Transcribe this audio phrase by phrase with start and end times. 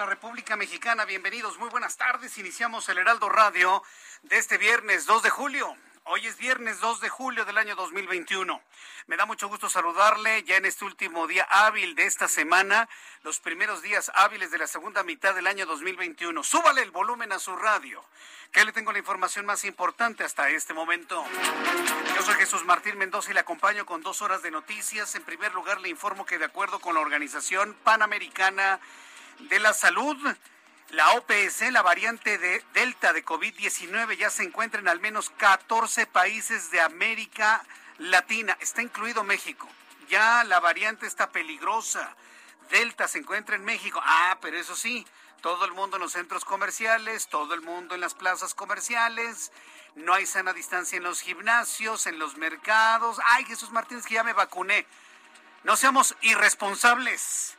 [0.00, 1.04] La República Mexicana.
[1.04, 2.38] Bienvenidos, muy buenas tardes.
[2.38, 3.82] Iniciamos el Heraldo Radio
[4.22, 5.76] de este viernes 2 de julio.
[6.04, 8.62] Hoy es viernes 2 de julio del año 2021.
[9.08, 12.88] Me da mucho gusto saludarle ya en este último día hábil de esta semana,
[13.24, 16.42] los primeros días hábiles de la segunda mitad del año 2021.
[16.44, 18.02] Súbale el volumen a su radio,
[18.52, 21.22] que le tengo la información más importante hasta este momento.
[22.16, 25.14] Yo soy Jesús Martín Mendoza y le acompaño con dos horas de noticias.
[25.14, 28.80] En primer lugar, le informo que de acuerdo con la Organización Panamericana
[29.48, 30.16] de la Salud,
[30.90, 36.06] la OPS, la variante de Delta de COVID-19, ya se encuentra en al menos 14
[36.06, 37.64] países de América
[37.98, 38.56] Latina.
[38.60, 39.68] Está incluido México.
[40.08, 42.16] Ya la variante está peligrosa.
[42.70, 44.00] Delta se encuentra en México.
[44.02, 45.06] Ah, pero eso sí,
[45.40, 49.52] todo el mundo en los centros comerciales, todo el mundo en las plazas comerciales.
[49.94, 53.20] No hay sana distancia en los gimnasios, en los mercados.
[53.26, 54.86] Ay, Jesús Martínez, que ya me vacuné.
[55.62, 57.56] No seamos irresponsables.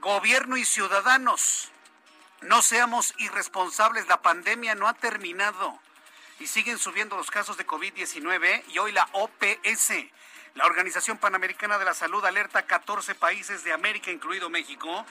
[0.00, 1.72] Gobierno y ciudadanos.
[2.42, 5.76] No seamos irresponsables, la pandemia no ha terminado.
[6.38, 9.92] Y siguen subiendo los casos de COVID-19 y hoy la OPS,
[10.54, 15.04] la Organización Panamericana de la Salud, alerta a 14 países de América, incluido México,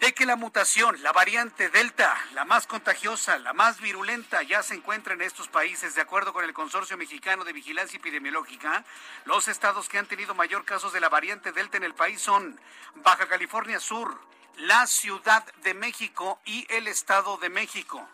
[0.00, 4.74] de que la mutación, la variante Delta, la más contagiosa, la más virulenta, ya se
[4.74, 5.94] encuentra en estos países.
[5.94, 8.84] De acuerdo con el Consorcio Mexicano de Vigilancia Epidemiológica,
[9.26, 12.58] los estados que han tenido mayor casos de la variante Delta en el país son
[12.96, 14.18] Baja California Sur,
[14.56, 18.08] la Ciudad de México y el Estado de México.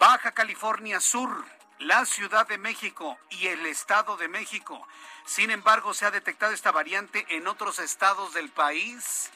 [0.00, 1.44] Baja California Sur,
[1.78, 4.84] la Ciudad de México y el Estado de México.
[5.24, 9.30] Sin embargo, se ha detectado esta variante en otros estados del país.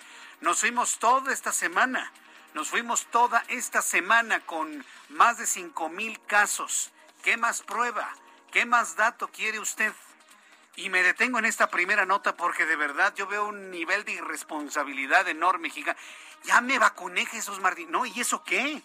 [0.43, 2.12] Nos fuimos toda esta semana,
[2.55, 6.93] nos fuimos toda esta semana con más de 5.000 casos.
[7.25, 8.15] ¿Qué más prueba?
[8.53, 9.92] ¿Qué más dato quiere usted?
[10.76, 14.12] Y me detengo en esta primera nota porque de verdad yo veo un nivel de
[14.12, 16.00] irresponsabilidad enorme, gigante.
[16.44, 17.91] Ya me vacuné, Jesús Martín.
[17.91, 18.82] No, ¿y eso qué?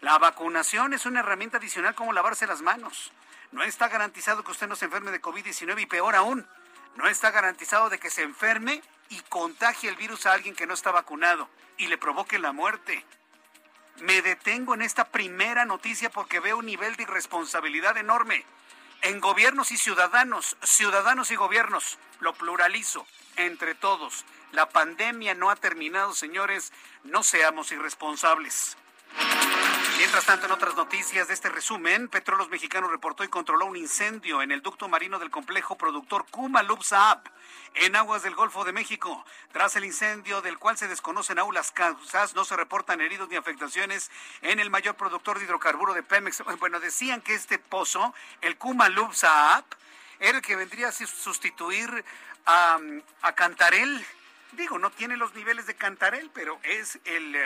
[0.00, 3.12] La vacunación es una herramienta adicional como lavarse las manos.
[3.52, 6.46] No está garantizado que usted no se enferme de COVID-19 y peor aún,
[6.96, 10.74] no está garantizado de que se enferme y contagie el virus a alguien que no
[10.74, 13.04] está vacunado y le provoque la muerte.
[14.00, 18.44] Me detengo en esta primera noticia porque veo un nivel de irresponsabilidad enorme
[19.02, 21.98] en gobiernos y ciudadanos, ciudadanos y gobiernos.
[22.20, 24.24] Lo pluralizo entre todos.
[24.52, 26.72] La pandemia no ha terminado, señores.
[27.04, 28.76] No seamos irresponsables.
[29.98, 34.42] Mientras tanto, en otras noticias de este resumen, Petróleos Mexicanos reportó y controló un incendio
[34.42, 37.22] en el ducto marino del complejo productor Kumalup Saab
[37.74, 39.24] en aguas del Golfo de México.
[39.52, 43.36] Tras el incendio del cual se desconocen aún las causas, no se reportan heridos ni
[43.36, 44.10] afectaciones
[44.42, 46.42] en el mayor productor de hidrocarburo de Pemex.
[46.60, 49.64] Bueno, decían que este pozo, el Kumalup Saab,
[50.20, 52.04] era el que vendría a sustituir
[52.46, 52.78] a,
[53.22, 54.04] a Cantarel.
[54.52, 57.36] Digo, no tiene los niveles de Cantarel, pero es el...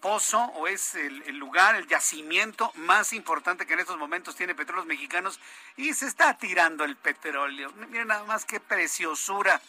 [0.00, 4.54] Pozo o es el, el, lugar, el yacimiento más importante que en estos momentos tiene
[4.54, 5.38] petróleos mexicanos
[5.76, 7.72] y se está tirando el petróleo.
[7.72, 9.60] Miren nada más qué preciosura.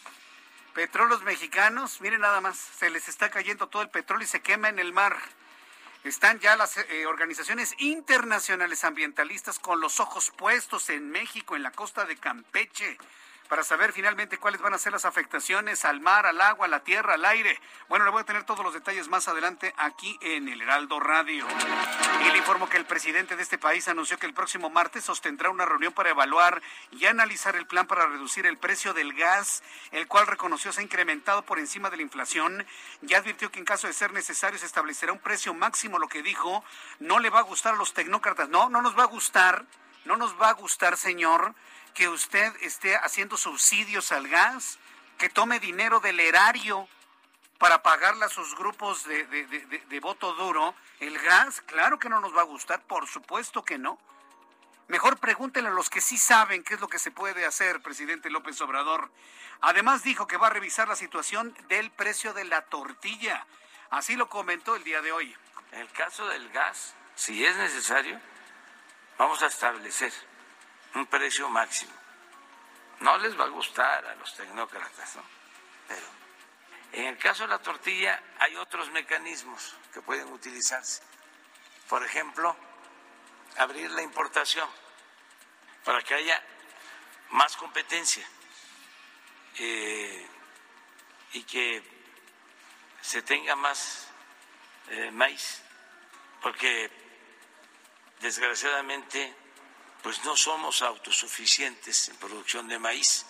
[0.74, 4.68] Petróleos mexicanos, miren nada más, se les está cayendo todo el petróleo y se quema
[4.68, 5.16] en el mar.
[6.04, 11.70] Están ya las eh, organizaciones internacionales ambientalistas con los ojos puestos en México, en la
[11.70, 12.98] costa de Campeche
[13.48, 16.80] para saber finalmente cuáles van a ser las afectaciones al mar, al agua, a la
[16.80, 17.58] tierra, al aire.
[17.88, 21.46] Bueno, le voy a tener todos los detalles más adelante aquí en el Heraldo Radio.
[22.26, 25.50] Y le informo que el presidente de este país anunció que el próximo martes sostendrá
[25.50, 26.62] una reunión para evaluar
[26.92, 30.84] y analizar el plan para reducir el precio del gas, el cual reconoció se ha
[30.84, 32.66] incrementado por encima de la inflación.
[33.02, 36.22] Ya advirtió que en caso de ser necesario se establecerá un precio máximo, lo que
[36.22, 36.64] dijo,
[37.00, 38.48] no le va a gustar a los tecnócratas.
[38.48, 39.64] No, no nos va a gustar,
[40.04, 41.54] no nos va a gustar, señor
[41.94, 44.78] que usted esté haciendo subsidios al gas,
[45.18, 46.88] que tome dinero del erario
[47.58, 52.36] para pagarle a sus grupos de, de, voto duro, el gas, claro que no nos
[52.36, 53.98] va a gustar, por supuesto que no.
[54.88, 58.30] Mejor pregúntenle a los que sí saben qué es lo que se puede hacer, presidente
[58.30, 59.10] López Obrador.
[59.60, 63.46] Además dijo que va a revisar la situación del precio de la tortilla.
[63.90, 65.36] Así lo comentó el día de hoy.
[65.70, 68.20] En el caso del gas, si es necesario,
[69.18, 70.12] vamos a establecer
[70.94, 71.92] un precio máximo.
[73.00, 75.18] No les va a gustar a los tecnócratas.
[75.88, 76.06] Pero
[76.92, 81.02] en el caso de la tortilla hay otros mecanismos que pueden utilizarse.
[81.88, 82.56] Por ejemplo,
[83.56, 84.68] abrir la importación
[85.84, 86.40] para que haya
[87.30, 88.26] más competencia
[89.58, 90.26] eh,
[91.32, 91.82] y que
[93.00, 94.06] se tenga más
[94.88, 95.62] eh, maíz,
[96.40, 96.90] porque
[98.20, 99.34] desgraciadamente
[100.02, 103.24] pues no somos autosuficientes en producción de maíz.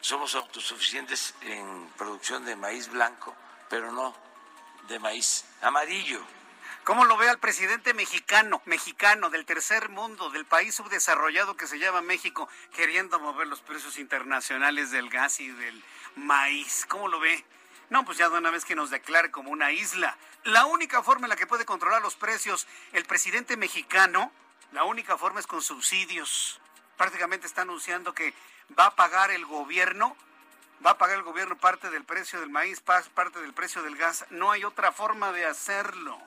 [0.00, 3.34] Somos autosuficientes en producción de maíz blanco,
[3.70, 4.14] pero no
[4.88, 6.20] de maíz amarillo.
[6.82, 11.78] ¿Cómo lo ve al presidente mexicano, mexicano del tercer mundo, del país subdesarrollado que se
[11.78, 15.84] llama México, queriendo mover los precios internacionales del gas y del
[16.16, 16.84] maíz?
[16.88, 17.44] ¿Cómo lo ve?
[17.90, 20.16] No, pues ya de una vez que nos declare como una isla.
[20.42, 24.32] La única forma en la que puede controlar los precios el presidente mexicano
[24.72, 26.60] la única forma es con subsidios.
[26.96, 28.34] Prácticamente está anunciando que
[28.78, 30.16] va a pagar el gobierno,
[30.84, 34.24] va a pagar el gobierno parte del precio del maíz, parte del precio del gas.
[34.30, 36.18] No hay otra forma de hacerlo.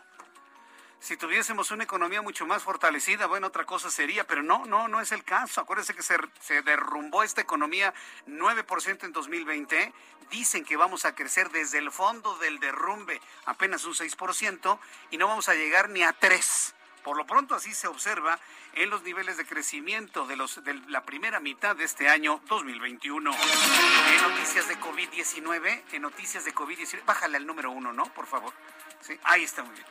[1.00, 5.01] Si tuviésemos una economía mucho más fortalecida, bueno, otra cosa sería, pero no, no, no
[5.01, 5.62] es el caso.
[5.62, 7.94] Acuérdense que se, derrumbó esta economía
[8.27, 9.94] 9% en 2020.
[10.31, 14.80] Dicen que vamos a crecer desde el fondo del derrumbe apenas un 6%
[15.12, 16.74] y no vamos a llegar ni a 3%.
[17.06, 18.40] Por lo pronto así se observa
[18.74, 23.31] en los niveles de crecimiento de, los, de la primera mitad de este año 2021.
[23.31, 28.06] En noticias de COVID-19, en noticias de COVID-19, bájale al número uno, ¿no?
[28.06, 28.52] Por favor.
[29.24, 29.86] Ahí está muy bien.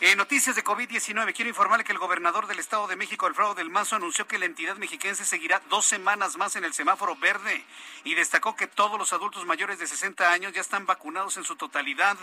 [0.00, 3.68] En noticias de COVID-19, quiero informarle que el gobernador del Estado de México, Alfredo del
[3.70, 7.64] Mazo, anunció que la entidad mexiquense seguirá dos semanas más en el semáforo verde
[8.02, 11.56] y destacó que todos los adultos mayores de 60 años ya están vacunados en su
[11.56, 12.16] totalidad,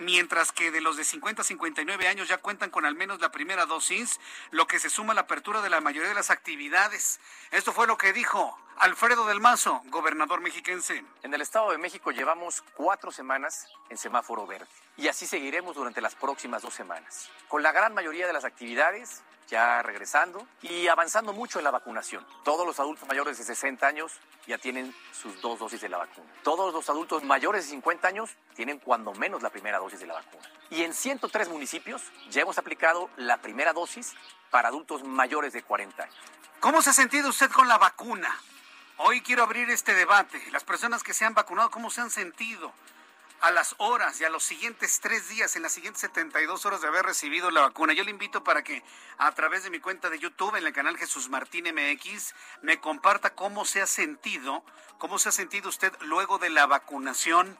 [0.00, 3.30] mientras que de los de 50 a 59 años ya cuentan con al menos la
[3.30, 4.18] primera dosis,
[4.50, 7.20] lo que se suma a la apertura de la mayoría de las actividades.
[7.50, 11.04] Esto fue lo que dijo Alfredo del Mazo, gobernador mexiquense.
[11.22, 14.66] En el Estado de México llevamos cuatro semanas en semáforo verde
[14.96, 19.22] y así seguiremos durante las próximas dos semanas, con la gran mayoría de las actividades
[19.50, 22.24] ya regresando y avanzando mucho en la vacunación.
[22.44, 24.12] Todos los adultos mayores de 60 años
[24.46, 26.30] ya tienen sus dos dosis de la vacuna.
[26.42, 30.14] Todos los adultos mayores de 50 años tienen cuando menos la primera dosis de la
[30.14, 30.48] vacuna.
[30.70, 34.14] Y en 103 municipios ya hemos aplicado la primera dosis
[34.50, 36.16] para adultos mayores de 40 años.
[36.60, 38.34] ¿Cómo se ha sentido usted con la vacuna?
[38.98, 40.40] Hoy quiero abrir este debate.
[40.52, 42.72] Las personas que se han vacunado, ¿cómo se han sentido?
[43.40, 46.88] A las horas y a los siguientes tres días, en las siguientes 72 horas de
[46.88, 47.92] haber recibido la vacuna.
[47.92, 48.82] Yo le invito para que
[49.18, 53.34] a través de mi cuenta de YouTube, en el canal Jesús Martín MX, me comparta
[53.34, 54.64] cómo se ha sentido,
[54.98, 57.58] cómo se ha sentido usted luego de la vacunación.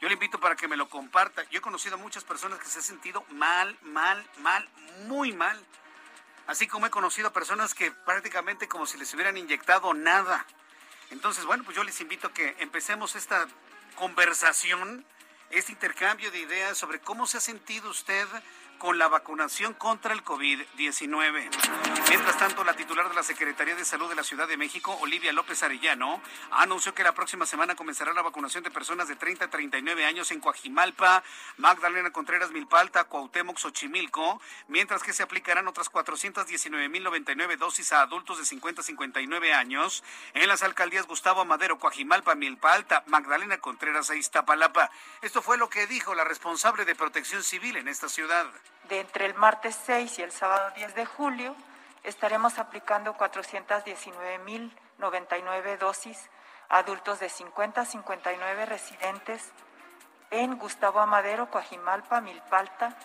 [0.00, 1.42] Yo le invito para que me lo comparta.
[1.50, 4.68] Yo he conocido a muchas personas que se han sentido mal, mal, mal,
[5.06, 5.64] muy mal.
[6.46, 10.44] Así como he conocido a personas que prácticamente como si les hubieran inyectado nada.
[11.10, 13.46] Entonces, bueno, pues yo les invito a que empecemos esta
[13.94, 15.06] conversación,
[15.54, 18.26] este intercambio de ideas sobre cómo se ha sentido usted
[18.84, 21.48] con la vacunación contra el COVID-19.
[22.10, 25.32] Mientras tanto, la titular de la Secretaría de Salud de la Ciudad de México, Olivia
[25.32, 29.48] López Arellano, anunció que la próxima semana comenzará la vacunación de personas de 30 a
[29.48, 31.22] 39 años en Coajimalpa,
[31.56, 34.38] Magdalena Contreras Milpalta, Cuauhtémoc, Xochimilco,
[34.68, 40.46] mientras que se aplicarán otras 419.099 dosis a adultos de 50 a 59 años en
[40.46, 44.90] las alcaldías Gustavo Madero, Coajimalpa, Milpalta, Magdalena Contreras e Iztapalapa.
[45.22, 48.46] Esto fue lo que dijo la responsable de Protección Civil en esta ciudad
[48.88, 51.56] de entre el martes 6 y el sábado 10 de julio
[52.02, 56.28] estaremos aplicando 419.099 dosis
[56.68, 59.52] a adultos de 50 a 59 residentes
[60.30, 62.96] en Gustavo Amadero, Coajimalpa, Milpalta,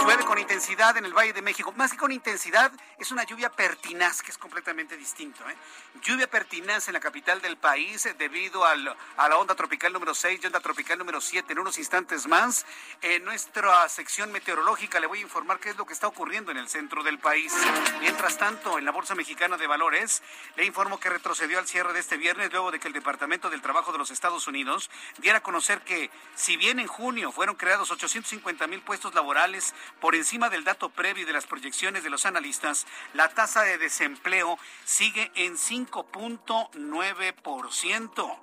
[0.01, 1.71] Llueve con intensidad en el Valle de México.
[1.75, 5.47] Más que con intensidad, es una lluvia pertinaz, que es completamente distinto.
[5.47, 5.55] ¿eh?
[6.01, 10.39] Lluvia pertinaz en la capital del país eh, debido a la onda tropical número 6
[10.41, 11.53] y onda tropical número 7.
[11.53, 12.65] En unos instantes más,
[13.01, 16.57] en nuestra sección meteorológica le voy a informar qué es lo que está ocurriendo en
[16.57, 17.53] el centro del país.
[17.99, 20.23] Mientras tanto, en la Bolsa Mexicana de Valores,
[20.55, 23.61] le informo que retrocedió al cierre de este viernes luego de que el Departamento del
[23.61, 27.91] Trabajo de los Estados Unidos diera a conocer que si bien en junio fueron creados
[27.91, 32.87] 850 mil puestos laborales por encima del dato previo de las proyecciones de los analistas,
[33.13, 38.37] la tasa de desempleo sigue en 5.9%.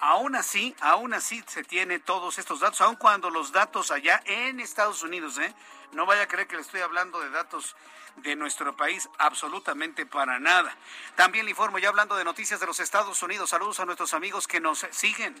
[0.00, 4.58] Aún así, aún así se tiene todos estos datos, aun cuando los datos allá en
[4.58, 5.54] Estados Unidos, ¿eh?
[5.92, 7.76] No vaya a creer que le estoy hablando de datos
[8.22, 10.74] de nuestro país, absolutamente para nada.
[11.14, 14.46] También le informo, ya hablando de noticias de los Estados Unidos, saludos a nuestros amigos
[14.46, 15.34] que nos siguen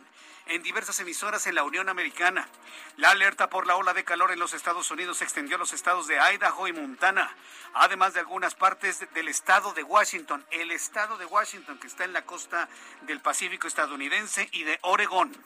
[0.46, 2.48] en diversas emisoras en la Unión Americana.
[2.96, 5.72] La alerta por la ola de calor en los Estados Unidos se extendió a los
[5.72, 7.30] estados de Idaho y Montana,
[7.74, 12.12] además de algunas partes del estado de Washington, el estado de Washington que está en
[12.12, 12.68] la costa
[13.02, 15.36] del Pacífico estadounidense y de Oregón.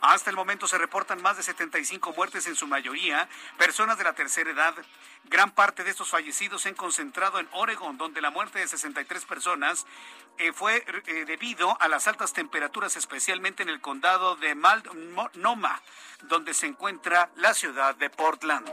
[0.00, 3.28] Hasta el momento se reportan más de 75 muertes, en su mayoría
[3.58, 4.50] personas de la tercera
[5.24, 9.24] Gran parte de estos fallecidos se han concentrado en Oregón, donde la muerte de 63
[9.24, 9.86] personas
[10.38, 15.80] eh, fue eh, debido a las altas temperaturas, especialmente en el condado de Multnomah,
[16.22, 18.68] donde se encuentra la ciudad de Portland.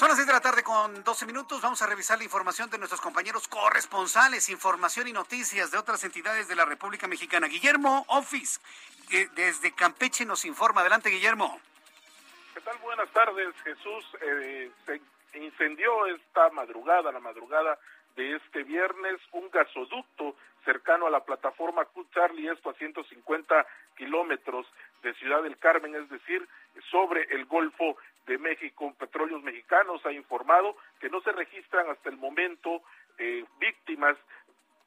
[0.00, 1.60] Son las 6 de la tarde con 12 minutos.
[1.60, 6.48] Vamos a revisar la información de nuestros compañeros corresponsales, información y noticias de otras entidades
[6.48, 7.48] de la República Mexicana.
[7.48, 8.60] Guillermo Office,
[9.10, 10.80] eh, desde Campeche, nos informa.
[10.80, 11.60] Adelante, Guillermo.
[12.54, 12.78] ¿Qué tal?
[12.78, 14.04] Buenas tardes, Jesús.
[14.22, 17.78] Eh, se incendió esta madrugada, la madrugada
[18.16, 23.66] de este viernes, un gasoducto cercano a la plataforma Q Charlie, esto a 150
[23.96, 24.66] kilómetros
[25.02, 26.46] de Ciudad del Carmen, es decir,
[26.90, 28.92] sobre el Golfo de México.
[28.98, 32.82] Petróleos Mexicanos ha informado que no se registran hasta el momento
[33.18, 34.16] eh, víctimas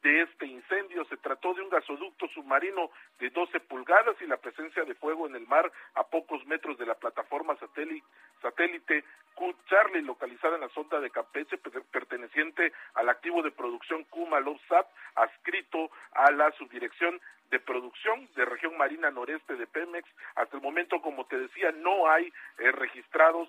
[0.04, 1.04] de este incendio.
[1.06, 5.34] Se trató de un gasoducto submarino de 12 pulgadas y la presencia de fuego en
[5.34, 8.06] el mar a pocos metros de la plataforma satélite,
[8.40, 9.02] satélite
[9.34, 11.58] Q Charlie, localizada en la sonda de Campeche,
[11.90, 17.20] perteneciente al activo de producción Kuma Sat, adscrito a la subdirección
[17.50, 20.08] de producción de región marina noreste de Pemex.
[20.34, 23.48] Hasta el momento, como te decía, no hay eh, registrados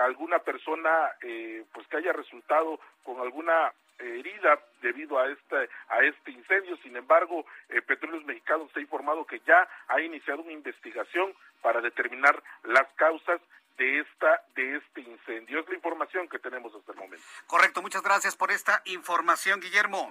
[0.00, 6.30] alguna persona eh, pues que haya resultado con alguna herida debido a este a este
[6.30, 6.76] incendio.
[6.78, 12.42] Sin embargo, eh, Petróleos Mexicanos ha informado que ya ha iniciado una investigación para determinar
[12.64, 13.40] las causas
[13.76, 15.60] de esta de este incendio.
[15.60, 17.24] Es la información que tenemos hasta el momento.
[17.46, 20.10] Correcto, muchas gracias por esta información, Guillermo.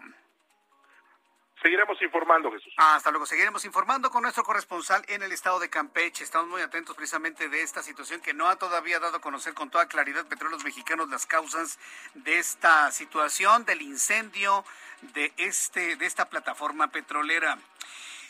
[1.62, 2.74] Seguiremos informando, Jesús.
[2.78, 3.26] hasta luego.
[3.26, 6.24] Seguiremos informando con nuestro corresponsal en el estado de Campeche.
[6.24, 9.70] Estamos muy atentos precisamente de esta situación que no ha todavía dado a conocer con
[9.70, 11.78] toda claridad Petróleos Mexicanos las causas
[12.14, 14.64] de esta situación, del incendio
[15.14, 17.58] de, este, de esta plataforma petrolera.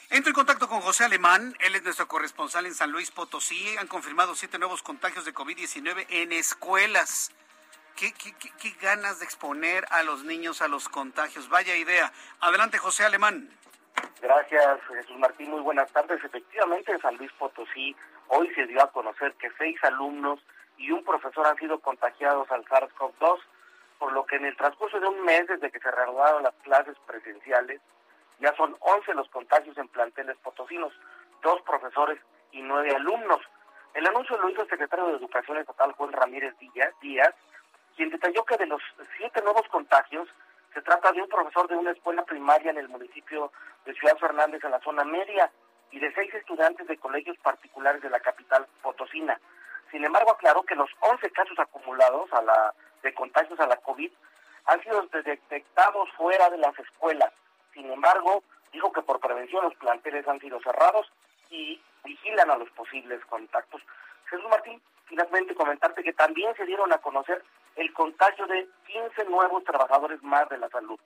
[0.10, 3.78] Entro en contacto con José Alemán, él es nuestro corresponsal en San Luis Potosí.
[3.78, 7.32] Han confirmado siete nuevos contagios de COVID-19 en escuelas.
[8.00, 8.14] ¿Qué,
[8.82, 11.50] ganas de exponer a los niños a los contagios.
[11.50, 12.14] Vaya idea.
[12.40, 13.50] Adelante, José Alemán.
[14.22, 15.52] Gracias, Jesús Martín.
[15.52, 16.24] Muy buenas tardes.
[16.24, 17.94] Efectivamente, en San Luis Potosí
[18.30, 20.40] hoy se dio a conocer que seis alumnos
[20.78, 23.40] y un profesor han sido contagiados al SARS-CoV-2,
[23.98, 26.96] por lo que en el transcurso de un mes desde que se reanudaron las clases
[27.06, 27.82] presenciales,
[28.40, 30.94] ya son 11 los contagios en planteles potosinos,
[31.42, 32.18] dos profesores
[32.54, 33.42] y nueve alumnos.
[33.94, 36.56] El anuncio lo hizo el secretario de Educación Estatal Juan Ramírez
[37.02, 37.36] Díaz,
[38.00, 38.82] quien detalló que de los
[39.18, 40.30] siete nuevos contagios
[40.74, 43.52] se trata de un profesor de una escuela primaria en el municipio
[43.84, 45.52] de Ciudad Fernández en la zona media
[45.92, 49.38] y de seis estudiantes de colegios particulares de la capital potosina.
[49.92, 54.12] Sin embargo, aclaró que los 11 casos acumulados a la, de contagios a la COVID
[54.68, 57.34] han sido detectados fuera de las escuelas.
[57.74, 61.12] Sin embargo, dijo que por prevención los planteles han sido cerrados
[61.50, 63.82] y vigilan a los posibles contactos.
[64.30, 67.44] Jesús Martín, finalmente comentarte que también se dieron a conocer
[67.80, 71.00] el contagio de 15 nuevos trabajadores más de la salud.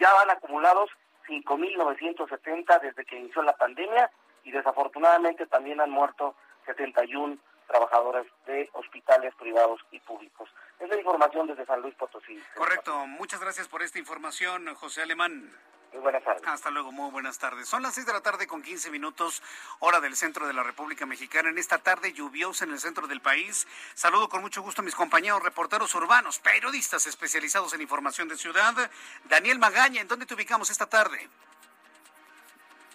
[0.00, 0.90] Ya van acumulados
[1.28, 4.10] 5.970 desde que inició la pandemia
[4.42, 6.34] y desafortunadamente también han muerto
[6.64, 7.36] 71
[7.68, 10.48] trabajadores de hospitales privados y públicos.
[10.80, 12.42] Es la información desde San Luis Potosí.
[12.56, 13.06] Correcto.
[13.06, 15.52] Muchas gracias por esta información, José Alemán.
[15.92, 16.42] Muy buenas tardes.
[16.46, 17.68] Hasta luego, muy buenas tardes.
[17.68, 19.42] Son las 6 de la tarde con 15 minutos,
[19.80, 21.50] hora del centro de la República Mexicana.
[21.50, 23.68] En esta tarde lluviosa en el centro del país.
[23.94, 28.74] Saludo con mucho gusto a mis compañeros reporteros urbanos, periodistas especializados en información de ciudad.
[29.24, 31.28] Daniel Magaña, ¿en dónde te ubicamos esta tarde?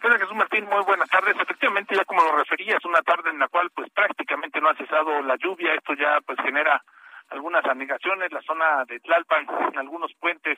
[0.04, 1.36] Hola Jesús Martín, muy buenas tardes.
[1.39, 5.22] Efectivamente, ya como lo referías, una tarde en la cual pues prácticamente no ha cesado
[5.22, 5.74] la lluvia.
[5.75, 6.84] Esto ya pues genera
[7.30, 10.58] algunas anegaciones, la zona de Tlalpan, en algunos puentes,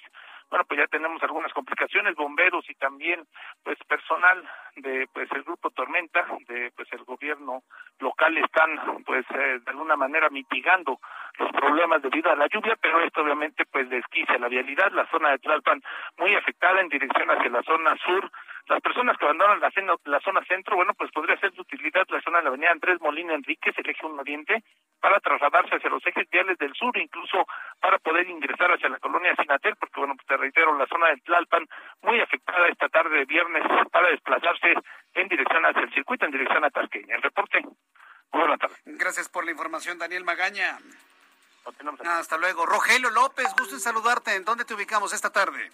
[0.49, 3.23] bueno, pues ya tenemos algunas complicaciones, bomberos y también
[3.63, 4.43] pues personal
[4.75, 7.63] de pues el grupo Tormenta, de pues el gobierno
[7.99, 10.99] local están pues eh, de alguna manera mitigando
[11.37, 15.31] los problemas debido a la lluvia, pero esto obviamente pues desquicia la vialidad, la zona
[15.31, 15.81] de Tlalpan
[16.17, 18.31] muy afectada en dirección hacia la zona sur,
[18.67, 19.71] las personas que abandonan la,
[20.05, 22.99] la zona centro, bueno, pues podría ser de utilidad la zona de la avenida Andrés
[23.01, 24.63] Molina Enríquez, el eje 1 Oriente,
[24.99, 27.45] para trasladarse hacia los ejes viales del sur, incluso
[27.79, 31.17] para poder ingresar hacia la colonia Sinatel, porque bueno, pues te reitero, la zona de
[31.17, 31.65] Tlalpan
[32.01, 34.73] muy afectada esta tarde de viernes para desplazarse
[35.13, 37.15] en dirección hacia el circuito, en dirección a Tasqueña.
[37.15, 37.61] El reporte.
[38.31, 38.75] Muy buena tarde.
[38.85, 40.77] Gracias por la información, Daniel Magaña.
[42.05, 42.65] Hasta luego.
[42.65, 44.35] Rogelio López, gusto en saludarte.
[44.35, 45.71] ¿En dónde te ubicamos esta tarde?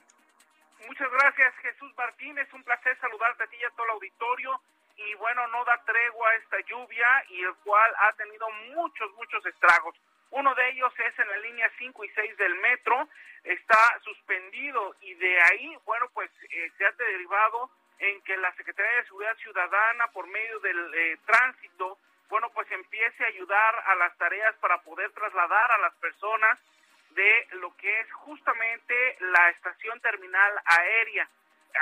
[0.88, 2.38] Muchas gracias, Jesús Martín.
[2.38, 4.62] Es un placer saludarte a ti y a todo el auditorio.
[4.98, 9.96] Y bueno, no da tregua esta lluvia y el cual ha tenido muchos, muchos estragos.
[10.32, 13.08] Uno de ellos es en la línea 5 y 6 del metro,
[13.44, 17.70] está suspendido y de ahí, bueno, pues eh, se ha derivado
[18.00, 21.98] en que la Secretaría de Seguridad Ciudadana, por medio del eh, tránsito,
[22.30, 26.60] bueno, pues empiece a ayudar a las tareas para poder trasladar a las personas
[27.16, 31.28] de lo que es justamente la estación terminal aérea.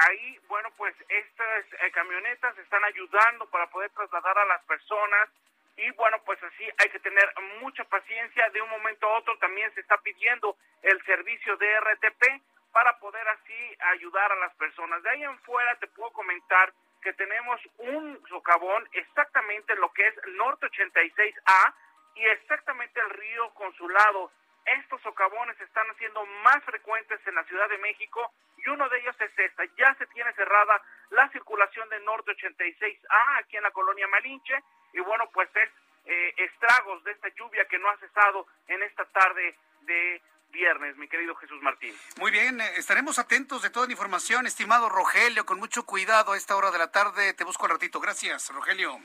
[0.07, 5.29] Ahí, bueno, pues estas eh, camionetas están ayudando para poder trasladar a las personas
[5.75, 7.27] y bueno, pues así hay que tener
[7.61, 8.49] mucha paciencia.
[8.49, 12.23] De un momento a otro también se está pidiendo el servicio de RTP
[12.71, 15.01] para poder así ayudar a las personas.
[15.03, 20.07] De ahí en fuera te puedo comentar que tenemos un socavón exactamente en lo que
[20.07, 21.73] es Norte 86A
[22.15, 24.31] y exactamente el río Consulado
[24.65, 29.15] estos socavones están siendo más frecuentes en la Ciudad de México y uno de ellos
[29.19, 29.63] es esta.
[29.77, 34.55] Ya se tiene cerrada la circulación de Norte 86A aquí en la colonia Malinche
[34.93, 35.69] y bueno, pues es
[36.05, 40.21] eh, estragos de esta lluvia que no ha cesado en esta tarde de
[40.53, 41.93] viernes, mi querido Jesús Martín.
[42.19, 46.37] Muy bien, eh, estaremos atentos de toda la información, estimado Rogelio, con mucho cuidado a
[46.37, 47.33] esta hora de la tarde.
[47.33, 47.99] Te busco al ratito.
[47.99, 48.99] Gracias, Rogelio.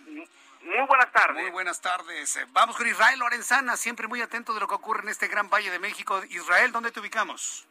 [0.63, 1.43] Muy buenas tardes.
[1.43, 2.37] Muy buenas tardes.
[2.37, 5.49] Eh, vamos con Israel Lorenzana, siempre muy atento de lo que ocurre en este gran
[5.49, 6.21] valle de México.
[6.31, 7.67] Israel, ¿dónde te ubicamos?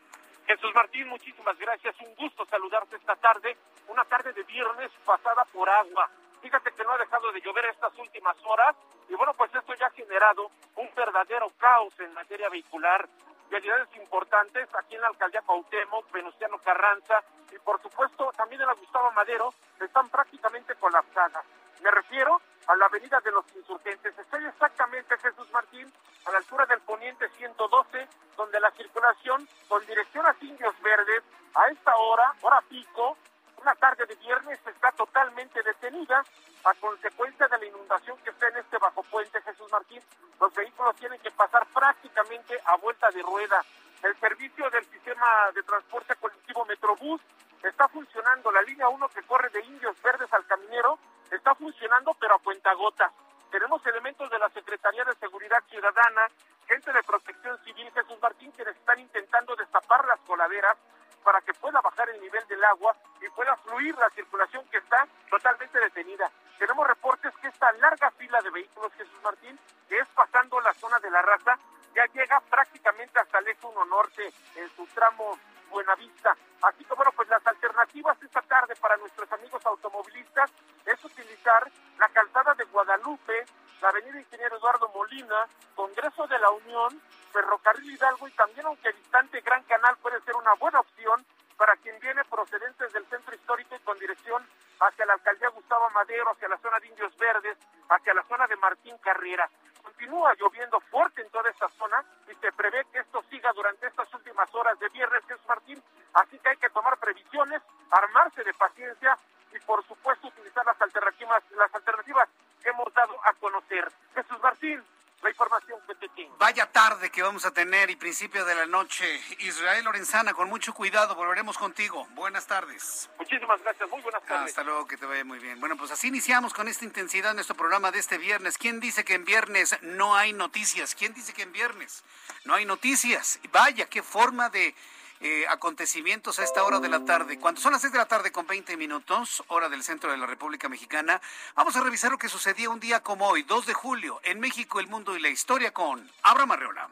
[0.47, 1.95] Jesús Martín, muchísimas gracias.
[1.99, 3.57] Un gusto saludarte esta tarde.
[3.87, 6.09] Una tarde de viernes pasada por agua.
[6.41, 8.75] Fíjate que no ha dejado de llover estas últimas horas
[9.09, 13.07] y bueno, pues esto ya ha generado un verdadero caos en materia vehicular.
[13.49, 18.73] Realidades importantes aquí en la alcaldía Cuauhtémoc, Venustiano Carranza y por supuesto también en la
[18.73, 21.45] Gustavo Madero están prácticamente colapsadas.
[21.81, 24.17] Me refiero a la avenida de los insurgentes.
[24.17, 25.91] Estoy exactamente, Jesús Martín,
[26.25, 31.23] a la altura del poniente 112, donde la circulación con dirección a Indios Verdes,
[31.55, 33.17] a esta hora, hora pico,
[33.61, 36.23] una tarde de viernes, está totalmente detenida
[36.63, 40.01] a consecuencia de la inundación que está en este bajo puente, Jesús Martín.
[40.39, 43.63] Los vehículos tienen que pasar prácticamente a vuelta de rueda.
[44.03, 47.21] El servicio del sistema de transporte colectivo Metrobús
[47.63, 48.51] está funcionando.
[48.51, 50.99] La línea 1 que corre de Indios Verdes al Caminero
[51.31, 53.11] está funcionando, pero a cuenta gota.
[53.51, 56.27] Tenemos elementos de la Secretaría de Seguridad Ciudadana,
[56.67, 60.77] gente de Protección Civil, Jesús Martín, quienes están intentando destapar las coladeras
[61.23, 65.07] para que pueda bajar el nivel del agua y pueda fluir la circulación que está
[65.29, 66.29] totalmente detenida.
[66.57, 70.99] Tenemos reportes que esta larga fila de vehículos, Jesús Martín, que es pasando la zona
[70.99, 71.57] de la raza,
[71.95, 75.37] ya llega prácticamente hasta el eje 1 norte en su tramo
[75.69, 76.35] Buenavista.
[76.61, 80.51] Así que bueno, pues las alternativas esta tarde para nuestros amigos automovilistas
[80.85, 83.45] es utilizar la calzada de Guadalupe
[83.81, 87.01] la avenida Ingeniero Eduardo Molina, Congreso de la Unión,
[87.31, 91.25] Ferrocarril Hidalgo y también, aunque distante, Gran Canal puede ser una buena opción
[91.57, 94.47] para quien viene procedentes del centro histórico y con dirección
[94.79, 97.57] hacia la alcaldía Gustavo Madero, hacia la zona de Indios Verdes,
[97.89, 99.49] hacia la zona de Martín Carriera.
[99.87, 104.13] Continúa lloviendo fuerte en toda esta zona y se prevé que esto siga durante estas
[104.13, 105.81] últimas horas de viernes, Jesús Martín.
[106.13, 109.17] Así que hay que tomar previsiones, armarse de paciencia
[109.53, 112.27] y por supuesto utilizar las alternativas, las alternativas
[112.61, 113.89] que hemos dado a conocer.
[114.13, 114.83] Jesús Martín,
[115.21, 116.35] la información que te tengo.
[116.37, 119.19] Vaya tarde que vamos a tener y principio de la noche.
[119.39, 122.07] Israel Lorenzana, con mucho cuidado, volveremos contigo.
[122.11, 123.09] Buenas tardes.
[123.17, 124.49] Muchísimas gracias, muy buenas tardes.
[124.49, 125.59] Hasta luego, que te vaya muy bien.
[125.59, 128.57] Bueno, pues así iniciamos con esta intensidad nuestro programa de este viernes.
[128.57, 130.95] ¿Quién dice que en viernes no hay noticias?
[130.95, 132.03] ¿Quién dice que en viernes
[132.45, 133.39] no hay noticias?
[133.51, 134.75] Vaya, qué forma de
[135.19, 137.39] eh, acontecimientos a esta hora de la tarde.
[137.39, 140.25] Cuando son las 6 de la tarde con 20 minutos, hora del centro de la
[140.25, 141.21] República Mexicana,
[141.55, 144.79] vamos a revisar lo que sucedió un día como hoy, 2 de julio, en México,
[144.79, 146.89] el mundo y la historia con Abraham Arreola.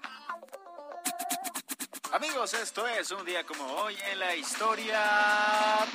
[2.16, 4.98] Amigos, esto es un día como hoy en la historia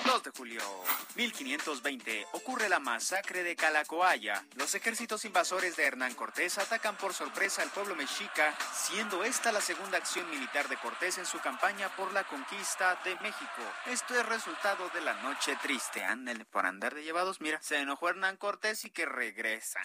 [0.04, 0.60] 2 de julio.
[1.14, 4.44] 1520 ocurre la masacre de Calacoaya.
[4.56, 9.62] Los ejércitos invasores de Hernán Cortés atacan por sorpresa al pueblo mexica, siendo esta la
[9.62, 13.62] segunda acción militar de Cortés en su campaña por la conquista de México.
[13.86, 16.04] Esto es resultado de la noche triste.
[16.04, 19.80] Ándale, por andar de llevados, mira, se enojó Hernán Cortés y que regresa.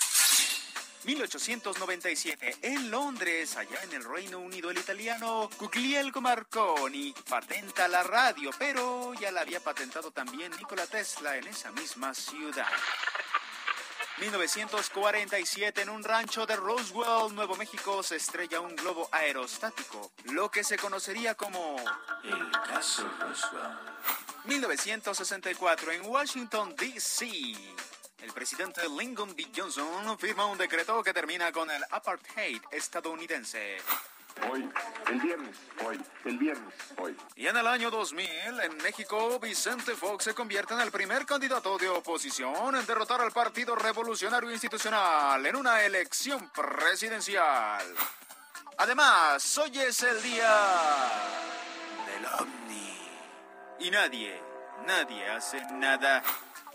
[1.05, 8.49] 1897, en Londres, allá en el Reino Unido, el italiano Guglielmo Marconi patenta la radio,
[8.57, 12.67] pero ya la había patentado también Nikola Tesla en esa misma ciudad.
[14.19, 20.63] 1947, en un rancho de Roswell, Nuevo México, se estrella un globo aerostático, lo que
[20.63, 21.75] se conocería como
[22.23, 23.77] el caso Roswell.
[24.45, 27.55] 1964, en Washington, D.C.,
[28.21, 29.47] el presidente Lyndon B.
[29.55, 33.77] Johnson firma un decreto que termina con el apartheid estadounidense.
[34.51, 34.69] Hoy,
[35.07, 37.15] el viernes, hoy, el viernes, hoy.
[37.35, 38.27] Y en el año 2000,
[38.63, 43.31] en México, Vicente Fox se convierte en el primer candidato de oposición en derrotar al
[43.31, 47.85] Partido Revolucionario Institucional en una elección presidencial.
[48.77, 50.59] Además, hoy es el día
[52.07, 53.09] del ovni.
[53.79, 54.41] Y nadie,
[54.85, 56.21] nadie hace nada.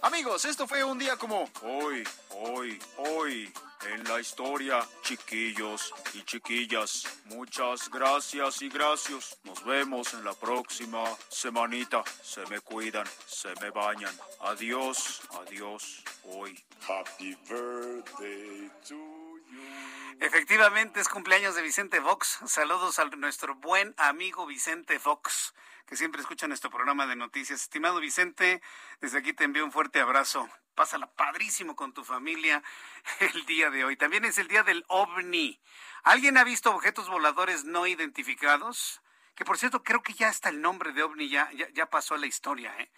[0.02, 3.52] Amigos, esto fue un día como hoy, hoy, hoy,
[3.86, 7.04] en la historia, chiquillos y chiquillas.
[7.26, 9.38] Muchas gracias y gracias.
[9.44, 12.02] Nos vemos en la próxima semanita.
[12.22, 14.14] Se me cuidan, se me bañan.
[14.40, 16.58] Adiós, adiós, hoy.
[16.88, 19.90] Happy birthday to you.
[20.20, 22.40] Efectivamente, es cumpleaños de Vicente Fox.
[22.46, 25.54] Saludos a nuestro buen amigo Vicente Fox,
[25.86, 27.62] que siempre escucha nuestro programa de noticias.
[27.62, 28.62] Estimado Vicente,
[29.00, 30.48] desde aquí te envío un fuerte abrazo.
[30.74, 32.62] Pásala padrísimo con tu familia
[33.20, 33.96] el día de hoy.
[33.96, 35.60] También es el día del ovni.
[36.02, 39.02] ¿Alguien ha visto objetos voladores no identificados?
[39.34, 42.18] Que por cierto, creo que ya está el nombre de ovni, ya, ya, pasó a
[42.18, 42.74] la historia.
[42.78, 42.90] ¿eh?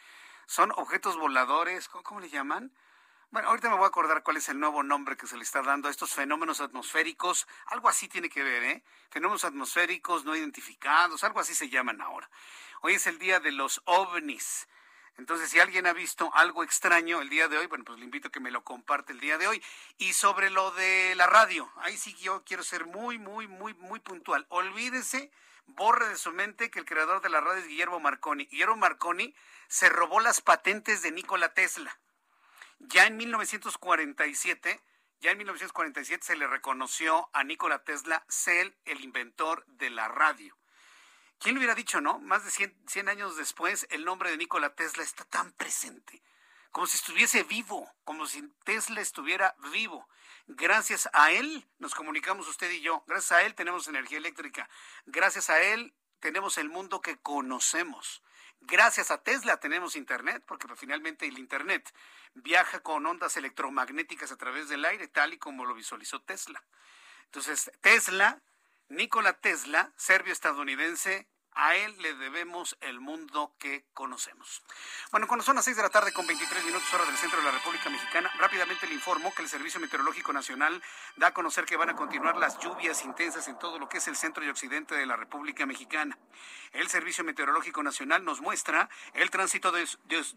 [0.47, 2.73] Son objetos voladores, ¿cómo, ¿cómo le llaman?
[3.33, 5.63] Bueno, ahorita me voy a acordar cuál es el nuevo nombre que se le está
[5.63, 7.49] dando a estos fenómenos atmosféricos.
[7.65, 8.83] Algo así tiene que ver, ¿eh?
[9.09, 12.29] Fenómenos atmosféricos no identificados, algo así se llaman ahora.
[12.83, 14.69] Hoy es el día de los ovnis.
[15.17, 18.29] Entonces, si alguien ha visto algo extraño el día de hoy, bueno, pues le invito
[18.29, 19.65] a que me lo comparte el día de hoy.
[19.97, 24.01] Y sobre lo de la radio, ahí sí yo quiero ser muy, muy, muy, muy
[24.01, 24.45] puntual.
[24.51, 25.31] Olvídese,
[25.65, 28.45] borre de su mente que el creador de la radio es Guillermo Marconi.
[28.45, 29.35] Guillermo Marconi
[29.69, 31.99] se robó las patentes de Nikola Tesla.
[32.89, 34.81] Ya en 1947,
[35.21, 38.25] ya en 1947 se le reconoció a Nikola Tesla
[38.85, 40.57] el inventor de la radio.
[41.39, 42.19] ¿Quién lo hubiera dicho, no?
[42.19, 46.23] Más de 100, 100 años después, el nombre de Nikola Tesla está tan presente,
[46.73, 50.09] como si estuviese vivo, como si Tesla estuviera vivo.
[50.49, 53.05] Gracias a él nos comunicamos usted y yo.
[53.07, 54.69] Gracias a él tenemos energía eléctrica.
[55.07, 58.23] Gracias a él tenemos el mundo que conocemos.
[58.65, 61.93] Gracias a Tesla tenemos Internet, porque finalmente el Internet
[62.35, 66.63] viaja con ondas electromagnéticas a través del aire, tal y como lo visualizó Tesla.
[67.25, 68.41] Entonces, Tesla,
[68.89, 74.63] Nikola Tesla, serbio-estadounidense, a él le debemos el mundo que conocemos.
[75.11, 77.45] Bueno, cuando son las 6 de la tarde con 23 minutos hora del centro de
[77.45, 80.83] la República Mexicana, rápidamente le informo que el Servicio Meteorológico Nacional
[81.17, 84.09] da a conocer que van a continuar las lluvias intensas en todo lo que es
[84.09, 86.19] el centro y occidente de la República Mexicana.
[86.73, 89.87] El Servicio Meteorológico Nacional nos muestra el tránsito de,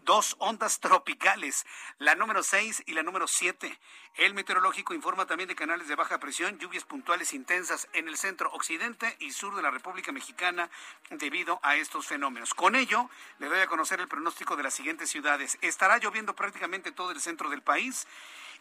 [0.04, 1.66] dos ondas tropicales,
[1.98, 3.80] la número 6 y la número 7.
[4.16, 8.50] El meteorológico informa también de canales de baja presión, lluvias puntuales intensas en el centro,
[8.54, 10.70] occidente y sur de la República Mexicana
[11.10, 12.54] debido a estos fenómenos.
[12.54, 15.58] Con ello, le doy a conocer el pronóstico de las siguientes ciudades.
[15.62, 18.08] Estará lloviendo prácticamente todo el centro del país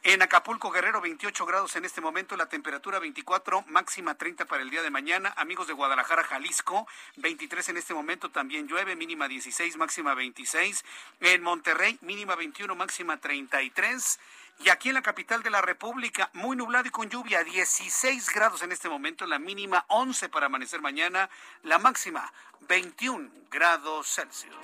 [0.06, 4.68] En Acapulco, Guerrero, 28 grados en este momento, la temperatura 24, máxima 30 para el
[4.68, 5.32] día de mañana.
[5.38, 6.86] Amigos de Guadalajara, Jalisco,
[7.16, 10.84] 23 en este momento, también llueve, mínima 16, máxima 26.
[11.20, 14.20] En Monterrey, mínima 21, máxima 33.
[14.62, 18.62] Y aquí en la capital de la República, muy nublado y con lluvia, 16 grados
[18.62, 21.30] en este momento, la mínima 11 para amanecer mañana,
[21.62, 22.30] la máxima
[22.68, 24.54] 21 grados Celsius.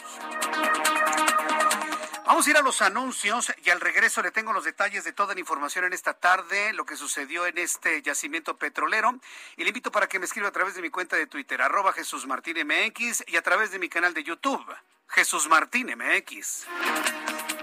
[2.31, 5.35] Vamos a ir a los anuncios y al regreso le tengo los detalles de toda
[5.35, 9.19] la información en esta tarde, lo que sucedió en este yacimiento petrolero.
[9.57, 11.93] Y le invito para que me escriba a través de mi cuenta de Twitter, arroba
[11.93, 14.64] Jesús Martín MX, y a través de mi canal de YouTube,
[15.09, 16.66] Jesús Martín MX.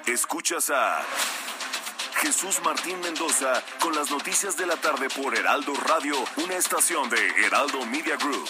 [0.05, 1.01] Escuchas a
[2.17, 7.25] Jesús Martín Mendoza con las noticias de la tarde por Heraldo Radio, una estación de
[7.45, 8.49] Heraldo Media Group.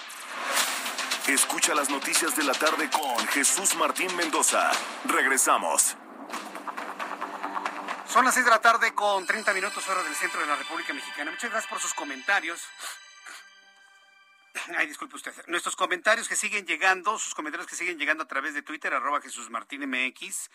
[1.27, 4.71] Escucha las noticias de la tarde con Jesús Martín Mendoza.
[5.05, 5.95] Regresamos.
[8.07, 10.93] Son las 6 de la tarde con 30 minutos hora del centro de la República
[10.93, 11.29] Mexicana.
[11.29, 12.59] Muchas gracias por sus comentarios.
[14.75, 15.31] Ay, disculpe usted.
[15.45, 19.21] Nuestros comentarios que siguen llegando, sus comentarios que siguen llegando a través de Twitter, arroba
[19.21, 20.49] Jesús Martín MX.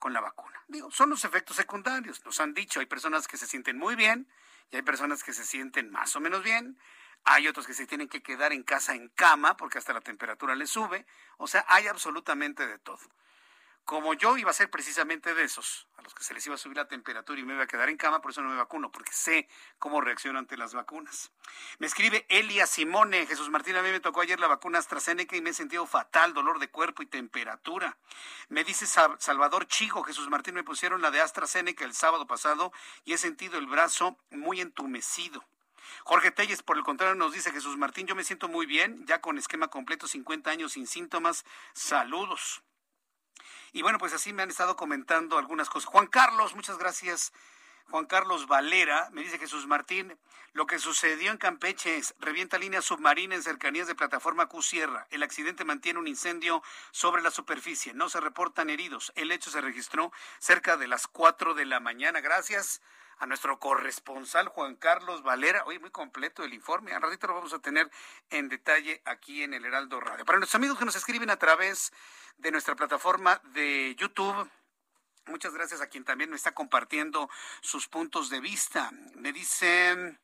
[0.00, 0.60] con la vacuna.
[0.66, 4.28] Digo, son los efectos secundarios, nos han dicho, hay personas que se sienten muy bien
[4.72, 6.76] y hay personas que se sienten más o menos bien.
[7.22, 10.56] Hay otros que se tienen que quedar en casa en cama porque hasta la temperatura
[10.56, 11.06] les sube.
[11.38, 13.00] O sea, hay absolutamente de todo.
[13.84, 16.58] Como yo iba a ser precisamente de esos, a los que se les iba a
[16.58, 18.90] subir la temperatura y me iba a quedar en cama, por eso no me vacuno,
[18.90, 19.46] porque sé
[19.78, 21.32] cómo reacciono ante las vacunas.
[21.78, 25.42] Me escribe Elia Simone, Jesús Martín, a mí me tocó ayer la vacuna AstraZeneca y
[25.42, 27.98] me he sentido fatal, dolor de cuerpo y temperatura.
[28.48, 32.72] Me dice Salvador Chigo, Jesús Martín, me pusieron la de AstraZeneca el sábado pasado
[33.04, 35.44] y he sentido el brazo muy entumecido.
[36.04, 39.20] Jorge Telles, por el contrario, nos dice Jesús Martín, yo me siento muy bien, ya
[39.20, 41.44] con esquema completo, 50 años sin síntomas.
[41.74, 42.62] Saludos.
[43.74, 45.90] Y bueno, pues así me han estado comentando algunas cosas.
[45.90, 47.32] Juan Carlos, muchas gracias.
[47.90, 50.16] Juan Carlos Valera, me dice Jesús Martín,
[50.52, 55.08] lo que sucedió en Campeche es revienta línea submarina en cercanías de plataforma Q Sierra.
[55.10, 57.94] El accidente mantiene un incendio sobre la superficie.
[57.94, 59.12] No se reportan heridos.
[59.16, 62.20] El hecho se registró cerca de las 4 de la mañana.
[62.20, 62.80] Gracias
[63.18, 65.64] a nuestro corresponsal Juan Carlos Valera.
[65.64, 66.92] Hoy muy completo el informe.
[66.92, 67.90] Al ratito lo vamos a tener
[68.30, 70.24] en detalle aquí en el Heraldo Radio.
[70.24, 71.92] Para nuestros amigos que nos escriben a través
[72.36, 74.50] de nuestra plataforma de YouTube,
[75.26, 78.90] muchas gracias a quien también me está compartiendo sus puntos de vista.
[79.14, 80.18] Me dicen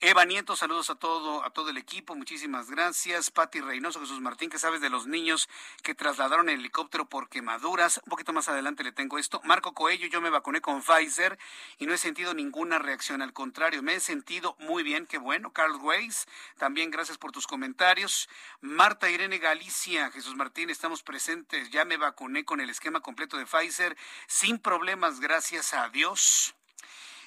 [0.00, 3.32] Eva Nieto, saludos a todo, a todo el equipo, muchísimas gracias.
[3.32, 5.48] Pati Reynoso, Jesús Martín, ¿qué sabes de los niños
[5.82, 8.00] que trasladaron el helicóptero por quemaduras?
[8.04, 9.40] Un poquito más adelante le tengo esto.
[9.42, 11.36] Marco Coello, yo me vacuné con Pfizer
[11.78, 15.52] y no he sentido ninguna reacción, al contrario, me he sentido muy bien, qué bueno.
[15.52, 18.28] Carl Weiss, también gracias por tus comentarios.
[18.60, 23.46] Marta Irene Galicia, Jesús Martín, estamos presentes, ya me vacuné con el esquema completo de
[23.46, 23.96] Pfizer
[24.28, 26.54] sin problemas, gracias a Dios.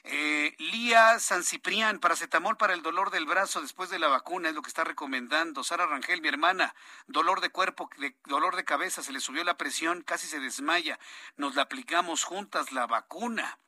[0.04, 4.56] Eh, Lía San Ciprián, paracetamol para el dolor del brazo después de la vacuna, es
[4.56, 5.64] lo que está recomendando.
[5.64, 6.74] Sara Rangel, mi hermana,
[7.08, 7.90] dolor de cuerpo,
[8.26, 11.00] dolor de cabeza, se le subió la presión, casi se desmaya.
[11.38, 13.60] Nos la aplicamos juntas, la vacuna.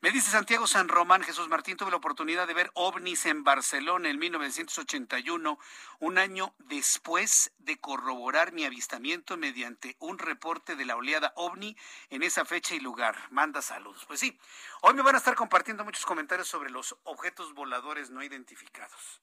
[0.00, 4.08] Me dice Santiago San Román, Jesús Martín, tuve la oportunidad de ver ovnis en Barcelona
[4.08, 5.58] en 1981,
[5.98, 11.76] un año después de corroborar mi avistamiento mediante un reporte de la oleada ovni
[12.08, 13.16] en esa fecha y lugar.
[13.30, 14.04] Manda saludos.
[14.06, 14.38] Pues sí,
[14.82, 19.20] hoy me van a estar compartiendo muchos comentarios sobre los objetos voladores no identificados.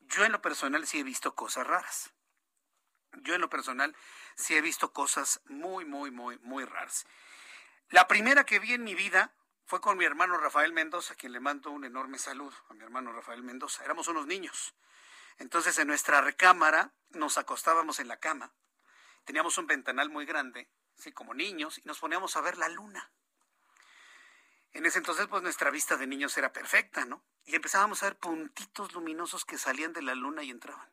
[0.00, 2.12] Yo en lo personal sí he visto cosas raras.
[3.22, 3.94] Yo en lo personal
[4.34, 7.06] sí he visto cosas muy, muy, muy, muy raras.
[7.90, 9.32] La primera que vi en mi vida
[9.72, 12.84] fue con mi hermano Rafael Mendoza, a quien le mando un enorme saludo, a mi
[12.84, 13.82] hermano Rafael Mendoza.
[13.82, 14.74] Éramos unos niños.
[15.38, 18.52] Entonces en nuestra recámara nos acostábamos en la cama,
[19.24, 23.10] teníamos un ventanal muy grande, así como niños, y nos poníamos a ver la luna.
[24.74, 27.24] En ese entonces, pues nuestra vista de niños era perfecta, ¿no?
[27.46, 30.90] Y empezábamos a ver puntitos luminosos que salían de la luna y entraban,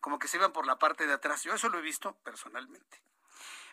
[0.00, 1.44] como que se iban por la parte de atrás.
[1.44, 3.00] Yo eso lo he visto personalmente.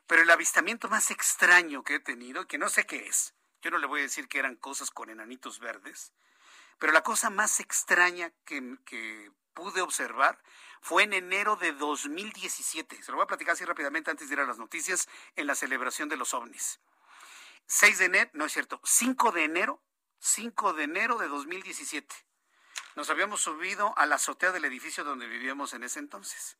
[0.05, 3.77] Pero el avistamiento más extraño que he tenido, que no sé qué es, yo no
[3.77, 6.11] le voy a decir que eran cosas con enanitos verdes,
[6.79, 10.41] pero la cosa más extraña que, pude observar
[10.81, 13.03] fue en enero de 2017.
[13.03, 15.53] Se lo voy a platicar así rápidamente antes de ir a las noticias en la
[15.53, 16.79] celebración de los ovnis.
[17.67, 19.81] 6 de enero, no es cierto, 5 de enero,
[20.19, 22.13] 5 de enero de 2017.
[22.95, 26.57] Nos habíamos subido a la azotea del edificio donde vivíamos en ese entonces.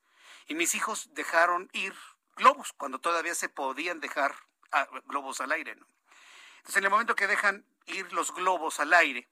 [0.47, 1.95] Y mis hijos dejaron ir
[2.35, 4.35] globos, cuando todavía se podían dejar
[4.71, 5.75] ah, globos al aire.
[5.75, 5.87] ¿no?
[6.63, 9.27] Entonces, en el momento que dejan ir los globos al aire,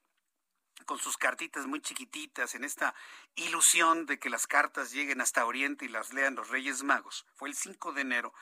[0.84, 2.94] con sus cartitas muy chiquititas, en esta
[3.36, 7.48] ilusión de que las cartas lleguen hasta Oriente y las lean los Reyes Magos, fue
[7.48, 8.34] el 5 de enero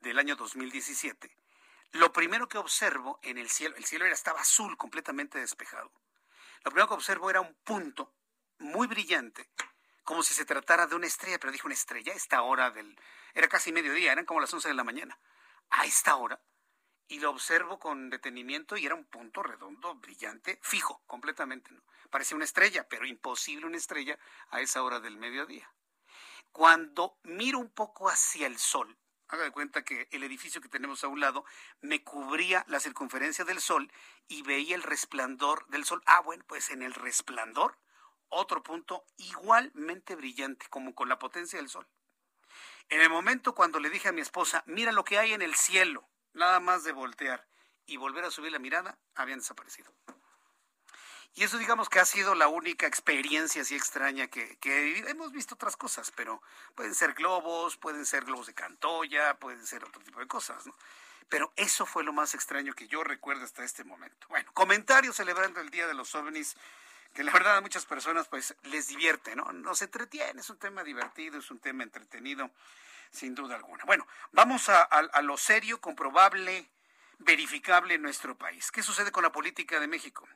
[0.00, 1.36] del año 2017.
[1.92, 5.92] Lo primero que observo en el cielo, el cielo era, estaba azul, completamente despejado.
[6.64, 8.12] Lo primero que observo era un punto
[8.58, 9.48] muy brillante,
[10.02, 12.98] como si se tratara de una estrella, pero dije una estrella esta hora del...
[13.34, 15.16] Era casi mediodía, eran como las 11 de la mañana.
[15.70, 16.40] A esta hora
[17.08, 21.70] y lo observo con detenimiento y era un punto redondo, brillante, fijo, completamente.
[21.72, 21.82] ¿no?
[22.10, 24.18] Parecía una estrella, pero imposible una estrella
[24.50, 25.70] a esa hora del mediodía.
[26.52, 28.96] Cuando miro un poco hacia el sol,
[29.28, 31.44] haga de cuenta que el edificio que tenemos a un lado
[31.80, 33.92] me cubría la circunferencia del sol
[34.28, 36.02] y veía el resplandor del sol.
[36.06, 37.78] Ah, bueno, pues en el resplandor,
[38.28, 41.86] otro punto igualmente brillante, como con la potencia del sol.
[42.88, 45.56] En el momento cuando le dije a mi esposa, mira lo que hay en el
[45.56, 47.46] cielo, nada más de voltear
[47.86, 49.92] y volver a subir la mirada, habían desaparecido.
[51.34, 54.58] Y eso digamos que ha sido la única experiencia así extraña que,
[55.08, 56.40] hemos visto otras cosas, pero
[56.74, 60.74] pueden ser globos, pueden ser globos de Cantoya, pueden ser otro tipo de cosas, ¿no?
[61.28, 64.26] Pero eso fue lo más extraño que yo recuerdo hasta este momento.
[64.28, 66.56] Bueno, comentarios celebrando el Día de los OVNIs,
[67.12, 69.52] que la verdad a muchas personas pues les divierte, ¿no?
[69.52, 72.50] Nos entretiene, es un tema divertido, es un tema entretenido
[73.16, 73.84] sin duda alguna.
[73.84, 76.70] Bueno, vamos a, a, lo serio, comprobable,
[77.18, 78.70] verificable en nuestro país.
[78.70, 80.28] ¿Qué sucede con la política de México?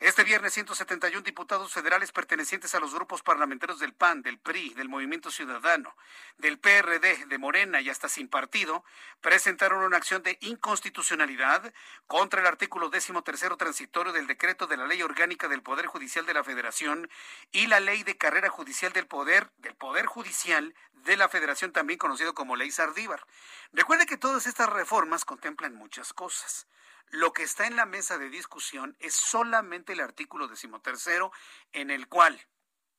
[0.00, 4.88] Este viernes, 171 diputados federales pertenecientes a los grupos parlamentarios del PAN, del PRI, del
[4.88, 5.96] Movimiento Ciudadano,
[6.36, 8.84] del PRD, de Morena y hasta sin partido,
[9.20, 11.72] presentaron una acción de inconstitucionalidad
[12.06, 16.26] contra el artículo décimo tercero transitorio del decreto de la Ley Orgánica del Poder Judicial
[16.26, 17.08] de la Federación
[17.52, 21.98] y la Ley de Carrera Judicial del Poder, del Poder Judicial de la Federación, también
[21.98, 23.26] conocido como Ley Sardívar.
[23.72, 26.66] Recuerde que todas estas reformas contemplan muchas cosas.
[27.10, 31.32] Lo que está en la mesa de discusión es solamente el artículo decimotercero
[31.72, 32.46] en el cual,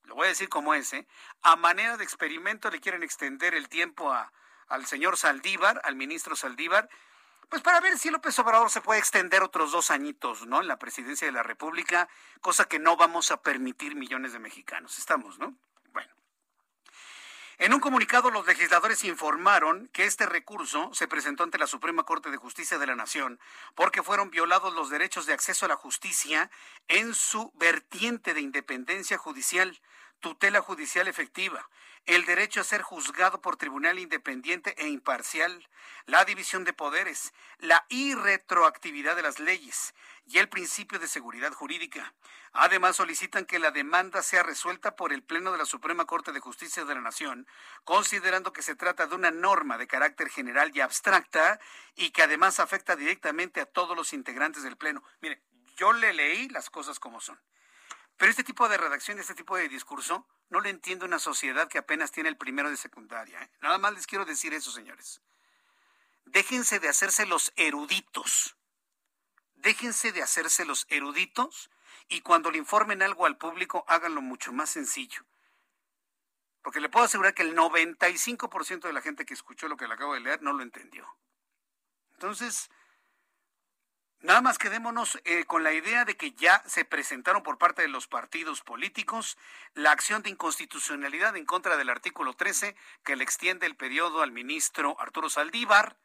[0.03, 1.07] lo voy a decir como es, ¿eh?
[1.41, 4.31] a manera de experimento le quieren extender el tiempo a,
[4.67, 6.89] al señor Saldívar, al ministro Saldívar,
[7.49, 10.59] pues para ver si López Obrador se puede extender otros dos añitos, ¿no?
[10.59, 12.09] En la presidencia de la República,
[12.41, 14.97] cosa que no vamos a permitir millones de mexicanos.
[14.97, 15.55] Estamos, ¿no?
[17.59, 22.29] En un comunicado, los legisladores informaron que este recurso se presentó ante la Suprema Corte
[22.29, 23.39] de Justicia de la Nación
[23.73, 26.51] porque fueron violados los derechos de acceso a la justicia
[26.87, 29.81] en su vertiente de independencia judicial,
[30.19, 31.69] tutela judicial efectiva,
[32.05, 35.67] el derecho a ser juzgado por tribunal independiente e imparcial,
[36.05, 39.93] la división de poderes, la irretroactividad de las leyes
[40.25, 42.13] y el principio de seguridad jurídica.
[42.53, 46.39] Además, solicitan que la demanda sea resuelta por el Pleno de la Suprema Corte de
[46.39, 47.45] Justicia de la Nación,
[47.83, 51.59] considerando que se trata de una norma de carácter general y abstracta
[51.95, 55.03] y que además afecta directamente a todos los integrantes del Pleno.
[55.21, 55.43] Mire,
[55.75, 57.39] yo le leí las cosas como son.
[58.17, 61.77] Pero este tipo de redacción, este tipo de discurso, no lo entiende una sociedad que
[61.77, 63.41] apenas tiene el primero de secundaria.
[63.41, 63.49] ¿eh?
[63.61, 65.21] Nada más les quiero decir eso, señores.
[66.25, 68.57] Déjense de hacerse los eruditos.
[69.55, 71.69] Déjense de hacerse los eruditos
[72.09, 75.23] y cuando le informen algo al público, háganlo mucho más sencillo.
[76.61, 79.93] Porque le puedo asegurar que el 95% de la gente que escuchó lo que le
[79.93, 81.05] acabo de leer no lo entendió.
[82.13, 82.69] Entonces,
[84.21, 87.87] Nada más quedémonos eh, con la idea de que ya se presentaron por parte de
[87.87, 89.37] los partidos políticos
[89.75, 94.31] la acción de inconstitucionalidad en contra del artículo 13 que le extiende el periodo al
[94.31, 95.97] ministro Arturo Saldívar.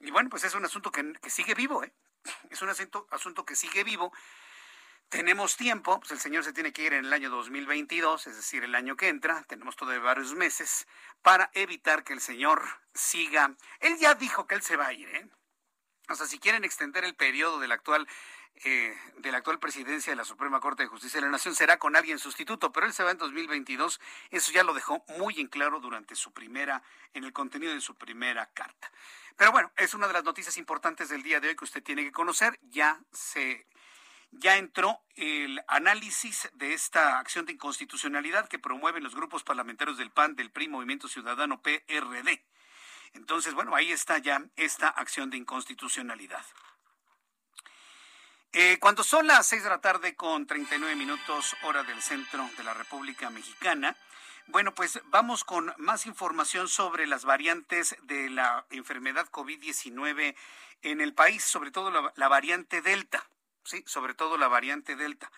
[0.00, 1.92] Y bueno, pues es un asunto que, sigue vivo, ¿eh?
[2.50, 4.10] Es un asunto, asunto que sigue vivo.
[5.10, 8.64] Tenemos tiempo, pues el señor se tiene que ir en el año 2022, es decir,
[8.64, 10.88] el año que entra, tenemos todavía varios meses
[11.20, 13.54] para evitar que el señor siga.
[13.80, 15.28] Él ya dijo que él se va a ir, ¿eh?
[16.08, 18.06] O sea, si quieren extender el periodo del actual
[18.62, 21.76] eh, de la actual presidencia de la Suprema Corte de Justicia de la Nación será
[21.78, 24.00] con alguien sustituto, pero él se va en 2022.
[24.30, 26.82] Eso ya lo dejó muy en claro durante su primera,
[27.14, 28.92] en el contenido de su primera carta.
[29.36, 32.04] Pero bueno, es una de las noticias importantes del día de hoy que usted tiene
[32.04, 32.58] que conocer.
[32.62, 33.66] Ya se
[34.30, 40.10] ya entró el análisis de esta acción de inconstitucionalidad que promueven los grupos parlamentarios del
[40.10, 42.44] PAN, del PRI, Movimiento Ciudadano PRD.
[43.14, 46.44] Entonces, bueno, ahí está ya esta acción de inconstitucionalidad.
[48.52, 52.62] Eh, cuando son las seis de la tarde con 39 minutos hora del centro de
[52.62, 53.96] la República Mexicana,
[54.46, 60.36] bueno, pues vamos con más información sobre las variantes de la enfermedad COVID-19
[60.82, 63.26] en el país, sobre todo la, variante Delta,
[63.64, 65.32] sí, sobre todo la variante Delta.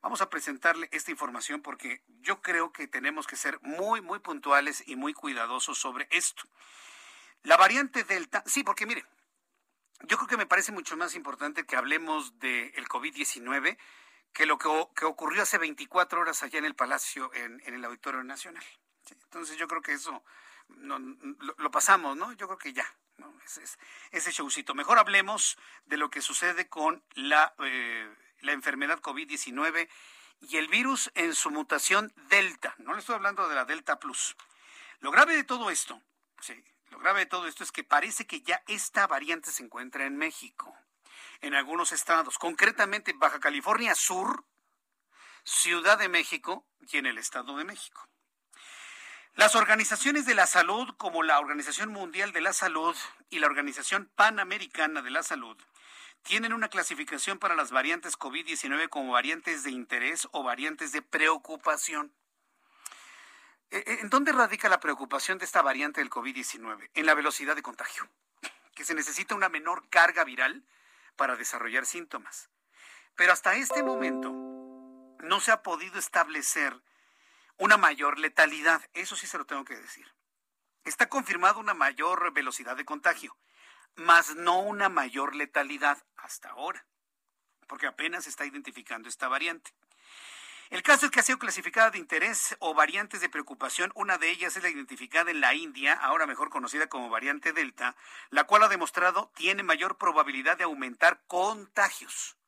[0.00, 4.84] Vamos a presentarle esta información porque yo creo que tenemos que ser muy, muy puntuales
[4.86, 6.44] y muy cuidadosos sobre esto.
[7.44, 9.04] La variante Delta, sí, porque mire,
[10.04, 13.76] yo creo que me parece mucho más importante que hablemos del COVID-19
[14.32, 18.64] que lo que, ocurrió hace 24 horas allá en el Palacio, en, el Auditorio Nacional.
[19.24, 20.24] Entonces yo creo que eso
[20.68, 22.32] lo, pasamos, ¿no?
[22.32, 22.86] Yo creo que ya,
[24.10, 24.74] ese, showcito.
[24.74, 29.88] Mejor hablemos de lo que sucede con la, eh, la enfermedad COVID-19
[30.40, 32.74] y el virus en su mutación Delta.
[32.78, 34.36] No le estoy hablando de la Delta Plus.
[35.00, 36.00] Lo grave de todo esto,
[36.40, 40.04] sí, lo grave de todo esto es que parece que ya esta variante se encuentra
[40.04, 40.76] en México,
[41.40, 44.44] en algunos estados, concretamente Baja California Sur,
[45.42, 48.06] Ciudad de México y en el Estado de México.
[49.34, 52.94] Las organizaciones de la salud, como la Organización Mundial de la Salud
[53.30, 55.56] y la Organización Panamericana de la Salud,
[56.20, 62.12] tienen una clasificación para las variantes COVID-19 como variantes de interés o variantes de preocupación.
[63.72, 66.90] Eh, eh, ¿En dónde radica la preocupación de esta variante del COVID-19?
[66.92, 68.06] En la velocidad de contagio,
[68.74, 70.62] que se necesita una menor carga viral
[71.16, 72.50] para desarrollar síntomas.
[73.16, 74.30] Pero hasta este momento
[75.20, 76.82] no se ha podido establecer
[77.56, 80.06] una mayor letalidad, eso sí se lo tengo que decir.
[80.84, 83.38] Está confirmada una mayor velocidad de contagio,
[83.94, 86.84] mas no una mayor letalidad hasta ahora,
[87.66, 89.72] porque apenas se está identificando esta variante.
[90.72, 93.92] El caso es que ha sido clasificada de interés o variantes de preocupación.
[93.94, 97.94] Una de ellas es la identificada en la India, ahora mejor conocida como variante Delta,
[98.30, 102.38] la cual ha demostrado tiene mayor probabilidad de aumentar contagios.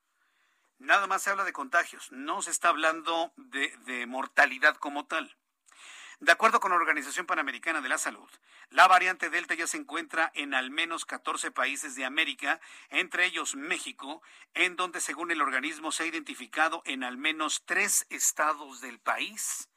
[0.79, 5.37] Nada más se habla de contagios, no se está hablando de, de mortalidad como tal.
[6.20, 8.28] De acuerdo con la Organización Panamericana de la Salud,
[8.70, 12.60] la variante Delta ya se encuentra en al menos 14 países de América,
[12.90, 14.22] entre ellos México,
[14.54, 19.68] en donde según el organismo se ha identificado en al menos tres estados del país.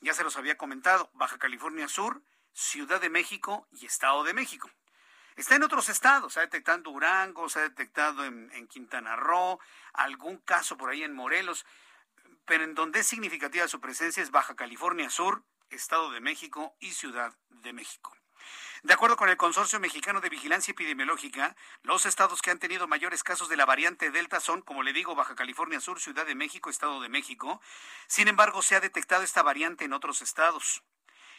[0.00, 2.22] Ya se los había comentado, Baja California Sur,
[2.52, 4.70] Ciudad de México y Estado de México.
[5.36, 9.16] Está en otros estados, se ha detectado en Durango, se ha detectado en, en Quintana
[9.16, 9.58] Roo,
[9.92, 11.66] algún caso por ahí en Morelos,
[12.46, 16.92] pero en donde es significativa su presencia es Baja California Sur, Estado de México y
[16.92, 18.16] Ciudad de México.
[18.82, 23.22] De acuerdo con el Consorcio Mexicano de Vigilancia Epidemiológica, los estados que han tenido mayores
[23.22, 26.68] casos de la variante Delta son, como le digo, Baja California Sur, Ciudad de México,
[26.68, 27.62] Estado de México.
[28.06, 30.82] Sin embargo, se ha detectado esta variante en otros estados.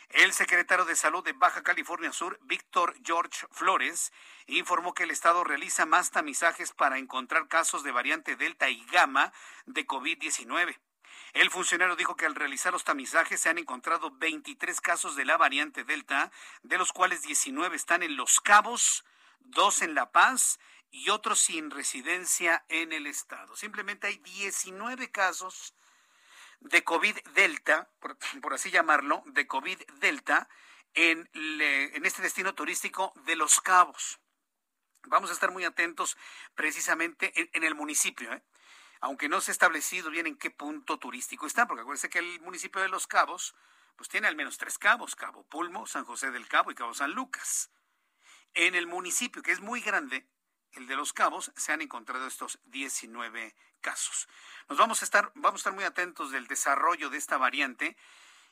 [0.09, 4.13] El secretario de Salud de Baja California Sur, Víctor George Flores,
[4.47, 9.33] informó que el estado realiza más tamizajes para encontrar casos de variante Delta y Gamma
[9.65, 10.79] de COVID-19.
[11.35, 15.35] El funcionario dijo que al realizar los tamizajes se han encontrado 23 casos de la
[15.35, 16.31] variante Delta,
[16.63, 19.03] de los cuales 19 están en Los Cabos,
[19.41, 20.61] dos en La Paz
[20.91, 23.53] y otros sin residencia en el estado.
[23.57, 25.75] Simplemente hay 19 casos
[26.61, 30.47] de COVID Delta, por, así llamarlo, de COVID Delta
[30.93, 34.21] en, este destino turístico de Los Cabos.
[35.07, 36.15] Vamos a estar muy atentos
[36.55, 38.31] precisamente en, en el municipio.
[38.31, 38.41] ¿eh?
[39.05, 42.41] Aunque no se ha establecido bien en qué punto turístico está, porque acuérdense que el
[42.41, 43.53] municipio de Los Cabos,
[43.95, 47.11] pues tiene al menos tres cabos, Cabo Pulmo, San José del Cabo y Cabo San
[47.11, 47.69] Lucas.
[48.55, 50.25] En el municipio, que es muy grande,
[50.71, 54.27] el de Los Cabos, se han encontrado estos 19 casos.
[54.69, 57.95] Nos vamos a estar, vamos a estar muy atentos del desarrollo de esta variante.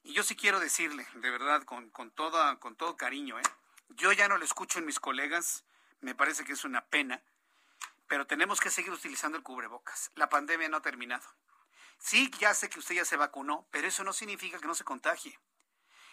[0.03, 3.43] Y yo sí quiero decirle, de verdad, con, con, toda, con todo cariño, ¿eh?
[3.89, 5.65] yo ya no lo escucho en mis colegas,
[5.99, 7.23] me parece que es una pena
[8.07, 10.11] pero tenemos que seguir utilizando el cubrebocas.
[10.15, 11.27] La pandemia no ha terminado.
[11.97, 14.83] Sí, ya sé que usted ya se vacunó, pero eso no significa que no se
[14.83, 15.39] contagie.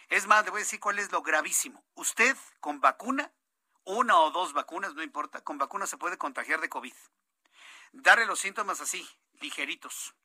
[0.07, 1.83] Es más, le voy a decir cuál es lo gravísimo.
[1.95, 3.31] Usted con vacuna,
[3.83, 6.93] una o dos vacunas, no importa, con vacuna se puede contagiar de COVID.
[7.93, 9.07] Darle los síntomas así,
[9.39, 10.15] ligeritos.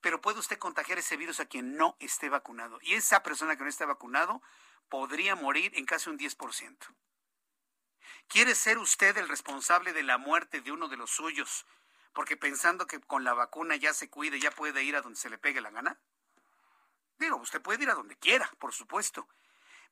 [0.00, 2.78] Pero puede usted contagiar ese virus a quien no esté vacunado.
[2.82, 4.42] Y esa persona que no esté vacunado
[4.88, 6.76] podría morir en casi un 10%.
[8.28, 11.66] ¿Quiere ser usted el responsable de la muerte de uno de los suyos?
[12.12, 15.30] Porque pensando que con la vacuna ya se cuide, ya puede ir a donde se
[15.30, 15.98] le pegue la gana.
[17.18, 19.28] Digo, usted puede ir a donde quiera, por supuesto.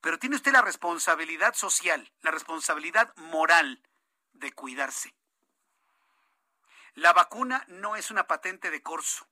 [0.01, 3.81] Pero tiene usted la responsabilidad social, la responsabilidad moral
[4.33, 5.13] de cuidarse.
[6.95, 9.27] La vacuna no es una patente de corso.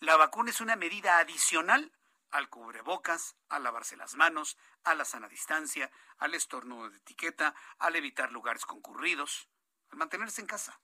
[0.00, 1.92] La vacuna es una medida adicional
[2.32, 7.94] al cubrebocas, a lavarse las manos, a la sana distancia, al estornudo de etiqueta, al
[7.94, 9.48] evitar lugares concurridos,
[9.90, 10.80] al mantenerse en casa.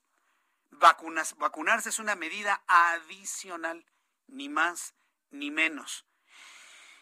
[0.70, 3.84] Vacunas, vacunarse es una medida adicional,
[4.26, 4.94] ni más
[5.30, 6.06] ni menos.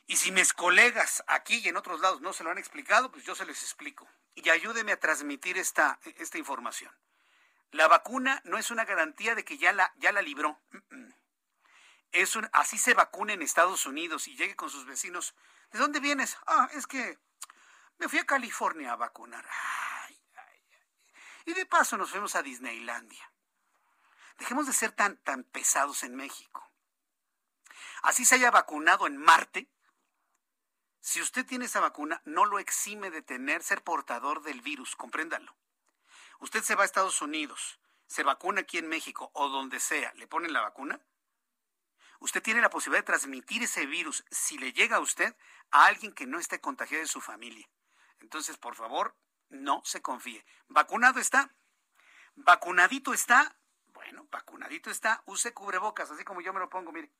[0.07, 3.25] Y si mis colegas aquí y en otros lados no se lo han explicado, pues
[3.25, 4.09] yo se les explico.
[4.35, 6.93] Y ayúdeme a transmitir esta, esta información.
[7.73, 10.61] La vacuna no es una garantía de que ya la, ya la libró.
[12.13, 15.35] Es un, así se vacuna en Estados Unidos y llegue con sus vecinos.
[15.71, 16.37] ¿De dónde vienes?
[16.47, 17.19] Ah, es que
[17.99, 19.47] me fui a California a vacunar.
[21.45, 23.31] Y de paso nos fuimos a Disneylandia.
[24.39, 26.71] Dejemos de ser tan, tan pesados en México.
[28.03, 29.69] Así se haya vacunado en Marte,
[31.07, 35.55] si usted tiene esa vacuna, no lo exime de tener, ser portador del virus, compréndalo.
[36.41, 37.79] Usted se va a Estados Unidos,
[38.09, 41.01] se vacuna aquí en México o donde sea, le ponen la vacuna.
[42.21, 45.37] Usted tiene la posibilidad de transmitir ese virus, si le llega a usted,
[45.71, 47.69] a alguien que no esté contagiado de su familia.
[48.21, 49.15] Entonces, por favor,
[49.49, 50.45] no se confíe.
[50.69, 51.55] ¿Vacunado está?
[52.35, 53.57] ¿Vacunadito está?
[53.87, 55.23] Bueno, vacunadito está.
[55.27, 57.11] Use cubrebocas, así como yo me lo pongo, mire.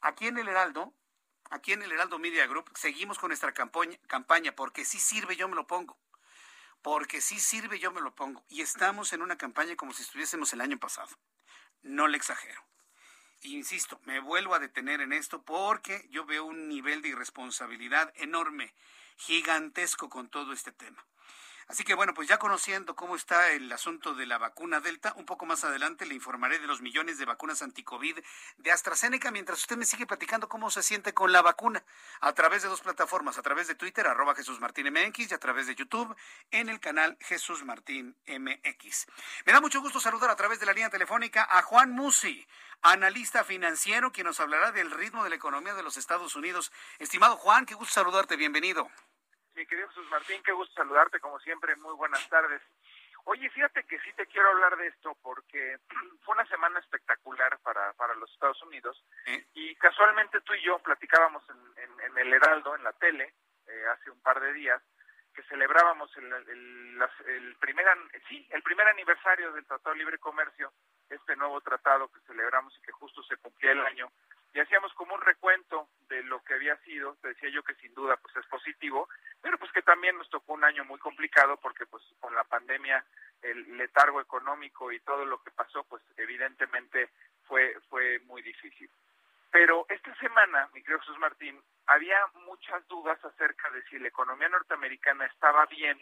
[0.00, 0.94] Aquí en el Heraldo
[1.50, 5.48] aquí en el Heraldo Media Group seguimos con nuestra campaña, campaña porque si sirve yo
[5.48, 5.98] me lo pongo.
[6.82, 8.44] Porque si sirve yo me lo pongo.
[8.48, 11.08] Y estamos en una campaña como si estuviésemos el año pasado.
[11.82, 12.60] No le exagero.
[13.46, 18.74] Insisto, me vuelvo a detener en esto porque yo veo un nivel de irresponsabilidad enorme,
[19.18, 21.04] gigantesco con todo este tema.
[21.68, 25.26] Así que bueno, pues ya conociendo cómo está el asunto de la vacuna Delta, un
[25.26, 28.18] poco más adelante le informaré de los millones de vacunas anticovid
[28.56, 31.84] de AstraZeneca, mientras usted me sigue platicando cómo se siente con la vacuna
[32.20, 35.38] a través de dos plataformas, a través de Twitter, arroba Jesús Martín MX, y a
[35.38, 36.14] través de YouTube
[36.52, 39.06] en el canal Jesús Martín MX.
[39.44, 42.46] Me da mucho gusto saludar a través de la línea telefónica a Juan Musi,
[42.82, 46.70] analista financiero, quien nos hablará del ritmo de la economía de los Estados Unidos.
[47.00, 48.88] Estimado Juan, qué gusto saludarte, bienvenido.
[49.56, 52.60] Mi querido Jesús Martín, qué gusto saludarte como siempre, muy buenas tardes.
[53.24, 55.78] Oye, fíjate que sí te quiero hablar de esto porque
[56.24, 59.02] fue una semana espectacular para, para los Estados Unidos
[59.54, 63.32] y casualmente tú y yo platicábamos en, en, el Heraldo, en la tele,
[63.66, 64.82] eh, hace un par de días,
[65.34, 67.86] que celebrábamos el, el, el, primer,
[68.28, 70.70] sí, el primer aniversario del Tratado de Libre Comercio,
[71.08, 74.12] este nuevo tratado que celebramos y que justo se cumplía el año,
[74.54, 78.16] y hacíamos como un recuento de lo que había sido, decía yo que sin duda
[78.16, 79.08] pues es positivo,
[79.42, 83.04] pero pues que también nos tocó un año muy complicado porque pues con la pandemia,
[83.42, 87.10] el letargo económico y todo lo que pasó, pues evidentemente
[87.44, 88.90] fue, fue muy difícil.
[89.50, 94.48] Pero esta semana, mi querido Jesús Martín, había muchas dudas acerca de si la economía
[94.48, 95.98] norteamericana estaba bien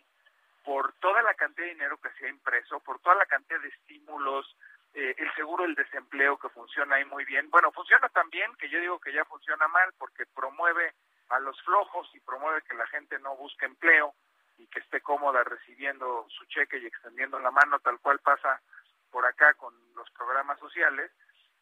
[0.65, 3.69] por toda la cantidad de dinero que se ha impreso, por toda la cantidad de
[3.69, 4.57] estímulos,
[4.95, 7.51] eh, el seguro del desempleo que funciona ahí muy bien.
[7.51, 10.95] Bueno, funciona también, que yo digo que ya funciona mal, porque promueve
[11.31, 14.15] a los flojos y promueve que la gente no busque empleo
[14.57, 18.61] y que esté cómoda recibiendo su cheque y extendiendo la mano, tal cual pasa
[19.11, 21.11] por acá con los programas sociales.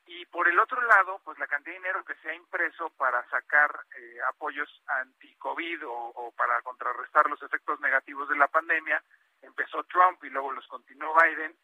[0.05, 3.25] Y por el otro lado, pues la cantidad de dinero que se ha impreso para
[3.31, 9.03] sacar eh, apoyos anti-COVID o, o para contrarrestar los efectos negativos de la pandemia,
[9.41, 11.57] empezó Trump y luego los continuó Biden,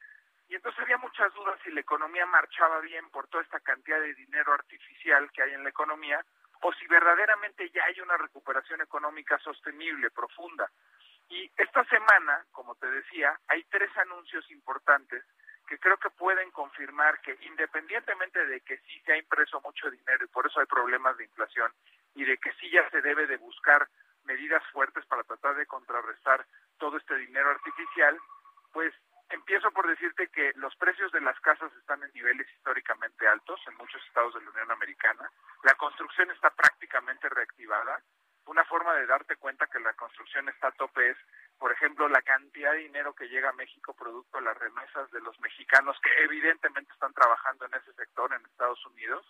[0.49, 4.15] y entonces había muchas dudas si la economía marchaba bien por toda esta cantidad de
[4.15, 6.25] dinero artificial que hay en la economía
[6.63, 10.69] o si verdaderamente ya hay una recuperación económica sostenible, profunda.
[11.29, 15.23] Y esta semana, como te decía, hay tres anuncios importantes
[15.69, 20.25] que creo que pueden confirmar que independientemente de que sí se ha impreso mucho dinero
[20.25, 21.71] y por eso hay problemas de inflación
[22.15, 23.87] y de que sí ya se debe de buscar
[24.25, 26.47] medidas fuertes para tratar de contrarrestar
[26.79, 28.19] todo este dinero artificial,
[28.73, 28.95] pues
[29.31, 33.76] Empiezo por decirte que los precios de las casas están en niveles históricamente altos en
[33.76, 35.31] muchos estados de la Unión Americana.
[35.64, 38.03] La construcción está prácticamente reactivada.
[38.47, 41.18] Una forma de darte cuenta que la construcción está a tope es,
[41.59, 45.20] por ejemplo, la cantidad de dinero que llega a México producto de las remesas de
[45.20, 49.26] los mexicanos que evidentemente están trabajando en ese sector en Estados Unidos.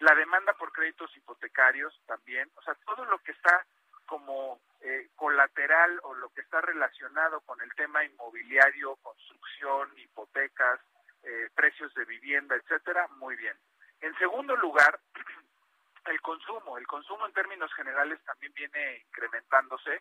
[0.00, 2.50] La demanda por créditos hipotecarios también.
[2.56, 3.64] O sea, todo lo que está
[4.10, 10.80] como eh, colateral o lo que está relacionado con el tema inmobiliario, construcción, hipotecas,
[11.22, 13.56] eh, precios de vivienda, etcétera, muy bien.
[14.00, 14.98] En segundo lugar,
[16.06, 16.76] el consumo.
[16.76, 20.00] El consumo en términos generales también viene incrementándose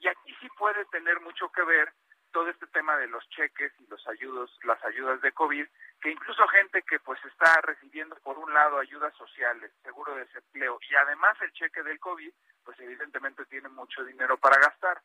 [0.00, 1.90] y aquí sí puede tener mucho que ver
[2.32, 5.66] todo este tema de los cheques y los ayudos, las ayudas de COVID,
[6.02, 10.78] que incluso gente que pues está recibiendo por un lado ayudas sociales, seguro de desempleo
[10.90, 12.30] y además el cheque del COVID,
[12.66, 15.00] pues evidentemente tiene mucho dinero para gastar,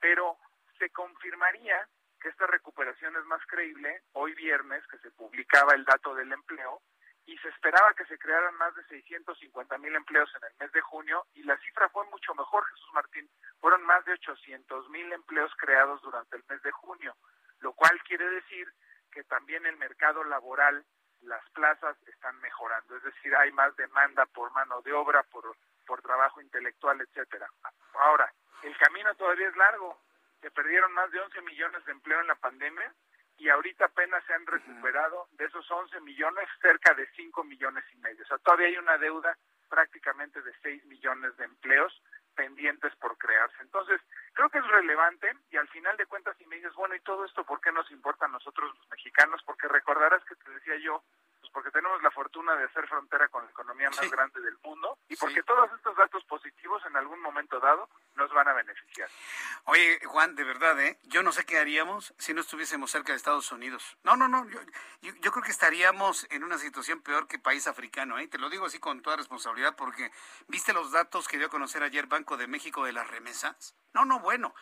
[0.00, 0.36] pero
[0.78, 1.88] se confirmaría
[2.20, 6.82] que esta recuperación es más creíble hoy viernes que se publicaba el dato del empleo
[7.26, 10.80] y se esperaba que se crearan más de 650 mil empleos en el mes de
[10.80, 13.30] junio y la cifra fue mucho mejor, Jesús Martín.
[13.60, 17.14] Fueron más de 800 mil empleos creados durante el mes de junio,
[17.60, 18.68] lo cual quiere decir
[19.12, 20.84] que también el mercado laboral,
[21.22, 25.56] las plazas están mejorando, es decir, hay más demanda por mano de obra, por,
[25.86, 27.48] por trabajo intelectual, etcétera.
[27.94, 28.32] Ahora,
[28.62, 30.00] el camino todavía es largo.
[30.40, 32.92] Se perdieron más de 11 millones de empleo en la pandemia
[33.38, 37.96] y ahorita apenas se han recuperado de esos 11 millones cerca de 5 millones y
[37.96, 38.22] medio.
[38.22, 39.36] O sea, todavía hay una deuda
[39.68, 42.02] prácticamente de 6 millones de empleos
[42.34, 43.56] pendientes por crearse.
[43.60, 44.00] Entonces,
[44.32, 47.24] creo que es relevante y al final de cuentas si me dices, bueno, ¿y todo
[47.24, 49.42] esto por qué nos importa a nosotros los mexicanos?
[49.44, 51.02] Porque recordarás que te decía yo,
[51.44, 54.96] pues porque tenemos la fortuna de hacer frontera con la economía más grande del mundo
[55.08, 59.10] y porque todos estos datos positivos en algún momento dado nos van a beneficiar.
[59.64, 60.98] Oye, Juan, de verdad, ¿eh?
[61.02, 63.98] Yo no sé qué haríamos si no estuviésemos cerca de Estados Unidos.
[64.04, 64.48] No, no, no.
[64.48, 64.60] Yo,
[65.20, 68.26] yo, creo que estaríamos en una situación peor que país africano, ¿eh?
[68.28, 70.10] Te lo digo así con toda responsabilidad porque
[70.48, 73.74] ¿viste los datos que dio a conocer ayer Banco de México de las remesas?
[73.92, 74.54] No, no, bueno.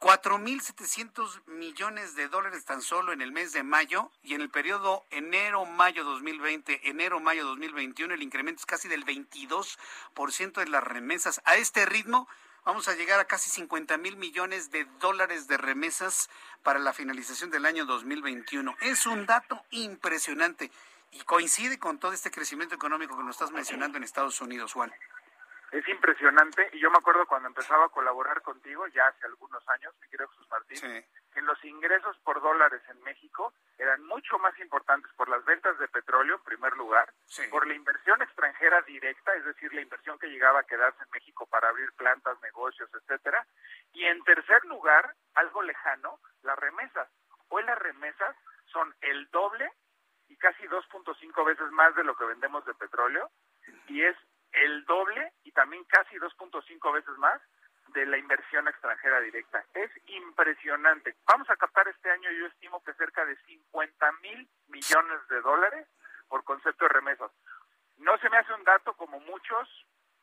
[0.00, 5.04] 4.700 millones de dólares tan solo en el mes de mayo y en el periodo
[5.10, 11.40] enero-mayo 2020, enero-mayo 2021 el incremento es casi del 22% de las remesas.
[11.44, 12.28] A este ritmo
[12.64, 16.30] vamos a llegar a casi 50 mil millones de dólares de remesas
[16.62, 18.76] para la finalización del año 2021.
[18.80, 20.70] Es un dato impresionante
[21.12, 24.92] y coincide con todo este crecimiento económico que nos estás mencionando en Estados Unidos, Juan.
[25.74, 26.70] Es impresionante.
[26.72, 30.28] Y yo me acuerdo cuando empezaba a colaborar contigo, ya hace algunos años, mi querido
[30.28, 35.44] Jesús Martín, que los ingresos por dólares en México eran mucho más importantes por las
[35.44, 37.12] ventas de petróleo, en primer lugar,
[37.50, 41.44] por la inversión extranjera directa, es decir, la inversión que llegaba a quedarse en México
[41.46, 43.44] para abrir plantas, negocios, etcétera,
[43.94, 47.08] y en tercer lugar, algo lejano, las remesas.
[47.48, 49.72] Hoy las remesas son el doble
[50.28, 53.28] y casi 2.5 veces más de lo que vendemos de petróleo
[53.88, 54.16] y es
[54.54, 57.40] el doble y también casi 2.5 veces más
[57.88, 59.64] de la inversión extranjera directa.
[59.74, 61.14] Es impresionante.
[61.26, 65.86] Vamos a captar este año, yo estimo que cerca de 50 mil millones de dólares
[66.28, 67.30] por concepto de remesas.
[67.98, 69.68] No se me hace un dato como muchos,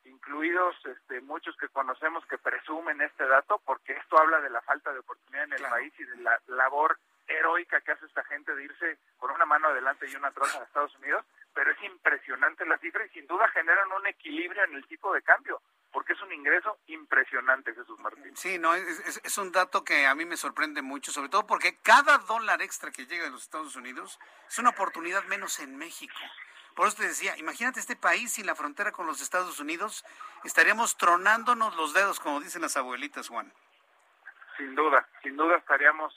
[0.04, 4.92] incluidos este, muchos que conocemos que presumen este dato, porque esto habla de la falta
[4.92, 8.64] de oportunidad en el país y de la labor heroica que hace esta gente de
[8.64, 11.24] irse con una mano adelante y una atrás a Estados Unidos,
[11.54, 15.22] pero es impresionante la cifra y sin duda generan un equilibrio en el tipo de
[15.22, 15.60] cambio,
[15.92, 18.36] porque es un ingreso impresionante, Jesús Martín.
[18.36, 21.78] Sí, no, es, es, un dato que a mí me sorprende mucho, sobre todo porque
[21.82, 26.16] cada dólar extra que llega de los Estados Unidos es una oportunidad menos en México.
[26.74, 30.04] Por eso te decía, imagínate este país sin la frontera con los Estados Unidos,
[30.44, 33.52] estaríamos tronándonos los dedos, como dicen las abuelitas, Juan.
[34.56, 36.14] Sin duda, sin duda estaríamos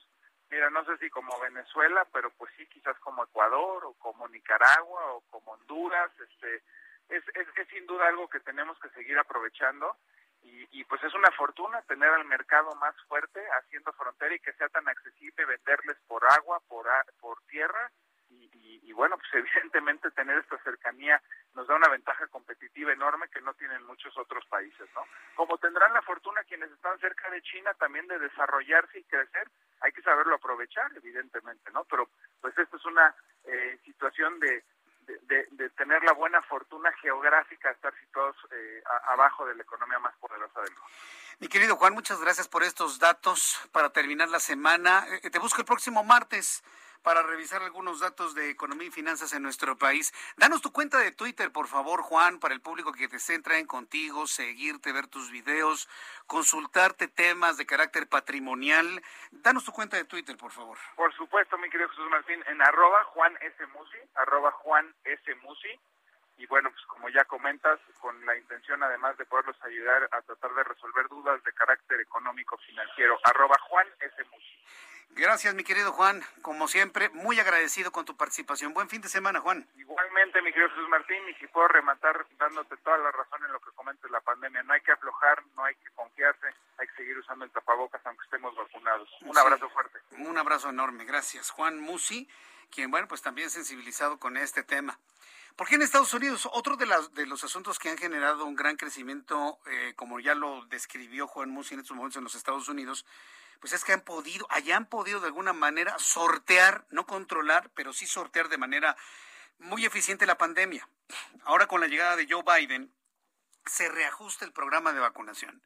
[0.56, 5.16] Mira, no sé si como Venezuela, pero pues sí, quizás como Ecuador o como Nicaragua
[5.16, 6.10] o como Honduras.
[6.18, 6.64] Este,
[7.10, 9.98] es, es, sin duda algo que tenemos que seguir aprovechando
[10.44, 14.54] y, y, pues es una fortuna tener al mercado más fuerte haciendo frontera y que
[14.54, 16.88] sea tan accesible venderles por agua, por,
[17.20, 17.92] por tierra
[18.30, 21.22] y, bueno, pues evidentemente tener esta cercanía
[21.54, 25.04] nos da una ventaja competitiva enorme que no tienen muchos otros países, ¿no?
[25.36, 29.50] Como tendrán la fortuna quienes están cerca de China también de desarrollarse y crecer,
[29.86, 31.84] hay que saberlo aprovechar, evidentemente, ¿no?
[31.86, 32.10] Pero
[32.42, 33.16] pues esto es una
[33.46, 34.64] eh, situación de,
[35.06, 40.62] de, tener la buena fortuna geográfica estar situados eh, abajo de la economía más poderosa
[40.62, 40.88] del mundo.
[41.40, 45.06] Mi querido Juan, muchas gracias por estos datos para terminar la semana.
[45.22, 46.64] Eh, te busco el próximo martes
[47.06, 50.12] para revisar algunos datos de economía y finanzas en nuestro país.
[50.38, 53.68] Danos tu cuenta de Twitter, por favor, Juan, para el público que te centra en
[53.68, 55.88] contigo, seguirte, ver tus videos,
[56.26, 59.04] consultarte temas de carácter patrimonial.
[59.30, 60.80] Danos tu cuenta de Twitter, por favor.
[60.96, 63.68] Por supuesto, mi querido Jesús Martín, en arroba Juan S.
[63.68, 65.36] Musi, arroba Juan S.
[65.44, 65.80] Musi.
[66.38, 70.56] Y bueno, pues como ya comentas, con la intención además de poderlos ayudar a tratar
[70.56, 74.24] de resolver dudas de carácter económico financiero, arroba Juan S.
[74.32, 74.56] Musi.
[75.12, 76.22] Gracias, mi querido Juan.
[76.42, 78.74] Como siempre, muy agradecido con tu participación.
[78.74, 79.68] Buen fin de semana, Juan.
[79.78, 83.60] Igualmente, mi querido Jesús Martín, y si puedo rematar dándote toda la razón en lo
[83.60, 84.64] que comentas la pandemia.
[84.64, 86.48] No hay que aflojar, no hay que confiarse,
[86.78, 89.10] hay que seguir usando el tapabocas aunque estemos vacunados.
[89.22, 90.00] Un abrazo fuerte.
[90.12, 91.06] Un abrazo enorme.
[91.06, 92.30] Gracias, Juan Musi,
[92.70, 95.00] quien, bueno, pues también sensibilizado con este tema.
[95.56, 98.76] Porque en Estados Unidos, otro de, las, de los asuntos que han generado un gran
[98.76, 103.06] crecimiento, eh, como ya lo describió Juan Musi en estos momentos en los Estados Unidos,
[103.60, 108.08] pues es que han podido, hayan podido de alguna manera sortear, no controlar, pero sí
[108.08, 108.96] sortear de manera
[109.60, 110.88] muy eficiente la pandemia.
[111.44, 112.94] Ahora con la llegada de Joe Biden,
[113.66, 115.62] se reajusta el programa de vacunación.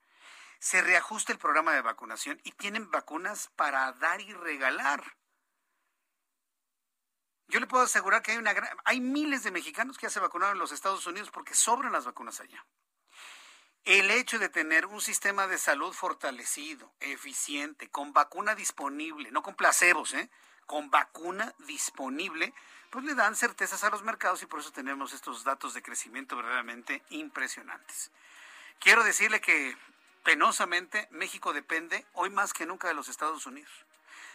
[0.59, 5.17] Se reajusta el programa de vacunación y tienen vacunas para dar y regalar.
[7.47, 10.55] Yo le puedo asegurar que hay una hay miles de mexicanos que ya se vacunaron
[10.55, 12.63] en los Estados Unidos porque sobran las vacunas allá.
[13.85, 19.55] El hecho de tener un sistema de salud fortalecido, eficiente, con vacuna disponible, no con
[19.55, 20.29] placebos, ¿eh?
[20.65, 22.53] con vacuna disponible,
[22.91, 26.35] pues le dan certezas a los mercados y por eso tenemos estos datos de crecimiento
[26.35, 28.11] verdaderamente impresionantes.
[28.79, 29.75] Quiero decirle que
[30.23, 33.71] penosamente México depende hoy más que nunca de los Estados Unidos.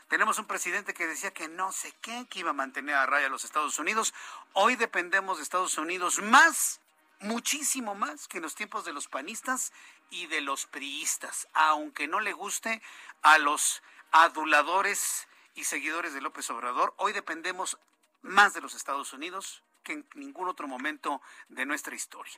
[0.09, 3.26] Tenemos un presidente que decía que no sé qué, que iba a mantener a raya
[3.26, 4.12] a los Estados Unidos.
[4.53, 6.80] Hoy dependemos de Estados Unidos más,
[7.25, 9.72] muchísimo más que en los tiempos de los panistas
[10.11, 12.81] y de los priistas, aunque no le guste
[13.22, 16.95] a los aduladores y seguidores de López Obrador.
[16.99, 17.79] Hoy dependemos
[18.22, 22.35] más de los Estados Unidos que en ningún otro momento de nuestra historia.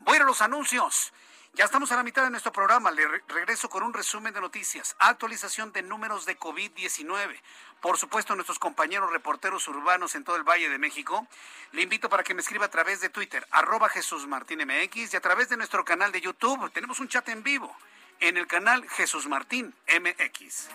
[0.00, 1.12] Voy a los anuncios.
[1.52, 2.90] Ya estamos a la mitad de nuestro programa.
[2.90, 7.40] Le regreso con un resumen de noticias, actualización de números de COVID-19.
[7.80, 11.26] Por supuesto, nuestros compañeros reporteros urbanos en todo el Valle de México.
[11.72, 15.20] Le invito para que me escriba a través de Twitter, arroba Jesús Martín y a
[15.20, 16.70] través de nuestro canal de YouTube.
[16.72, 17.74] Tenemos un chat en vivo
[18.20, 20.68] en el canal Jesús Martín MX.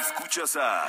[0.00, 0.88] Escuchas a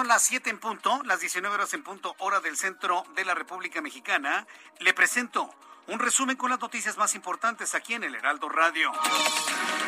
[0.00, 3.34] Son las 7 en punto, las 19 horas en punto, hora del centro de la
[3.34, 4.46] República Mexicana,
[4.78, 5.54] le presento
[5.88, 8.90] un resumen con las noticias más importantes aquí en el Heraldo Radio.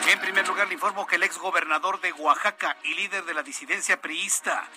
[0.08, 3.42] En primer lugar, le informo que el ex gobernador de Oaxaca y líder de la
[3.42, 4.68] disidencia priista,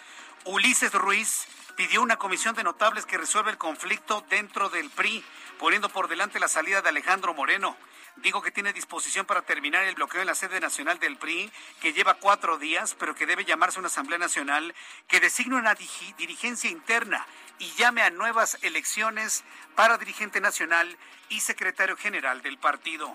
[0.46, 5.22] Ulises Ruiz, pidió una comisión de notables que resuelva el conflicto dentro del PRI,
[5.60, 7.76] poniendo por delante la salida de Alejandro Moreno
[8.18, 11.52] digo que tiene disposición para terminar el bloqueo en la sede nacional del PRI,
[11.82, 14.74] que lleva cuatro días, pero que debe llamarse una Asamblea Nacional,
[15.08, 15.76] que designe una
[16.18, 17.26] dirigencia interna
[17.60, 19.44] y llame a nuevas elecciones
[19.76, 20.98] para dirigente nacional
[21.30, 23.14] y secretario general del partido.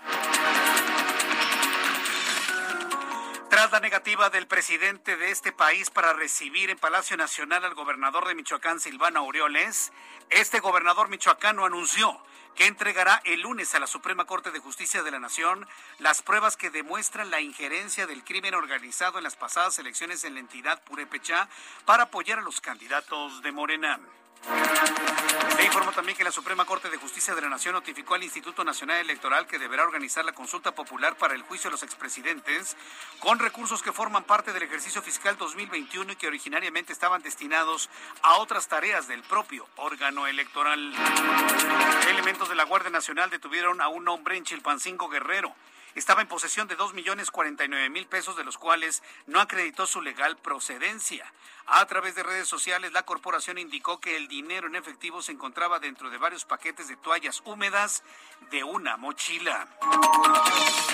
[3.49, 8.27] Tras la negativa del presidente de este país para recibir en Palacio Nacional al gobernador
[8.27, 9.91] de Michoacán, Silvana Aureoles,
[10.29, 12.17] este gobernador michoacano anunció
[12.55, 15.67] que entregará el lunes a la Suprema Corte de Justicia de la Nación
[15.99, 20.39] las pruebas que demuestran la injerencia del crimen organizado en las pasadas elecciones en la
[20.39, 21.47] entidad Purépecha
[21.85, 23.99] para apoyar a los candidatos de Morena.
[25.55, 28.63] Se informó también que la Suprema Corte de Justicia de la Nación notificó al Instituto
[28.63, 32.75] Nacional Electoral que deberá organizar la consulta popular para el juicio de los expresidentes
[33.19, 37.89] con recursos que forman parte del ejercicio fiscal 2021 y que originariamente estaban destinados
[38.23, 40.93] a otras tareas del propio órgano electoral.
[42.09, 45.53] Elementos de la Guardia Nacional detuvieron a un hombre en Chilpancingo Guerrero
[45.95, 49.41] estaba en posesión de dos millones cuarenta y nueve mil pesos, de los cuales no
[49.41, 51.31] acreditó su legal procedencia.
[51.73, 55.79] A través de redes sociales, la corporación indicó que el dinero en efectivo se encontraba
[55.79, 58.03] dentro de varios paquetes de toallas húmedas
[58.49, 59.69] de una mochila.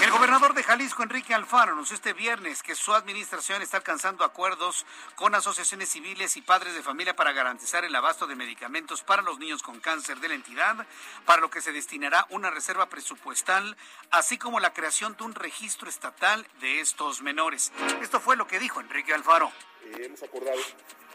[0.03, 4.86] El gobernador de Jalisco, Enrique Alfaro, anunció este viernes que su administración está alcanzando acuerdos
[5.15, 9.39] con asociaciones civiles y padres de familia para garantizar el abasto de medicamentos para los
[9.39, 10.86] niños con cáncer de la entidad,
[11.25, 13.75] para lo que se destinará una reserva presupuestal,
[14.11, 17.71] así como la creación de un registro estatal de estos menores.
[17.99, 19.51] Esto fue lo que dijo Enrique Alfaro.
[19.99, 20.59] Hemos acordado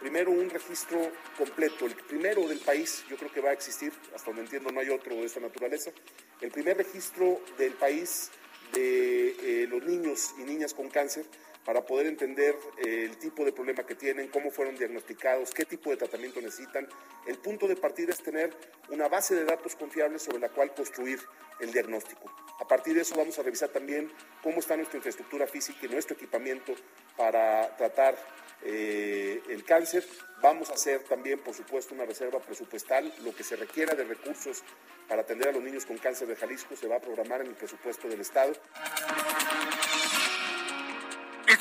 [0.00, 4.26] primero un registro completo, el primero del país, yo creo que va a existir, hasta
[4.26, 5.92] donde entiendo no hay otro de esta naturaleza,
[6.40, 8.30] el primer registro del país
[8.73, 11.27] de los niños y niñas con cáncer
[11.64, 15.91] para poder entender eh, el tipo de problema que tienen, cómo fueron diagnosticados, qué tipo
[15.91, 16.89] de tratamiento necesitan.
[17.27, 18.53] El punto de partida es tener
[18.91, 21.20] una base de datos confiables sobre la cual construir
[21.61, 22.31] el diagnóstico.
[22.59, 24.11] A partir de eso vamos a revisar también
[24.43, 26.75] cómo está nuestra infraestructura física y nuestro equipamiento
[27.16, 28.16] para tratar
[28.64, 30.05] eh, el cáncer.
[30.43, 33.12] Vamos a hacer también, por supuesto, una reserva presupuestal.
[33.23, 34.62] Lo que se requiera de recursos
[35.09, 37.55] para atender a los niños con cáncer de Jalisco se va a programar en el
[37.55, 38.53] presupuesto del Estado.
[38.70, 39.32] Thank you.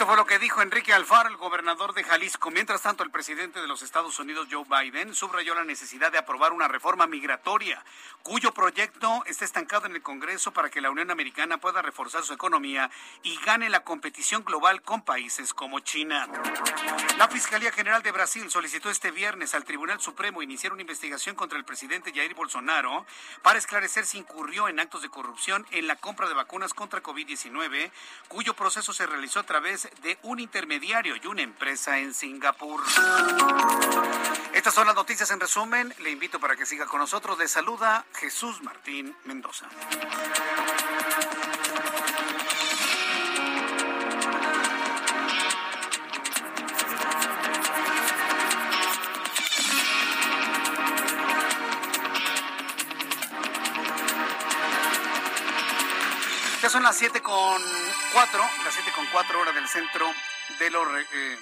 [0.02, 2.50] Esto fue lo que dijo Enrique Alfaro, el gobernador de Jalisco.
[2.50, 6.54] Mientras tanto, el presidente de los Estados Unidos, Joe Biden, subrayó la necesidad de aprobar
[6.54, 7.86] una reforma migratoria,
[8.24, 12.34] cuyo proyecto está estancado en el Congreso para que la Unión Americana pueda reforzar su
[12.34, 12.90] economía
[13.22, 16.28] y gane la competición global con países como China.
[17.20, 21.60] La Fiscalía General de Brasil solicitó este viernes al Tribunal Supremo iniciar una investigación contra
[21.60, 23.06] el presidente Jair Bolsonaro
[23.44, 27.92] para esclarecer si incurrió en actos de corrupción en la compra de vacunas contra COVID-19,
[28.30, 32.82] cuyo proceso se realizó a través de un intermediario y una empresa en Singapur.
[34.54, 35.94] Estas son las noticias en resumen.
[36.00, 37.38] Le invito para que siga con nosotros.
[37.38, 39.68] Le saluda Jesús Martín Mendoza.
[56.62, 57.60] Ya son las siete con
[58.14, 60.14] cuatro, las siete con cuatro horas del centro
[60.60, 60.88] de los...
[61.12, 61.40] Eh,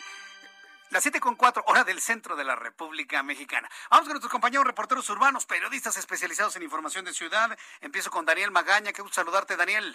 [0.91, 3.69] las siete con cuatro horas del centro de la República Mexicana.
[3.89, 7.57] Vamos con nuestros compañeros reporteros urbanos, periodistas especializados en información de ciudad.
[7.81, 8.93] Empiezo con Daniel Magaña.
[8.93, 9.93] Qué gusto saludarte, Daniel.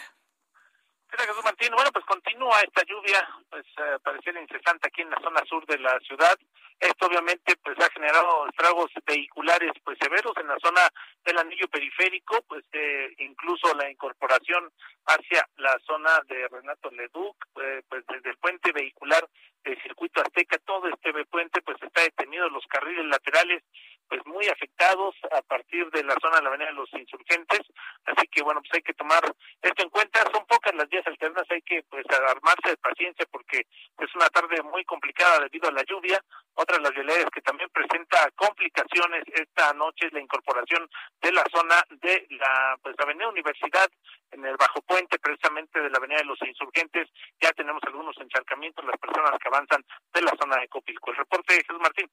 [1.74, 5.78] Bueno, pues continúa esta lluvia, pues uh, pareciera incesante aquí en la zona sur de
[5.78, 6.38] la ciudad.
[6.80, 10.88] Esto obviamente pues ha generado estragos vehiculares pues severos en la zona
[11.24, 14.70] del anillo periférico, pues eh, incluso la incorporación
[15.06, 19.26] hacia la zona de Renato Leduc, eh, pues desde el puente vehicular
[19.62, 23.62] del circuito Azteca, todo este puente pues está detenido, los carriles laterales
[24.08, 27.60] pues muy afectados a partir de la zona de la avenida de los insurgentes,
[28.04, 29.22] así que bueno, pues hay que tomar
[29.62, 33.66] esto en cuenta, son pocas las vías alternas, hay que pues armarse de paciencia porque
[33.98, 36.22] es una tarde muy complicada debido a la lluvia,
[36.54, 40.88] otra de las vialidades que también presenta complicaciones esta noche es la incorporación
[41.20, 43.90] de la zona de la pues avenida Universidad
[44.30, 47.08] en el bajo puente precisamente de la avenida de los insurgentes,
[47.40, 51.10] ya tenemos algunos encharcamientos, las personas que avanzan de la zona de Copilco.
[51.10, 52.10] El reporte de Jesús Martín.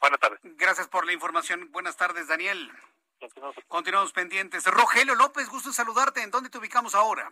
[0.00, 0.40] Buenas tardes.
[0.42, 1.70] Gracias por la información.
[1.72, 2.70] Buenas tardes, Daniel.
[3.66, 4.64] Continuamos pendientes.
[4.66, 6.22] Rogelio López, gusto saludarte.
[6.22, 7.28] ¿En dónde te ubicamos ahora?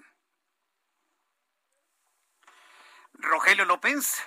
[3.18, 4.22] Rogelio López.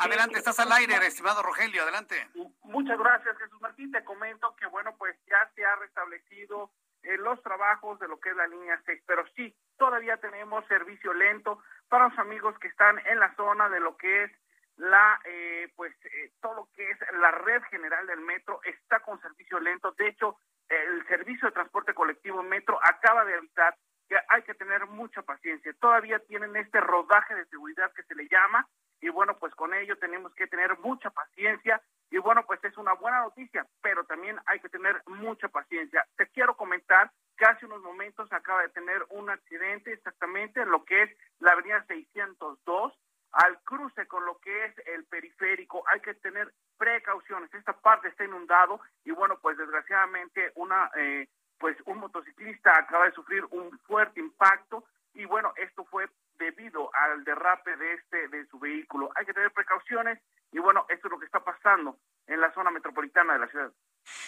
[0.00, 2.28] Adelante, estás al aire, estimado Rogelio, adelante.
[2.62, 3.92] Muchas gracias, Jesús Martín.
[3.92, 6.70] Te comento que, bueno, pues ya se ha restablecido
[7.02, 11.12] eh, los trabajos de lo que es la línea 6, pero sí, todavía tenemos servicio
[11.12, 14.32] lento para los amigos que están en la zona de lo que es
[14.76, 19.20] la eh, pues eh, todo lo que es la red general del metro está con
[19.20, 20.38] servicio lento de hecho
[20.68, 23.76] el servicio de transporte colectivo metro acaba de avisar
[24.12, 28.28] que hay que tener mucha paciencia todavía tienen este rodaje de seguridad que se le
[28.28, 28.68] llama
[29.00, 32.92] y bueno pues con ello tenemos que tener mucha paciencia y bueno pues es una
[32.92, 37.80] buena noticia pero también hay que tener mucha paciencia te quiero comentar que hace unos
[37.80, 41.10] momentos acaba de tener un accidente exactamente en lo que es
[41.40, 42.92] la avenida 602
[43.32, 45.82] al cruce con lo que es el periférico.
[45.88, 47.52] Hay que tener precauciones.
[47.54, 51.28] Esta parte está inundado y bueno, pues desgraciadamente una eh,
[51.62, 54.84] pues un motociclista acaba de sufrir un fuerte impacto
[55.14, 59.12] y bueno, esto fue debido al derrape de este de su vehículo.
[59.14, 60.18] Hay que tener precauciones
[60.50, 61.96] y bueno, esto es lo que está pasando
[62.26, 63.70] en la zona metropolitana de la ciudad.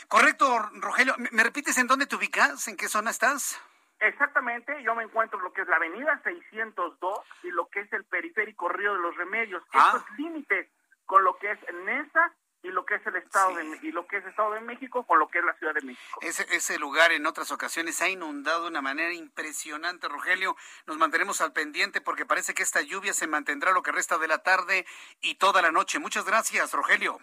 [0.07, 1.16] Correcto, Rogelio.
[1.32, 2.68] ¿Me repites en dónde te ubicas?
[2.68, 3.61] ¿En qué zona estás?
[3.99, 7.93] Exactamente, yo me encuentro en lo que es la avenida 602 y lo que es
[7.93, 9.64] el periférico Río de los Remedios.
[9.72, 9.95] Ah.
[9.97, 10.70] Estos límites
[11.05, 12.32] con lo que es Nesa
[12.65, 15.19] y lo que es el Estado de y lo que es Estado de México con
[15.19, 16.19] lo que es la Ciudad de México.
[16.23, 20.57] Ese, ese lugar en otras ocasiones ha inundado de una manera impresionante, Rogelio.
[20.87, 24.29] Nos mantenemos al pendiente porque parece que esta lluvia se mantendrá lo que resta de
[24.29, 24.87] la tarde
[25.21, 25.99] y toda la noche.
[25.99, 27.21] Muchas gracias, Rogelio.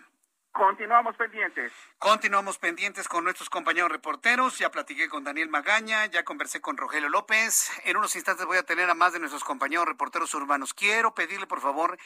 [0.51, 1.71] Continuamos pendientes.
[1.97, 4.57] Continuamos pendientes con nuestros compañeros reporteros.
[4.57, 7.71] Ya platiqué con Daniel Magaña, ya conversé con Rogelio López.
[7.85, 10.73] En unos instantes voy a tener a más de nuestros compañeros reporteros urbanos.
[10.73, 11.97] Quiero pedirle, por favor,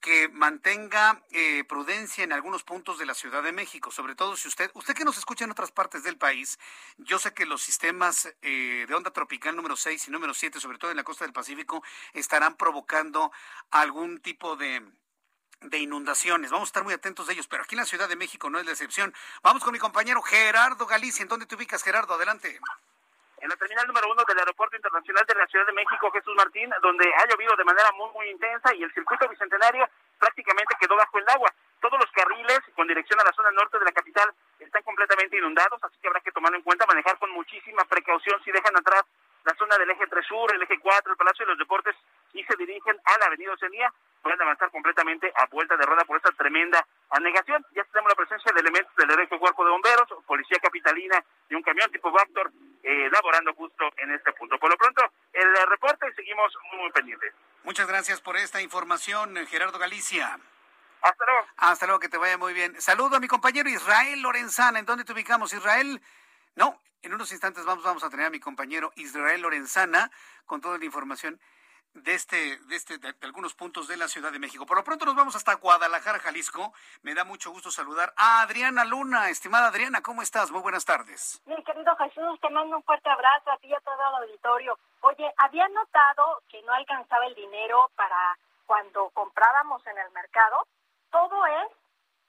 [0.00, 4.46] que mantenga eh, prudencia en algunos puntos de la Ciudad de México, sobre todo si
[4.46, 6.60] usted, usted que nos escucha en otras partes del país,
[6.98, 10.78] yo sé que los sistemas eh, de onda tropical número 6 y número 7, sobre
[10.78, 11.82] todo en la costa del Pacífico,
[12.12, 13.32] estarán provocando
[13.70, 14.86] algún tipo de
[15.60, 16.50] de inundaciones.
[16.50, 18.58] Vamos a estar muy atentos de ellos, pero aquí en la Ciudad de México no
[18.58, 19.12] es la excepción.
[19.42, 21.22] Vamos con mi compañero Gerardo Galicia.
[21.22, 22.14] ¿En dónde te ubicas, Gerardo?
[22.14, 22.58] Adelante.
[23.40, 26.70] en la terminal número uno del Aeropuerto Internacional de la Ciudad de México, Jesús Martín,
[26.82, 29.88] donde ha llovido de manera muy, muy intensa y el circuito bicentenario
[30.18, 31.52] prácticamente quedó bajo el agua.
[31.80, 34.28] Todos los carriles con dirección a la zona norte de la capital
[34.58, 38.50] están completamente inundados, así que habrá que tomarlo en cuenta, manejar con muchísima precaución si
[38.50, 39.04] dejan atrás
[39.48, 41.96] la zona del eje 3 Sur, el eje 4, el Palacio de los Deportes
[42.34, 43.90] y se dirigen a la Avenida Oceanía,
[44.20, 47.64] pueden avanzar completamente a vuelta de rueda por esta tremenda anegación.
[47.74, 51.62] Ya tenemos la presencia de elementos del Derecho Cuerpo de Bomberos, Policía Capitalina y un
[51.62, 54.58] camión tipo Vector eh, laborando justo en este punto.
[54.58, 57.32] Por lo pronto, el reporte y seguimos muy pendientes.
[57.64, 60.38] Muchas gracias por esta información, Gerardo Galicia.
[61.00, 61.46] Hasta luego.
[61.56, 62.78] Hasta luego, que te vaya muy bien.
[62.82, 64.78] Saludo a mi compañero Israel Lorenzana.
[64.78, 66.02] ¿En dónde te ubicamos, Israel?
[66.58, 70.10] No, en unos instantes vamos, vamos a tener a mi compañero Israel Lorenzana
[70.44, 71.38] con toda la información
[71.94, 74.66] de este, de este, de, algunos puntos de la Ciudad de México.
[74.66, 76.72] Por lo pronto nos vamos hasta Guadalajara, Jalisco.
[77.02, 79.30] Me da mucho gusto saludar a Adriana Luna.
[79.30, 80.50] Estimada Adriana, ¿cómo estás?
[80.50, 81.40] Muy buenas tardes.
[81.46, 84.76] Mi querido Jesús, te mando un fuerte abrazo a ti y a todo el auditorio.
[85.02, 88.36] Oye, había notado que no alcanzaba el dinero para
[88.66, 90.66] cuando comprábamos en el mercado.
[91.12, 91.68] Todo es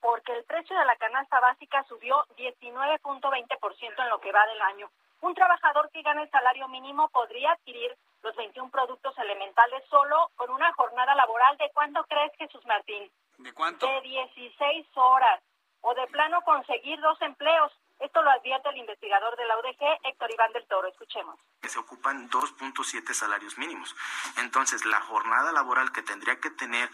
[0.00, 4.90] porque el precio de la canasta básica subió 19.20% en lo que va del año.
[5.20, 10.50] Un trabajador que gana el salario mínimo podría adquirir los 21 productos elementales solo con
[10.50, 13.10] una jornada laboral de cuánto crees, Jesús Martín?
[13.38, 13.86] ¿De cuánto?
[13.86, 15.40] De 16 horas.
[15.82, 17.72] O de plano conseguir dos empleos.
[17.98, 20.88] Esto lo advierte el investigador de la UDG, Héctor Iván del Toro.
[20.88, 21.38] Escuchemos.
[21.62, 23.94] Se ocupan 2.7 salarios mínimos.
[24.38, 26.88] Entonces, la jornada laboral que tendría que tener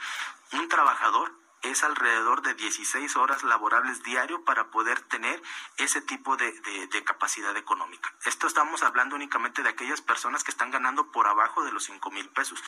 [0.53, 1.33] un trabajador
[1.71, 5.43] es alrededor de 16 horas laborables diario para poder tener
[5.77, 6.53] ese tipo de,
[6.91, 8.14] de, capacidad económica.
[8.25, 12.11] Esto estamos hablando únicamente de aquellas personas que están ganando por abajo de los 5
[12.11, 12.62] mil pesos.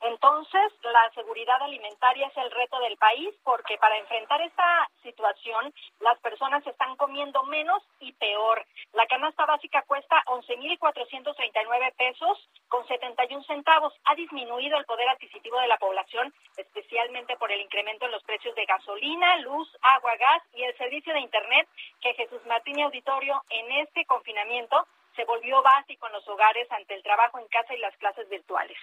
[0.00, 6.18] Entonces, la seguridad alimentaria es el reto del país porque para enfrentar esta situación, las
[6.20, 8.64] personas están comiendo menos y peor.
[8.92, 13.92] La canasta básica cuesta 11.439 pesos con 71 centavos.
[14.04, 18.54] Ha disminuido el poder adquisitivo de la población, especialmente por el incremento en los precios
[18.54, 21.68] de gasolina, luz, agua, gas y el servicio de Internet
[22.00, 24.86] que Jesús Martín y Auditorio en este confinamiento
[25.16, 28.78] se volvió básico en los hogares ante el trabajo en casa y las clases virtuales.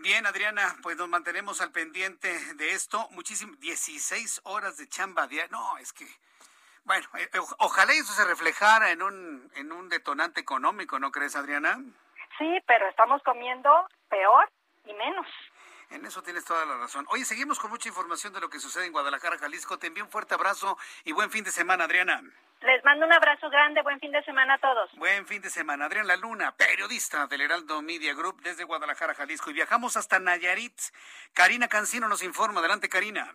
[0.00, 3.08] Bien, Adriana, pues nos mantenemos al pendiente de esto.
[3.10, 5.50] Muchísimo, 16 horas de chamba diaria.
[5.50, 6.06] No, es que,
[6.84, 7.28] bueno, eh,
[7.58, 11.80] ojalá eso se reflejara en un, en un detonante económico, ¿no crees, Adriana?
[12.38, 14.48] Sí, pero estamos comiendo peor
[14.86, 15.26] y menos.
[15.90, 17.06] En eso tienes toda la razón.
[17.08, 19.78] Oye, seguimos con mucha información de lo que sucede en Guadalajara, Jalisco.
[19.78, 22.22] Te envío un fuerte abrazo y buen fin de semana, Adriana.
[22.60, 24.90] Les mando un abrazo grande, buen fin de semana a todos.
[24.96, 25.86] Buen fin de semana.
[25.86, 29.50] Adrián La Luna, periodista del Heraldo Media Group desde Guadalajara, Jalisco.
[29.50, 30.78] Y viajamos hasta Nayarit.
[31.32, 32.60] Karina Cancino nos informa.
[32.60, 33.32] Adelante, Karina.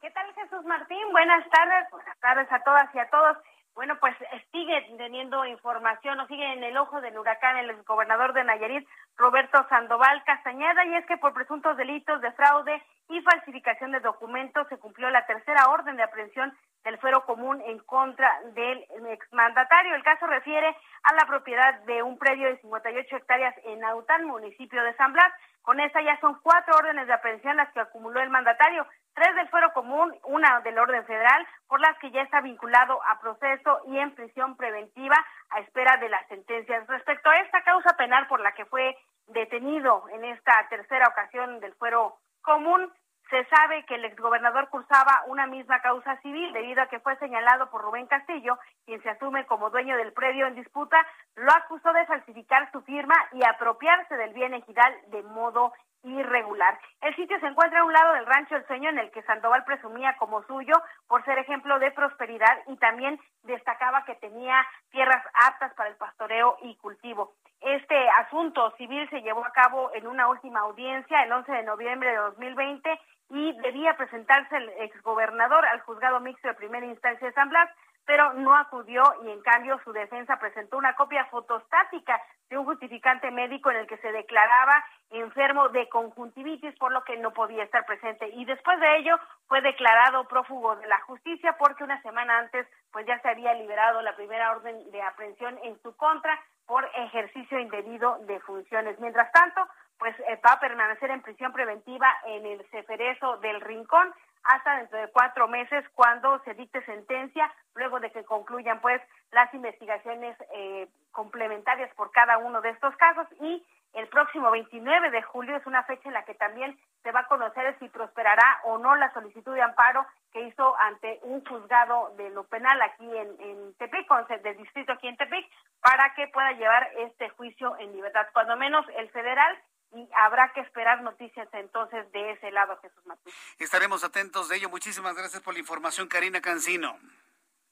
[0.00, 1.12] ¿Qué tal, Jesús Martín?
[1.12, 1.90] Buenas tardes.
[1.90, 3.36] Buenas tardes a todas y a todos.
[3.74, 4.14] Bueno, pues
[4.52, 9.66] sigue teniendo información o sigue en el ojo del huracán el gobernador de Nayarit, Roberto
[9.68, 14.78] Sandoval Castañeda, y es que por presuntos delitos de fraude y falsificación de documentos se
[14.78, 16.52] cumplió la tercera orden de aprehensión
[16.84, 19.94] del fuero común en contra del exmandatario.
[19.94, 24.82] El caso refiere a la propiedad de un predio de 58 hectáreas en Naután, municipio
[24.82, 25.32] de San Blas.
[25.62, 29.48] Con esta ya son cuatro órdenes de aprehensión las que acumuló el mandatario, tres del
[29.48, 33.98] fuero común, una del orden federal, por las que ya está vinculado a proceso y
[33.98, 35.16] en prisión preventiva
[35.50, 36.86] a espera de las sentencias.
[36.88, 38.96] Respecto a esta causa penal por la que fue
[39.28, 42.92] detenido en esta tercera ocasión del fuero común,
[43.32, 47.70] se sabe que el exgobernador cursaba una misma causa civil debido a que fue señalado
[47.70, 50.98] por Rubén Castillo, quien se asume como dueño del predio en disputa,
[51.36, 55.72] lo acusó de falsificar su firma y apropiarse del bien ejidal de modo
[56.02, 56.78] irregular.
[57.00, 59.64] El sitio se encuentra a un lado del rancho El Sueño en el que Sandoval
[59.64, 60.74] presumía como suyo
[61.08, 66.58] por ser ejemplo de prosperidad y también destacaba que tenía tierras aptas para el pastoreo
[66.60, 67.32] y cultivo.
[67.60, 72.10] Este asunto civil se llevó a cabo en una última audiencia el 11 de noviembre
[72.10, 73.00] de 2020
[73.32, 77.68] y debía presentarse el exgobernador al juzgado mixto de primera instancia de San Blas,
[78.04, 82.20] pero no acudió y en cambio su defensa presentó una copia fotostática
[82.50, 87.16] de un justificante médico en el que se declaraba enfermo de conjuntivitis, por lo que
[87.16, 88.28] no podía estar presente.
[88.28, 93.06] Y después de ello fue declarado prófugo de la justicia porque una semana antes pues
[93.06, 98.18] ya se había liberado la primera orden de aprehensión en su contra por ejercicio indebido
[98.26, 98.98] de funciones.
[99.00, 99.66] Mientras tanto,
[99.98, 104.12] pues eh, va a permanecer en prisión preventiva en el Ceferezo del Rincón
[104.44, 109.52] hasta dentro de cuatro meses cuando se dicte sentencia, luego de que concluyan pues las
[109.54, 115.56] investigaciones eh, complementarias por cada uno de estos casos y el próximo 29 de julio.
[115.56, 118.94] Es una fecha en la que también se va a conocer si prosperará o no
[118.96, 123.74] la solicitud de amparo que hizo ante un juzgado de lo penal aquí en, en
[123.74, 124.08] Tepic,
[124.42, 125.46] del distrito aquí en Tepic,
[125.80, 128.26] para que pueda llevar este juicio en libertad.
[128.32, 129.58] Cuando menos el federal
[129.94, 133.32] y habrá que esperar noticias entonces de ese lado, Jesús Martín.
[133.58, 134.70] Estaremos atentos de ello.
[134.70, 136.98] Muchísimas gracias por la información, Karina Cancino.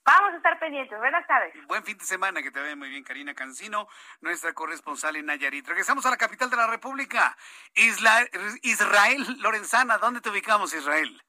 [0.05, 0.99] Vamos a estar pendientes.
[0.99, 1.55] Buenas tardes.
[1.67, 3.87] Buen fin de semana, que te vaya muy bien, Karina Cancino,
[4.21, 5.67] nuestra corresponsal en Nayarit.
[5.67, 7.37] Regresamos a la capital de la República,
[7.75, 8.27] Isla,
[8.63, 9.99] Israel Lorenzana.
[9.99, 11.23] ¿Dónde te ubicamos, Israel?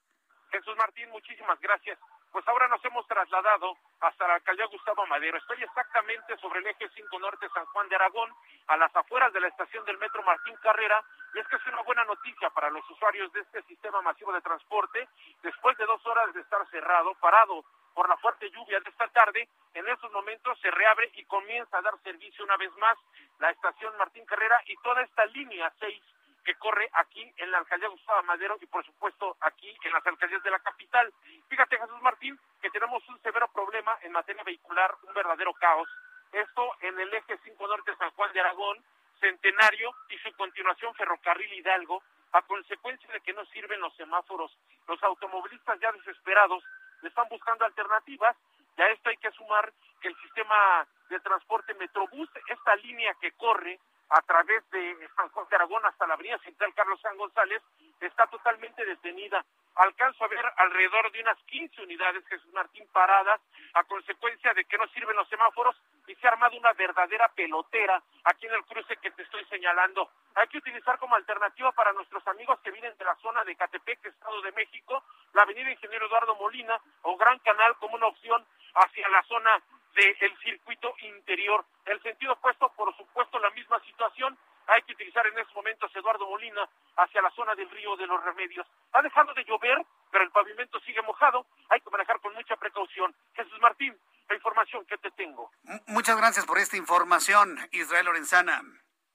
[0.51, 1.99] Jesús Martín, muchísimas gracias.
[2.31, 5.37] Pues ahora nos hemos trasladado hasta la alcaldía Gustavo Madero.
[5.37, 8.33] Estoy exactamente sobre el eje 5 Norte San Juan de Aragón,
[8.67, 11.03] a las afueras de la estación del metro Martín Carrera,
[11.33, 14.41] y es que es una buena noticia para los usuarios de este sistema masivo de
[14.41, 15.09] transporte.
[15.43, 19.49] Después de dos horas de estar cerrado, parado por la fuerte lluvia de esta tarde,
[19.73, 22.97] en estos momentos se reabre y comienza a dar servicio una vez más
[23.39, 26.01] la estación Martín Carrera y toda esta línea 6
[26.43, 30.43] que corre aquí en la alcaldía Gustavo Madero y por supuesto aquí en las alcaldías
[30.43, 31.13] de la capital.
[31.49, 35.89] Fíjate Jesús Martín que tenemos un severo problema en materia vehicular, un verdadero caos.
[36.31, 38.77] Esto en el eje 5 Norte San Juan de Aragón,
[39.19, 42.01] Centenario y su continuación Ferrocarril Hidalgo,
[42.33, 44.57] a consecuencia de que no sirven los semáforos.
[44.87, 46.63] Los automovilistas ya desesperados
[47.03, 48.35] están buscando alternativas
[48.77, 49.71] y a esto hay que sumar
[50.01, 53.79] que el sistema de transporte Metrobús, esta línea que corre
[54.11, 57.61] a través de San Juan de Aragón hasta la avenida central Carlos San González,
[58.01, 59.43] está totalmente detenida.
[59.75, 63.39] Alcanzo a ver alrededor de unas 15 unidades Jesús Martín paradas
[63.73, 68.03] a consecuencia de que no sirven los semáforos y se ha armado una verdadera pelotera
[68.25, 70.09] aquí en el cruce que te estoy señalando.
[70.35, 74.05] Hay que utilizar como alternativa para nuestros amigos que vienen de la zona de Catepec,
[74.05, 75.03] Estado de México,
[75.33, 78.45] la avenida Ingeniero Eduardo Molina o Gran Canal como una opción
[78.75, 79.61] hacia la zona
[79.95, 81.65] del circuito interior.
[81.85, 84.37] El sentido opuesto, por supuesto, la misma situación.
[84.67, 86.67] Hay que utilizar en estos momentos Eduardo Molina
[86.97, 88.65] hacia la zona del río de los Remedios.
[88.93, 91.45] Ha dejado de llover, pero el pavimento sigue mojado.
[91.69, 93.13] Hay que manejar con mucha precaución.
[93.33, 93.97] Jesús Martín,
[94.29, 95.51] la información que te tengo.
[95.87, 98.61] Muchas gracias por esta información, Israel Lorenzana.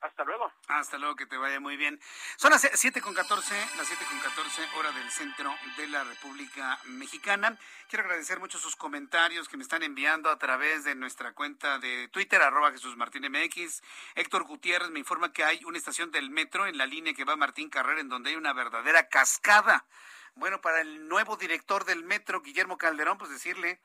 [0.01, 0.53] Hasta luego.
[0.69, 1.99] Hasta luego, que te vaya muy bien.
[2.37, 6.79] Son las 7 con 14, las 7 con 14, hora del centro de la República
[6.85, 7.59] Mexicana.
[7.89, 12.09] Quiero agradecer mucho sus comentarios que me están enviando a través de nuestra cuenta de
[12.09, 13.83] Twitter, arroba Jesús Martín MX.
[14.15, 17.37] Héctor Gutiérrez me informa que hay una estación del metro en la línea que va
[17.37, 19.87] Martín Carrera en donde hay una verdadera cascada.
[20.35, 23.81] Bueno, para el nuevo director del metro, Guillermo Calderón, pues decirle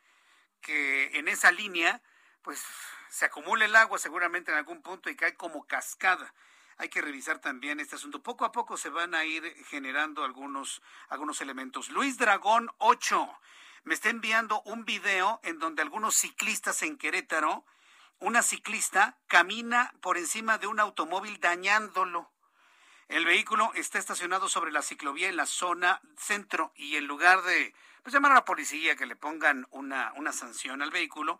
[0.61, 2.01] que en esa línea,
[2.41, 2.63] pues
[3.09, 6.33] se acumula el agua seguramente en algún punto y cae como cascada.
[6.77, 8.23] Hay que revisar también este asunto.
[8.23, 11.89] Poco a poco se van a ir generando algunos, algunos elementos.
[11.89, 13.39] Luis Dragón 8
[13.83, 17.65] me está enviando un video en donde algunos ciclistas en Querétaro,
[18.19, 22.31] una ciclista camina por encima de un automóvil dañándolo.
[23.07, 27.75] El vehículo está estacionado sobre la ciclovía en la zona centro y en lugar de
[28.03, 31.39] pues, llamar a la policía que le pongan una, una sanción al vehículo,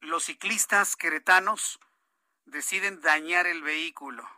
[0.00, 1.80] los ciclistas queretanos
[2.44, 4.28] deciden dañar el vehículo.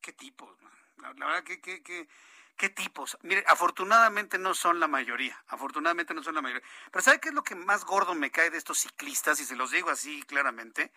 [0.00, 0.56] ¿Qué tipos?
[0.96, 2.08] La, verdad, ¿qué, qué, qué,
[2.56, 3.18] qué tipos?
[3.22, 6.66] Mire, afortunadamente no son la mayoría, afortunadamente no son la mayoría.
[6.90, 9.40] Pero ¿sabe qué es lo que más gordo me cae de estos ciclistas?
[9.40, 10.92] Y se los digo así claramente.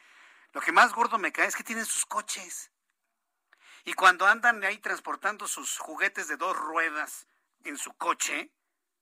[0.53, 2.71] Lo que más gordo me cae es que tienen sus coches.
[3.85, 7.27] Y cuando andan ahí transportando sus juguetes de dos ruedas
[7.63, 8.51] en su coche,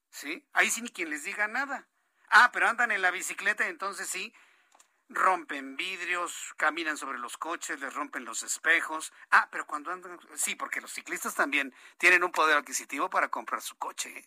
[0.09, 0.47] ¿sí?
[0.53, 1.87] Ahí sí ni quien les diga nada.
[2.29, 4.33] Ah, pero andan en la bicicleta, entonces sí,
[5.09, 9.13] rompen vidrios, caminan sobre los coches, les rompen los espejos.
[9.31, 13.61] Ah, pero cuando andan, sí, porque los ciclistas también tienen un poder adquisitivo para comprar
[13.61, 14.25] su coche.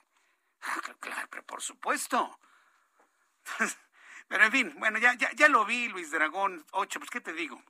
[0.63, 2.39] Ah, claro, pero por supuesto.
[4.29, 7.33] Pero en fin, bueno, ya, ya, ya lo vi, Luis Dragón 8, pues ¿qué te
[7.33, 7.61] digo?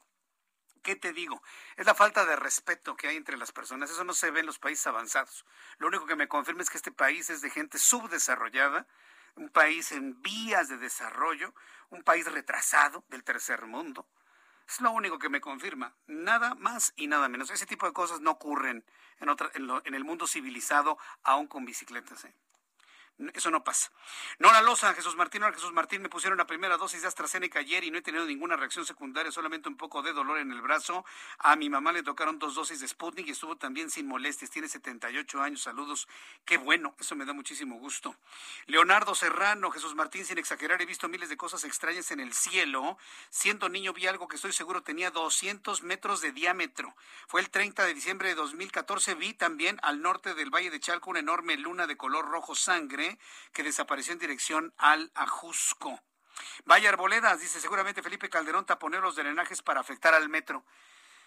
[0.83, 1.43] ¿Qué te digo?
[1.77, 3.91] Es la falta de respeto que hay entre las personas.
[3.91, 5.47] Eso no se ve en los países avanzados.
[5.79, 8.87] Lo único que me confirma es que este país es de gente subdesarrollada,
[9.37, 11.55] un país en vías de desarrollo,
[11.91, 14.07] un país retrasado del tercer mundo.
[14.69, 17.51] Es lo único que me confirma, nada más y nada menos.
[17.51, 18.85] Ese tipo de cosas no ocurren
[19.19, 22.25] en, otra, en, en el mundo civilizado, aún con bicicletas.
[22.25, 22.35] ¿eh?
[23.35, 23.93] Eso no pasa.
[24.39, 27.85] Nora Loza, Jesús Martín, ahora Jesús Martín, me pusieron la primera dosis de AstraZeneca ayer
[27.85, 31.05] y no he tenido ninguna reacción secundaria, solamente un poco de dolor en el brazo.
[31.39, 34.51] A mi mamá le tocaron dos dosis de Sputnik y estuvo también sin molestias.
[34.51, 36.09] Tiene 78 años, saludos.
[36.47, 38.17] Qué bueno, eso me da muchísimo gusto.
[38.67, 42.97] Leonardo Serrano, Jesús Martín, sin exagerar, he visto miles de cosas extrañas en el cielo.
[43.29, 46.97] Siendo niño vi algo que estoy seguro tenía 200 metros de diámetro.
[47.29, 49.15] Fue el 30 de diciembre de 2014.
[49.15, 53.10] Vi también al norte del Valle de Chalco una enorme luna de color rojo sangre
[53.53, 56.01] que desapareció en dirección al Ajusco.
[56.65, 60.65] Vaya Arboledas, dice seguramente Felipe Calderón taponeó los drenajes para afectar al metro.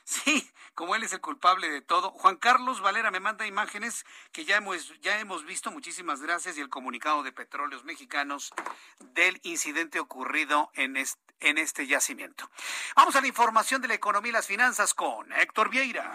[0.05, 2.11] Sí, como él es el culpable de todo.
[2.11, 6.61] Juan Carlos Valera me manda imágenes que ya hemos, ya hemos visto, muchísimas gracias, y
[6.61, 8.53] el comunicado de Petróleos Mexicanos
[8.99, 12.49] del incidente ocurrido en este, en este yacimiento.
[12.95, 16.13] Vamos a la información de la economía y las finanzas con Héctor Vieira.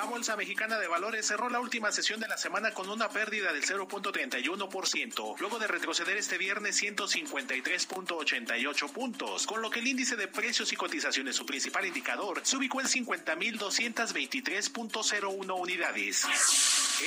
[0.00, 3.52] La Bolsa Mexicana de Valores cerró la última sesión de la semana con una pérdida
[3.52, 10.26] del 0.31%, luego de retroceder este viernes 153.88 puntos, con lo que el índice de
[10.26, 16.24] precios y cotizaciones, su principal indicador, se ubicó en 50.223.01 unidades.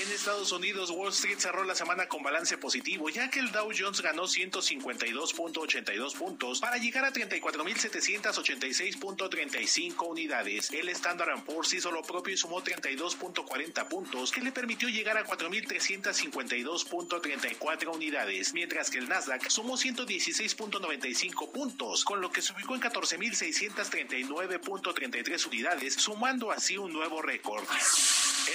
[0.02, 3.70] En Estados Unidos, Wall Street cerró la semana con balance positivo, ya que el Dow
[3.78, 10.72] Jones ganó 152.82 puntos para llegar a 34.786.35 unidades.
[10.72, 15.16] El Standard Poor's hizo lo propio y sumó 30 32.40 puntos, que le permitió llegar
[15.18, 22.74] a 4.352.34 unidades, mientras que el Nasdaq sumó 116.95 puntos, con lo que se ubicó
[22.76, 27.64] en 14.639.33 unidades, sumando así un nuevo récord.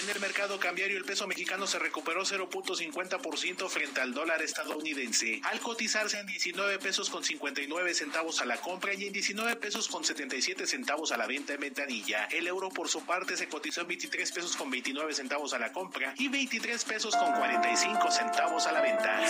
[0.02, 5.60] En el mercado cambiario el peso mexicano se recuperó 0.50% frente al dólar estadounidense, al
[5.60, 10.04] cotizarse en 19 pesos con 59 centavos a la compra y en 19 pesos con
[10.04, 12.24] 77 centavos a la venta en ventanilla.
[12.26, 15.72] El euro por su parte se cotizó en 23 pesos con 29 centavos a la
[15.72, 19.24] compra y 23 pesos con 45 centavos a la venta.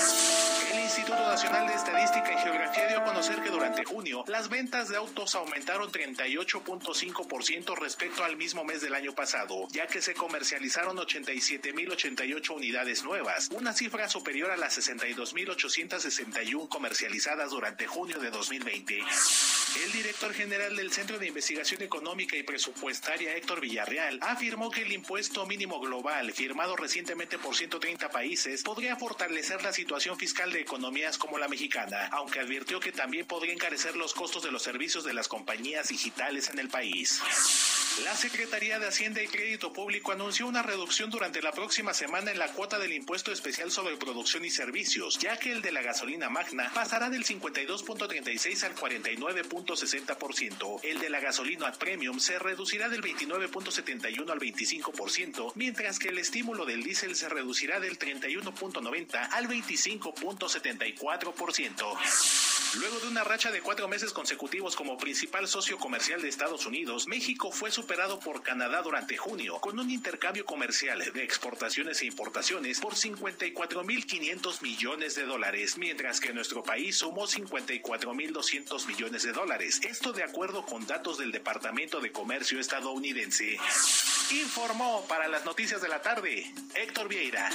[0.73, 4.89] El Instituto Nacional de Estadística y Geografía dio a conocer que durante junio las ventas
[4.89, 10.97] de autos aumentaron 38.5% respecto al mismo mes del año pasado, ya que se comercializaron
[10.97, 19.01] 87.088 unidades nuevas, una cifra superior a las 62.861 comercializadas durante junio de 2020.
[19.85, 24.93] El director general del Centro de Investigación Económica y Presupuestaria, Héctor Villarreal, afirmó que el
[24.93, 31.19] impuesto mínimo global, firmado recientemente por 130 países, podría fortalecer la situación fiscal de economías
[31.19, 35.15] como la mexicana, aunque advirtió que también podría encarecer los costos de los servicios de
[35.15, 37.21] las compañías digitales en el país.
[38.05, 42.39] La Secretaría de Hacienda y Crédito Público anunció una reducción durante la próxima semana en
[42.39, 46.29] la cuota del impuesto especial sobre producción y servicios, ya que el de la gasolina
[46.29, 50.79] magna pasará del 52.36 al 49.60%.
[50.85, 56.66] El de la gasolina premium se reducirá del 29.71 al 25%, mientras que el estímulo
[56.66, 61.99] del diésel se reducirá del 31.90 al 25.74%.
[62.75, 67.09] Luego de una racha de cuatro meses consecutivos como principal socio comercial de Estados Unidos,
[67.09, 72.81] México fue superado por Canadá durante junio, con un intercambio comercial de exportaciones e importaciones
[72.81, 79.81] por 54.500 millones de dólares, mientras que nuestro país sumó 54.200 millones de dólares.
[79.82, 83.59] Esto de acuerdo con datos del Departamento de Comercio estadounidense.
[84.31, 87.51] Informó para las noticias de la tarde Héctor Vieira.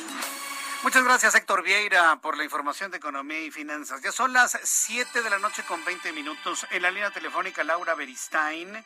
[0.84, 4.02] Muchas gracias, Héctor Vieira, por la información de economía y finanzas.
[4.02, 6.68] Ya son las 7 de la noche con 20 minutos.
[6.72, 8.84] En la línea telefónica, Laura Beristain.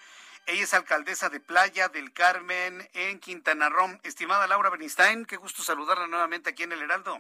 [0.47, 3.99] Ella es alcaldesa de Playa del Carmen en Quintana Roo.
[4.03, 7.17] Estimada Laura Beristain, qué gusto saludarla nuevamente aquí en el Heraldo.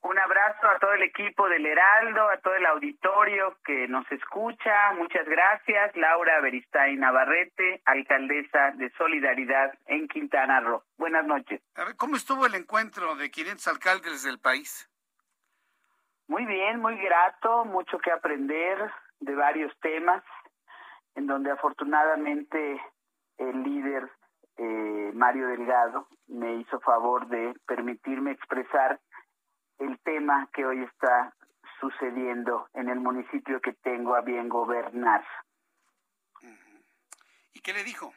[0.00, 4.92] Un abrazo a todo el equipo del Heraldo, a todo el auditorio que nos escucha.
[4.94, 5.94] Muchas gracias.
[5.94, 10.82] Laura Beristain Navarrete, alcaldesa de Solidaridad en Quintana Roo.
[10.96, 11.60] Buenas noches.
[11.74, 14.88] A ver, ¿cómo estuvo el encuentro de 500 alcaldes del país?
[16.28, 18.90] Muy bien, muy grato, mucho que aprender
[19.20, 20.22] de varios temas,
[21.14, 22.80] en donde afortunadamente
[23.38, 24.10] el líder
[24.56, 29.00] eh, Mario Delgado me hizo favor de permitirme expresar
[29.78, 31.34] el tema que hoy está
[31.80, 35.24] sucediendo en el municipio que tengo a bien gobernar.
[37.52, 38.12] ¿Y qué le dijo?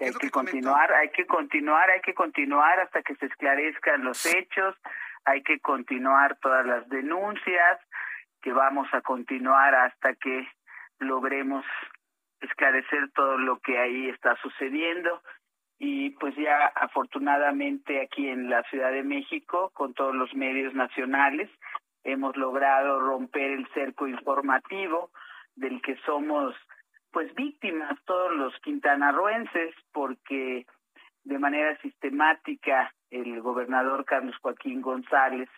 [0.00, 4.76] Hay que, continuar, hay que continuar, hay que continuar hasta que se esclarezcan los hechos,
[5.24, 7.80] hay que continuar todas las denuncias,
[8.42, 10.46] que vamos a continuar hasta que
[10.98, 11.64] logremos
[12.40, 15.22] esclarecer todo lo que ahí está sucediendo.
[15.78, 21.50] Y pues ya afortunadamente aquí en la Ciudad de México con todos los medios nacionales
[22.04, 25.10] hemos logrado romper el cerco informativo
[25.56, 26.54] del que somos
[27.10, 30.66] pues víctimas todos los quintanarroenses porque
[31.24, 35.48] de manera sistemática el gobernador Carlos Joaquín González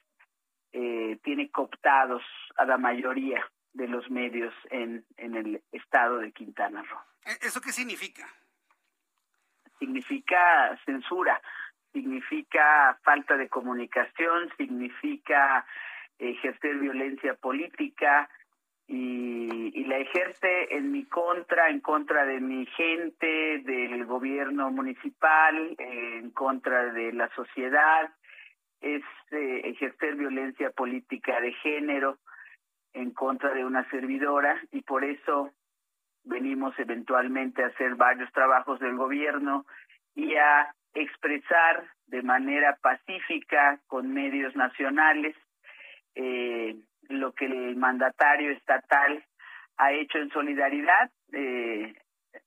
[0.72, 2.22] eh, tiene cooptados
[2.56, 3.44] a la mayoría
[3.76, 7.00] de los medios en, en el estado de Quintana Roo.
[7.42, 8.26] ¿Eso qué significa?
[9.78, 11.40] significa censura,
[11.92, 15.66] significa falta de comunicación, significa
[16.18, 18.28] ejercer violencia política
[18.88, 25.74] y, y, la ejerce en mi contra, en contra de mi gente, del gobierno municipal,
[25.78, 28.14] en contra de la sociedad,
[28.80, 32.18] es eh, ejercer violencia política de género
[32.96, 35.50] en contra de una servidora y por eso
[36.24, 39.66] venimos eventualmente a hacer varios trabajos del gobierno
[40.14, 45.36] y a expresar de manera pacífica con medios nacionales
[46.14, 46.74] eh,
[47.08, 49.22] lo que el mandatario estatal
[49.76, 51.10] ha hecho en solidaridad.
[51.32, 51.94] Eh,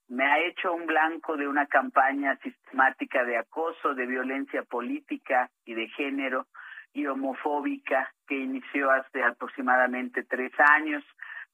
[0.08, 5.76] me ha hecho un blanco de una campaña sistemática de acoso, de violencia política y
[5.76, 6.48] de género
[6.94, 11.03] y homofóbica que inició hace aproximadamente tres años,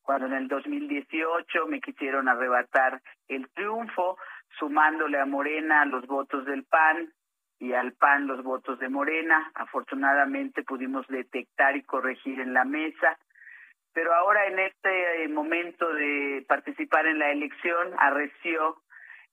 [0.01, 4.17] cuando en el 2018 me quisieron arrebatar el triunfo,
[4.59, 7.11] sumándole a Morena los votos del PAN
[7.59, 9.51] y al PAN los votos de Morena.
[9.55, 13.17] Afortunadamente pudimos detectar y corregir en la mesa
[13.95, 18.75] pero ahora en este eh, momento de participar en la elección arreció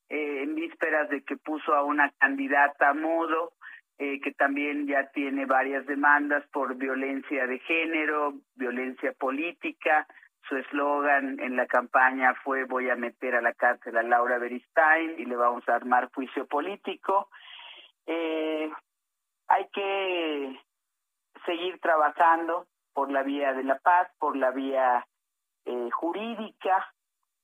[0.08, 3.54] eh, en vísperas de que puso a una candidata a modo
[4.04, 10.08] eh, que también ya tiene varias demandas por violencia de género, violencia política.
[10.48, 15.20] Su eslogan en la campaña fue voy a meter a la cárcel a Laura Beristain
[15.20, 17.28] y le vamos a armar juicio político.
[18.06, 20.60] hay que
[21.46, 25.06] seguir trabajando por la vía de la paz, por la vía
[25.64, 26.92] eh, jurídica,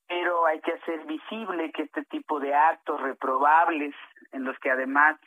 [0.09, 3.95] pero hay que hacer visible que este tipo de actos reprobables,
[4.33, 5.17] en los que además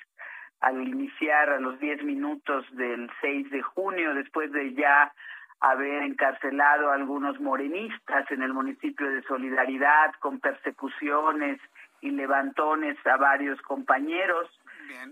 [0.62, 5.12] al iniciar a los 10 minutos del 6 de junio, después de ya
[5.60, 11.60] haber encarcelado a algunos morenistas en el municipio de Solidaridad con persecuciones
[12.00, 14.48] y levantones a varios compañeros,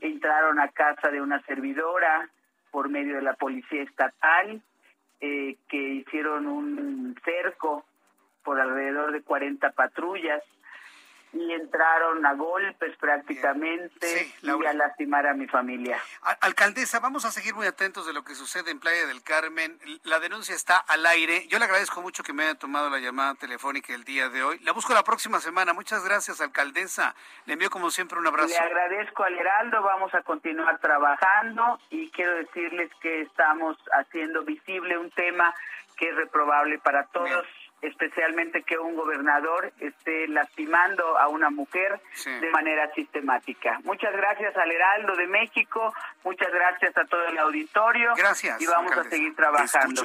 [0.00, 2.28] entraron a casa de una servidora
[2.70, 4.60] por medio de la policía estatal,
[5.20, 7.84] eh, que hicieron un cerco
[8.44, 10.42] por alrededor de 40 patrullas
[11.32, 15.98] y entraron a golpes prácticamente y a lastimar a mi familia.
[16.40, 19.78] Alcaldesa, vamos a seguir muy atentos de lo que sucede en Playa del Carmen.
[20.04, 21.46] La denuncia está al aire.
[21.48, 24.58] Yo le agradezco mucho que me haya tomado la llamada telefónica el día de hoy.
[24.60, 25.72] La busco la próxima semana.
[25.72, 27.14] Muchas gracias, alcaldesa.
[27.46, 28.48] Le envío como siempre un abrazo.
[28.48, 29.82] Le agradezco al Heraldo.
[29.82, 35.54] Vamos a continuar trabajando y quiero decirles que estamos haciendo visible un tema
[35.96, 37.46] que es reprobable para todos
[37.82, 43.80] especialmente que un gobernador esté lastimando a una mujer de manera sistemática.
[43.84, 45.94] Muchas gracias al Heraldo de México,
[46.24, 48.14] muchas gracias a todo el auditorio.
[48.16, 48.60] Gracias.
[48.60, 50.02] Y vamos a seguir trabajando.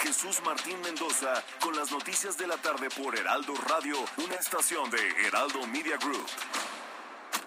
[0.00, 5.26] Jesús Martín Mendoza con las noticias de la tarde por Heraldo Radio, una estación de
[5.26, 6.26] Heraldo Media Group.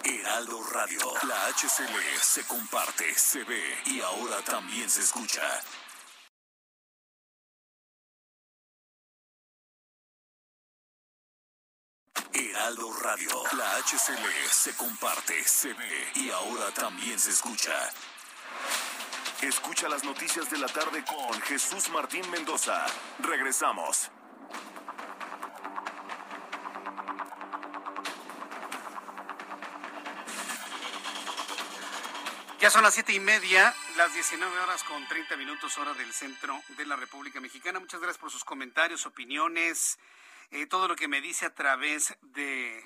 [0.04, 5.42] Heraldo Radio, la HCL se comparte, se ve y ahora también se escucha.
[12.54, 13.30] Heraldo Radio.
[13.58, 17.74] La HCL se comparte, se ve y ahora también se escucha.
[19.42, 22.86] Escucha las noticias de la tarde con Jesús Martín Mendoza.
[23.20, 24.12] Regresamos.
[32.60, 36.62] Ya son las siete y media, las 19 horas con 30 minutos hora del centro
[36.78, 37.80] de la República Mexicana.
[37.80, 39.98] Muchas gracias por sus comentarios, opiniones.
[40.54, 42.80] Eh, todo lo que me dice a través de,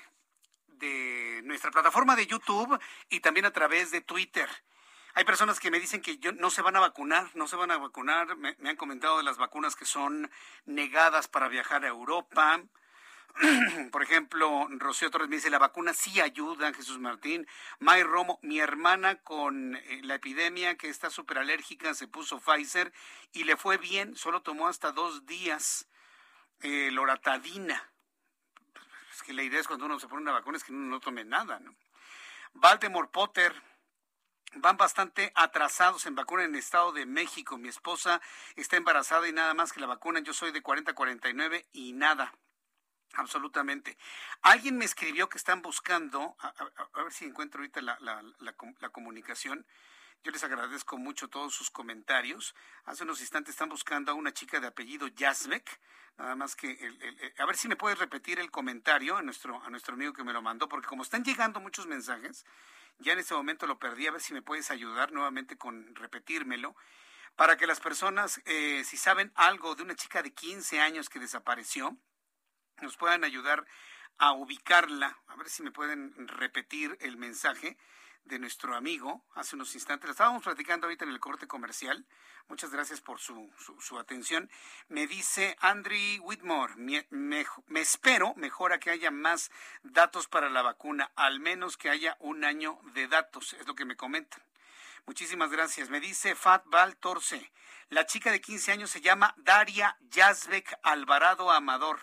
[0.68, 2.80] de nuestra plataforma de YouTube
[3.10, 4.48] y también a través de Twitter.
[5.12, 7.70] Hay personas que me dicen que yo, no se van a vacunar, no se van
[7.70, 8.38] a vacunar.
[8.38, 10.30] Me, han comentado de las vacunas que son
[10.64, 12.62] negadas para viajar a Europa.
[13.92, 17.46] Por ejemplo, Rocío Torres me dice, la vacuna sí ayuda, Jesús Martín.
[17.80, 22.94] May Romo, mi hermana con eh, la epidemia que está súper alérgica, se puso Pfizer
[23.34, 25.86] y le fue bien, solo tomó hasta dos días
[26.60, 27.90] eh, loratadina.
[29.12, 31.00] Es que la idea es cuando uno se pone una vacuna es que uno no
[31.00, 31.74] tome nada, ¿no?
[32.54, 33.54] Baltimore Potter,
[34.54, 37.58] van bastante atrasados en vacuna en el Estado de México.
[37.58, 38.20] Mi esposa
[38.56, 40.20] está embarazada y nada más que la vacuna.
[40.20, 42.32] Yo soy de 40 a 49 y nada.
[43.14, 43.96] Absolutamente.
[44.42, 49.66] Alguien me escribió que están buscando, a, ver si encuentro ahorita la, comunicación,
[50.24, 52.54] yo les agradezco mucho todos sus comentarios.
[52.84, 55.80] Hace unos instantes están buscando a una chica de apellido Yazbek.
[56.18, 56.76] Nada más que,
[57.38, 60.32] a ver si me puedes repetir el comentario a nuestro, a nuestro amigo que me
[60.32, 62.44] lo mandó, porque como están llegando muchos mensajes,
[62.98, 64.08] ya en este momento lo perdí.
[64.08, 66.74] A ver si me puedes ayudar nuevamente con repetírmelo
[67.36, 71.20] para que las personas, eh, si saben algo de una chica de 15 años que
[71.20, 71.96] desapareció,
[72.82, 73.64] nos puedan ayudar
[74.18, 75.20] a ubicarla.
[75.28, 77.78] A ver si me pueden repetir el mensaje
[78.28, 80.06] de nuestro amigo hace unos instantes.
[80.06, 82.06] Lo estábamos platicando ahorita en el corte comercial.
[82.48, 83.50] Muchas gracias por su,
[83.80, 84.50] su, atención.
[84.88, 87.44] Me dice Andrew Whitmore, me, me,
[87.80, 89.50] espero mejora que haya más
[89.82, 93.84] datos para la vacuna, al menos que haya un año de datos, es lo que
[93.84, 94.42] me comentan.
[95.06, 95.90] Muchísimas gracias.
[95.90, 97.50] Me dice Fat Val Torce.
[97.88, 101.98] La chica de 15 años se llama Daria Yazbek Alvarado Amador.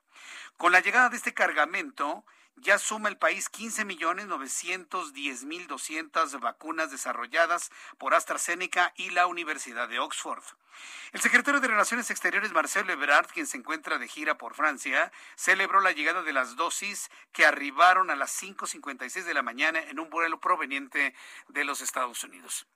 [0.57, 2.23] Con la llegada de este cargamento,
[2.57, 9.27] ya suma el país 15 millones 910 mil 200 vacunas desarrolladas por AstraZeneca y la
[9.27, 10.43] Universidad de Oxford.
[11.11, 15.79] El secretario de Relaciones Exteriores, Marcelo Ebrard, quien se encuentra de gira por Francia, celebró
[15.79, 20.09] la llegada de las dosis que arribaron a las 5.56 de la mañana en un
[20.09, 21.13] vuelo proveniente
[21.47, 22.67] de los Estados Unidos.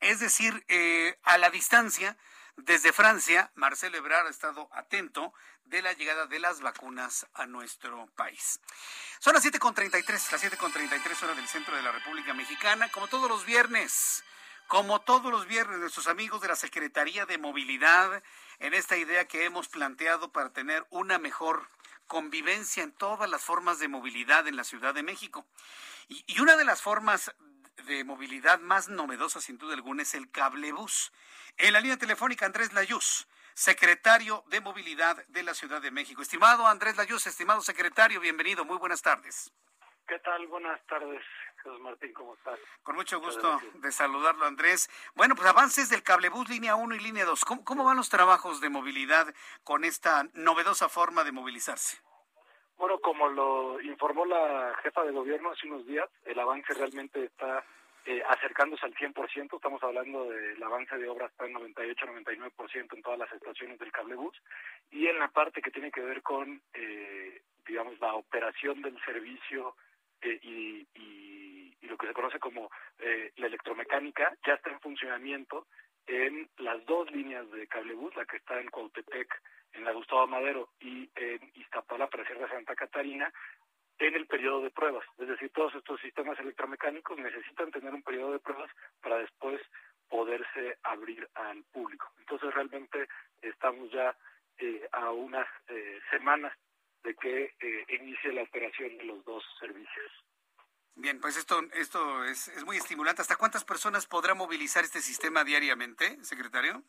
[0.00, 2.16] Es decir, eh, a la distancia,
[2.56, 5.32] desde Francia, Marcelo Ebrard ha estado atento
[5.66, 8.60] de la llegada de las vacunas a nuestro país.
[9.18, 13.44] Son las 7.33, las 7.33 horas del centro de la República Mexicana, como todos los
[13.44, 14.24] viernes.
[14.68, 18.20] Como todos los viernes, nuestros amigos de la Secretaría de Movilidad,
[18.58, 21.70] en esta idea que hemos planteado para tener una mejor
[22.08, 25.46] convivencia en todas las formas de movilidad en la Ciudad de México.
[26.08, 27.32] Y, y una de las formas
[27.84, 31.12] de movilidad más novedosa, sin duda alguna, es el cablebús.
[31.56, 36.22] En la línea telefónica, Andrés Layuz, secretario de Movilidad de la Ciudad de México.
[36.22, 39.52] Estimado Andrés Layuz, estimado secretario, bienvenido, muy buenas tardes.
[40.06, 40.46] ¿Qué tal?
[40.46, 41.22] Buenas tardes,
[41.56, 42.58] Jesús Martín, ¿cómo estás?
[42.82, 44.88] Con mucho gusto de saludarlo, Andrés.
[45.14, 47.44] Bueno, pues avances del cablebús línea 1 y línea 2.
[47.44, 49.34] ¿Cómo, ¿Cómo van los trabajos de movilidad
[49.64, 51.98] con esta novedosa forma de movilizarse?
[52.76, 57.64] Bueno, como lo informó la jefa de gobierno hace unos días, el avance realmente está
[58.04, 63.18] eh, acercándose al 100%, estamos hablando del avance de obras está en 98-99% en todas
[63.18, 64.36] las estaciones del cablebús,
[64.90, 69.74] y en la parte que tiene que ver con, eh, digamos, la operación del servicio
[70.20, 74.80] eh, y, y, y, lo que se conoce como eh, la electromecánica, ya está en
[74.80, 75.66] funcionamiento
[76.06, 79.42] en las dos líneas de cablebús, la que está en Cuautepec,
[79.72, 83.32] en la Gustavo Madero y en Iztapalapa, Sierra de Santa Catarina,
[83.98, 85.04] en el periodo de pruebas.
[85.18, 88.70] Es decir, todos estos sistemas electromecánicos necesitan tener un periodo de pruebas
[89.02, 89.60] para después
[90.08, 92.10] poderse abrir al público.
[92.18, 93.08] Entonces, realmente
[93.42, 94.16] estamos ya
[94.58, 96.52] eh, a unas eh, semanas
[97.02, 100.25] de que eh, inicie la operación de los dos servicios.
[100.96, 103.20] Bien, pues esto, esto es, es muy estimulante.
[103.20, 106.82] ¿Hasta cuántas personas podrá movilizar este sistema diariamente, secretario?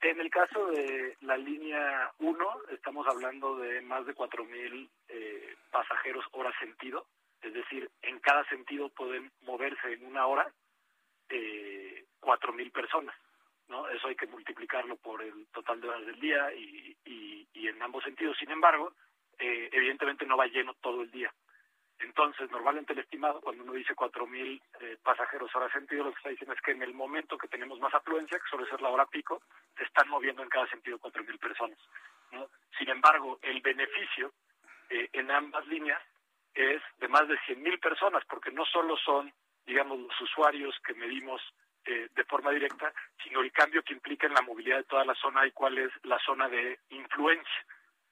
[0.00, 6.24] En el caso de la línea 1, estamos hablando de más de 4.000 eh, pasajeros
[6.32, 7.06] hora sentido,
[7.42, 10.50] es decir, en cada sentido pueden moverse en una hora
[11.28, 13.14] eh, 4.000 personas.
[13.68, 13.88] ¿no?
[13.88, 18.02] Eso hay que multiplicarlo por el total de horas del día y, y, en ambos
[18.04, 18.36] sentidos.
[18.38, 18.94] Sin embargo,
[19.38, 21.32] eh, evidentemente no va lleno todo el día.
[22.00, 26.30] Entonces, normalmente el estimado, cuando uno dice 4.000 eh, pasajeros hora sentido, lo que está
[26.30, 29.06] diciendo es que en el momento que tenemos más afluencia, que suele ser la hora
[29.06, 29.42] pico,
[29.76, 31.78] se están moviendo en cada sentido 4.000 personas.
[32.78, 34.32] Sin embargo, el beneficio
[34.88, 36.00] eh, en ambas líneas
[36.54, 39.32] es de más de 100.000 personas, porque no solo son,
[39.66, 41.42] digamos, los usuarios que medimos
[41.84, 45.14] eh, de forma directa, sino el cambio que implica en la movilidad de toda la
[45.14, 47.66] zona y cuál es la zona de influencia,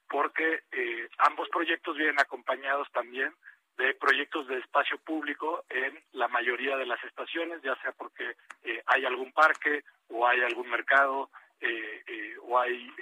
[0.08, 3.34] porque eh, ambos proyectos vienen acompañados también
[3.78, 8.82] de proyectos de espacio público en la mayoría de las estaciones, ya sea porque eh,
[8.86, 11.30] hay algún parque o hay algún mercado
[11.60, 12.92] eh, eh, o hay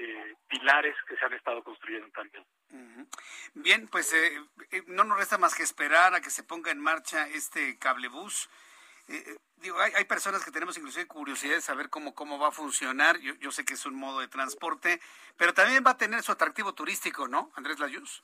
[0.49, 2.45] pilares que se han estado construyendo también.
[3.55, 4.15] Bien, pues
[4.87, 8.51] no nos resta más que esperar a que se ponga en marcha este cablebús.
[9.57, 13.19] digo, hay, hay, personas que tenemos inclusive curiosidad de saber cómo, cómo va a funcionar.
[13.21, 15.01] Yo, yo sé que es un modo de transporte,
[15.39, 18.23] pero también va a tener su atractivo turístico, ¿no, Andrés Layuz?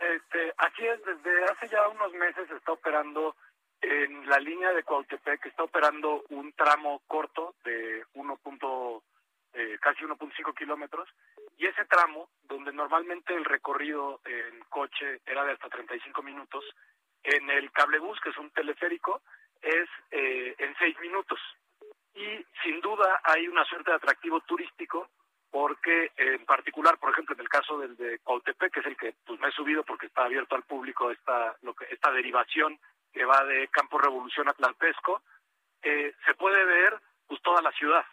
[0.00, 3.36] Este, aquí es, desde hace ya unos meses está operando
[3.82, 8.40] en la línea de Cuautepec, está operando un tramo corto de 1.
[9.52, 11.08] Eh, casi 1.5 kilómetros,
[11.58, 16.64] y ese tramo, donde normalmente el recorrido en coche era de hasta 35 minutos,
[17.24, 19.22] en el cablebús, que es un teleférico,
[19.60, 21.40] es eh, en 6 minutos.
[22.14, 25.10] Y sin duda hay una suerte de atractivo turístico
[25.50, 29.14] porque en particular, por ejemplo, en el caso del de Cautepec, que es el que
[29.26, 32.78] pues me he subido porque está abierto al público esta lo que esta derivación
[33.12, 35.22] que va de Campo Revolución a Tlalpesco,
[35.82, 38.04] eh, se puede ver pues toda la ciudad,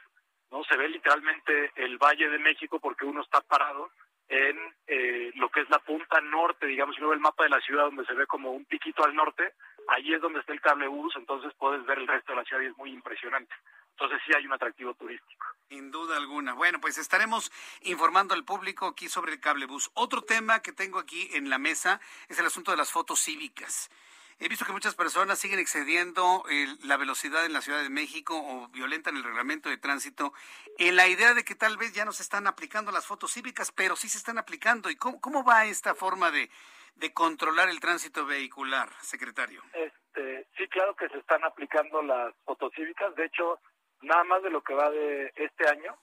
[0.51, 0.63] ¿no?
[0.63, 3.91] Se ve literalmente el Valle de México porque uno está parado
[4.29, 4.57] en
[4.87, 7.61] eh, lo que es la punta norte, digamos, si uno ve el mapa de la
[7.61, 9.53] ciudad donde se ve como un piquito al norte,
[9.87, 12.61] allí es donde está el cable bus, entonces puedes ver el resto de la ciudad
[12.63, 13.53] y es muy impresionante.
[13.99, 15.47] Entonces sí hay un atractivo turístico.
[15.69, 16.53] Sin duda alguna.
[16.53, 17.51] Bueno, pues estaremos
[17.81, 19.89] informando al público aquí sobre el cable bus.
[19.95, 21.99] Otro tema que tengo aquí en la mesa
[22.29, 23.89] es el asunto de las fotos cívicas.
[24.37, 26.43] He visto que muchas personas siguen excediendo
[26.83, 30.31] la velocidad en la Ciudad de México o violentan el reglamento de tránsito
[30.77, 33.71] en la idea de que tal vez ya no se están aplicando las fotos cívicas,
[33.71, 34.91] pero sí se están aplicando.
[34.91, 36.51] ¿Y cómo, cómo va esta forma de,
[36.97, 39.63] de controlar el tránsito vehicular, secretario?
[39.73, 43.15] Este, sí, claro que se están aplicando las fotos cívicas.
[43.15, 43.59] De hecho,
[44.01, 45.95] nada más de lo que va de este año,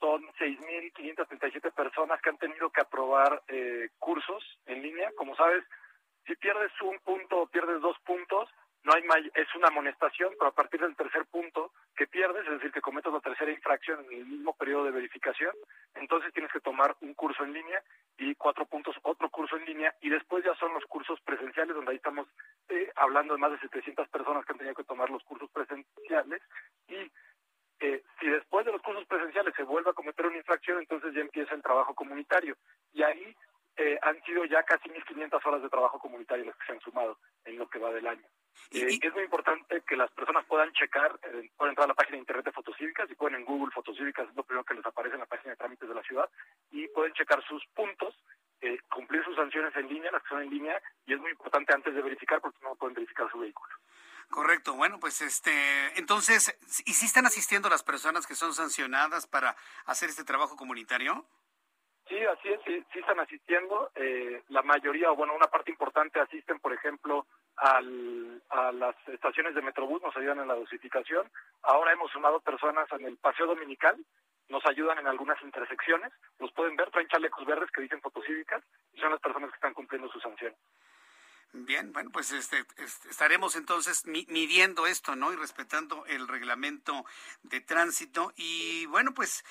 [0.00, 5.12] son 6.537 personas que han tenido que aprobar eh, cursos en línea.
[5.16, 5.64] Como sabes,
[6.26, 8.48] si pierdes un punto o pierdes dos puntos,
[8.84, 9.02] no hay
[9.34, 13.12] es una amonestación, pero a partir del tercer punto que pierdes, es decir, que cometes
[13.12, 15.54] la tercera infracción en el mismo periodo de verificación,
[15.94, 17.80] entonces tienes que tomar un curso en línea
[18.18, 21.92] y cuatro puntos otro curso en línea y después ya son los cursos presenciales donde
[21.92, 22.26] ahí estamos
[22.68, 26.42] eh, hablando de más de 700 personas que han tenido que tomar los cursos presenciales
[26.88, 27.10] y
[27.82, 31.20] eh, si después de los cursos presenciales se vuelve a cometer una infracción, entonces ya
[31.20, 32.56] empieza el trabajo comunitario
[32.92, 33.36] y ahí
[33.76, 37.18] eh, han sido ya casi 1.500 horas de trabajo comunitario las que se han sumado
[37.44, 38.24] en lo que va del año.
[38.70, 42.16] Eh, es muy importante que las personas puedan checar, eh, pueden entrar a la página
[42.16, 45.14] de internet de Fotocívicas y pueden en Google Fotocívicas, es lo primero que les aparece
[45.14, 46.30] en la página de trámites de la ciudad,
[46.70, 48.14] y pueden checar sus puntos,
[48.60, 51.74] eh, cumplir sus sanciones en línea, las que son en línea, y es muy importante
[51.74, 53.74] antes de verificar porque no pueden verificar su vehículo.
[54.30, 54.74] Correcto.
[54.74, 55.52] Bueno, pues este,
[55.98, 61.26] entonces, ¿y si están asistiendo las personas que son sancionadas para hacer este trabajo comunitario?
[62.08, 63.90] Sí, así es, sí, están asistiendo.
[63.94, 67.26] Eh, la mayoría, o bueno, una parte importante asisten, por ejemplo,
[67.56, 71.30] al, a las estaciones de Metrobús, nos ayudan en la dosificación.
[71.62, 73.96] Ahora hemos sumado personas en el paseo dominical,
[74.48, 76.12] nos ayudan en algunas intersecciones.
[76.38, 78.62] Los pueden ver, traen chalecos verdes que dicen fotocívicas
[78.92, 80.54] y son las personas que están cumpliendo su sanción.
[81.54, 82.64] Bien, bueno, pues este,
[83.10, 85.34] estaremos entonces midiendo esto, ¿no?
[85.34, 87.04] Y respetando el reglamento
[87.42, 88.32] de tránsito.
[88.36, 89.44] Y bueno, pues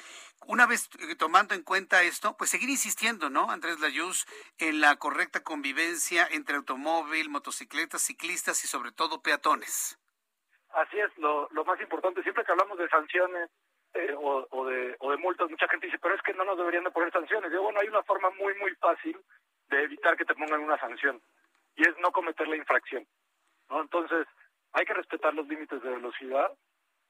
[0.47, 4.25] una vez eh, tomando en cuenta esto, pues seguir insistiendo, ¿no, Andrés Layuz,
[4.57, 9.99] en la correcta convivencia entre automóvil, motocicletas, ciclistas y sobre todo peatones.
[10.73, 13.51] Así es, lo, lo más importante, siempre que hablamos de sanciones
[13.93, 16.57] eh, o, o, de, o de multas, mucha gente dice, pero es que no nos
[16.57, 17.51] deberían de poner sanciones.
[17.51, 19.19] Yo, bueno, hay una forma muy, muy fácil
[19.69, 21.21] de evitar que te pongan una sanción
[21.75, 23.05] y es no cometer la infracción.
[23.69, 23.81] ¿no?
[23.81, 24.27] Entonces,
[24.73, 26.51] hay que respetar los límites de velocidad,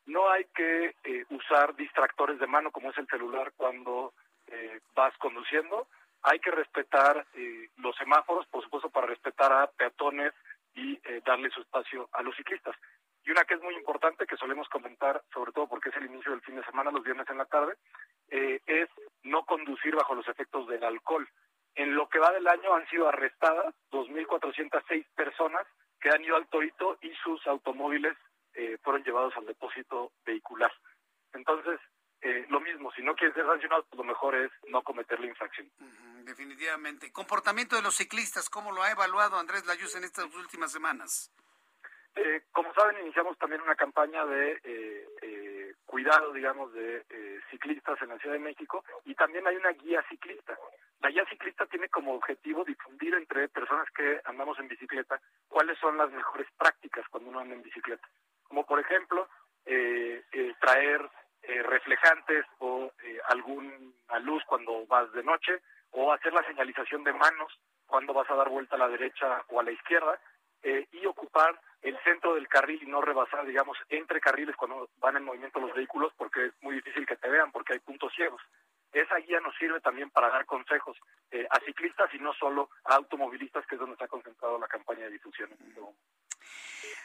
[0.06, 4.14] no hay que eh, usar distractores de mano como es el celular cuando
[4.48, 5.88] eh, vas conduciendo,
[6.24, 10.34] hay que respetar eh, los semáforos, por supuesto, para respetar a peatones
[10.74, 12.74] y darle su espacio a los ciclistas.
[13.26, 16.32] Y una que es muy importante, que solemos comentar, sobre todo porque es el inicio
[16.32, 17.76] del fin de semana, los viernes en la tarde,
[18.30, 18.90] es
[19.24, 21.28] no conducir bajo los efectos del alcohol.
[21.76, 25.66] En lo que va del año han sido arrestadas 2.406 personas
[26.02, 28.18] que han ido al Torito y sus automóviles
[28.54, 30.72] eh, fueron llevados al depósito vehicular.
[31.34, 31.80] Entonces,
[32.22, 35.28] eh, lo mismo, si no quieres ser sancionado, pues lo mejor es no cometer la
[35.28, 35.72] infracción.
[36.26, 37.12] definitivamente.
[37.12, 41.32] Comportamiento de los ciclistas, ¿cómo lo ha evaluado Andrés Layuz en estas últimas semanas?
[42.16, 44.60] Eh, como saben, iniciamos también una campaña de
[45.86, 47.04] cuidado, digamos, de
[47.50, 50.58] ciclistas en la Ciudad de México y también hay una guía ciclista.
[51.02, 55.98] La guía ciclista tiene como objetivo difundir entre personas que andamos en bicicleta cuáles son
[55.98, 58.08] las mejores prácticas cuando uno anda en bicicleta.
[58.44, 59.28] Como por ejemplo,
[59.66, 61.10] eh, eh, traer
[61.42, 62.92] eh, reflejantes o
[63.30, 65.62] alguna luz cuando vas de noche
[65.92, 67.52] o hacer la señalización de manos
[67.88, 70.20] cuando vas a dar vuelta a la derecha o a la izquierda
[70.64, 75.24] y ocupar el centro del carril y no rebasar, digamos, entre carriles cuando van en
[75.24, 78.42] movimiento los vehículos porque es muy difícil que te vean porque hay puntos ciegos
[78.94, 80.98] esa guía nos sirve también para dar consejos
[81.32, 85.06] eh, a ciclistas y no solo a automovilistas, que es donde está concentrado la campaña
[85.06, 85.50] de difusión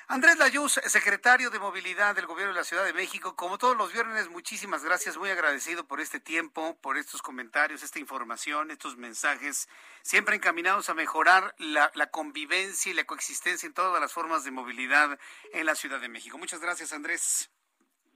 [0.09, 3.93] Andrés Layuz, secretario de Movilidad del Gobierno de la Ciudad de México, como todos los
[3.93, 9.69] viernes, muchísimas gracias, muy agradecido por este tiempo, por estos comentarios, esta información, estos mensajes,
[10.03, 15.19] siempre encaminados a mejorar la convivencia y la coexistencia en todas las formas de movilidad
[15.53, 16.39] en la Ciudad de México.
[16.39, 17.51] Muchas gracias, Andrés.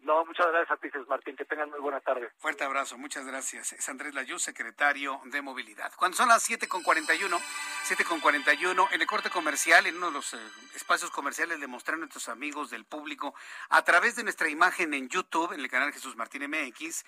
[0.02, 1.36] No, muchas gracias a ti, Martín.
[1.36, 2.30] Que tengan muy buena tarde.
[2.38, 3.72] Fuerte abrazo, muchas gracias.
[3.72, 5.92] Es Andrés Layuz, secretario de Movilidad.
[5.96, 7.38] Cuando son las 7.41,
[7.86, 10.38] 7.41, en el corte comercial, en uno de los eh,
[10.74, 13.34] espacios comerciales, le mostré a nuestros amigos del público,
[13.68, 17.04] a través de nuestra imagen en YouTube, en el canal Jesús Martín MX,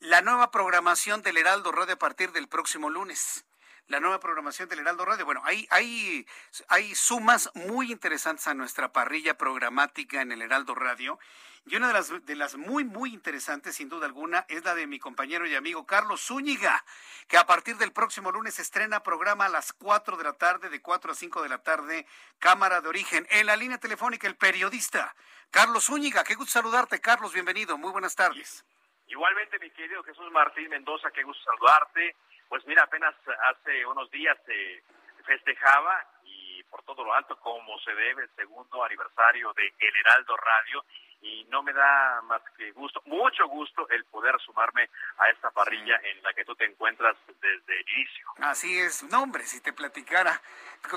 [0.00, 3.44] la nueva programación del Heraldo Radio a partir del próximo lunes.
[3.88, 5.24] La nueva programación del Heraldo Radio.
[5.24, 6.26] Bueno, hay, hay,
[6.68, 11.18] hay sumas muy interesantes a nuestra parrilla programática en el Heraldo Radio.
[11.66, 14.86] Y una de las, de las muy, muy interesantes, sin duda alguna, es la de
[14.86, 16.84] mi compañero y amigo Carlos Zúñiga,
[17.26, 20.82] que a partir del próximo lunes estrena programa a las 4 de la tarde, de
[20.82, 22.06] 4 a 5 de la tarde,
[22.38, 23.26] Cámara de Origen.
[23.30, 25.14] En la línea telefónica, el periodista
[25.50, 26.22] Carlos Zúñiga.
[26.22, 27.32] Qué gusto saludarte, Carlos.
[27.32, 27.78] Bienvenido.
[27.78, 28.64] Muy buenas tardes.
[29.06, 32.16] Igualmente, mi querido Jesús Martín Mendoza, qué gusto saludarte.
[32.54, 33.12] Pues mira, apenas
[33.50, 34.84] hace unos días se
[35.24, 40.36] festejaba y por todo lo alto, como se debe, el segundo aniversario de El Heraldo
[40.36, 40.84] Radio
[41.24, 45.98] y no me da más que gusto, mucho gusto el poder sumarme a esta parrilla
[46.04, 48.28] en la que tú te encuentras desde el inicio.
[48.38, 50.40] Así es, no hombre, si te platicara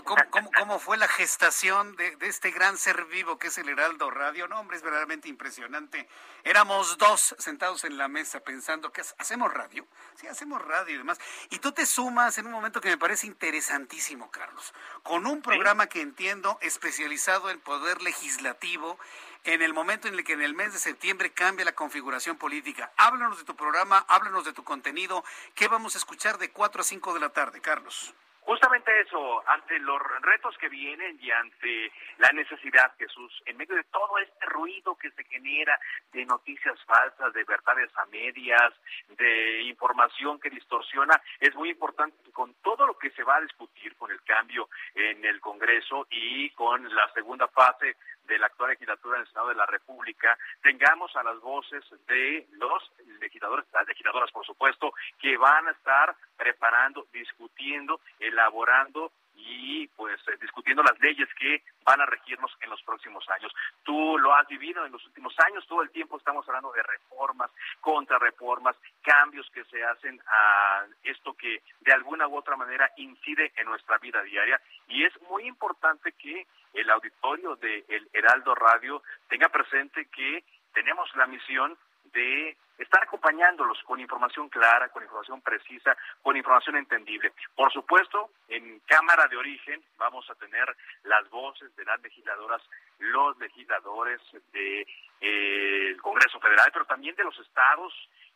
[0.03, 4.11] cómo, cómo, fue la gestación de, de, este gran ser vivo que es el Heraldo
[4.11, 6.09] Radio, no hombre, es verdaderamente impresionante.
[6.43, 11.19] Éramos dos sentados en la mesa pensando que hacemos radio, sí, hacemos radio y demás,
[11.49, 14.73] y tú te sumas en un momento que me parece interesantísimo, Carlos,
[15.03, 18.99] con un programa que entiendo especializado en poder legislativo,
[19.43, 22.91] en el momento en que en el mes de septiembre cambia la configuración política.
[22.97, 25.23] Háblanos de tu programa, háblanos de tu contenido.
[25.55, 28.13] ¿Qué vamos a escuchar de 4 a 5 de la tarde, Carlos?
[28.47, 33.83] Justamente eso, ante los retos que vienen y ante la necesidad, Jesús, en medio de
[33.83, 35.77] todo este ruido que se genera
[36.13, 38.73] de noticias falsas, de verdades a medias,
[39.09, 43.97] de información que distorsiona, es muy importante con todo lo que se va a discutir
[43.97, 47.97] con el cambio en el Congreso y con la segunda fase
[48.27, 52.91] de la actual legislatura del Senado de la República, tengamos a las voces de los
[53.19, 60.37] legisladores, las legisladoras, por supuesto, que van a estar preparando, discutiendo, elaborando y pues eh,
[60.41, 63.53] discutiendo las leyes que van a regirnos en los próximos años.
[63.83, 67.51] Tú lo has vivido en los últimos años, todo el tiempo estamos hablando de reformas,
[67.79, 73.67] contrarreformas, cambios que se hacen a esto que de alguna u otra manera incide en
[73.67, 79.49] nuestra vida diaria y es muy importante que el auditorio de El Heraldo Radio tenga
[79.49, 80.43] presente que
[80.73, 81.77] tenemos la misión
[82.17, 87.31] de estar acompañándolos con información clara, con información precisa, con información entendible.
[87.55, 90.65] Por supuesto, en Cámara de Origen vamos a tener
[91.03, 92.61] las voces de las legisladoras,
[92.99, 94.19] los legisladores
[94.51, 94.85] del
[95.21, 97.93] de, Congreso Federal, pero también de los estados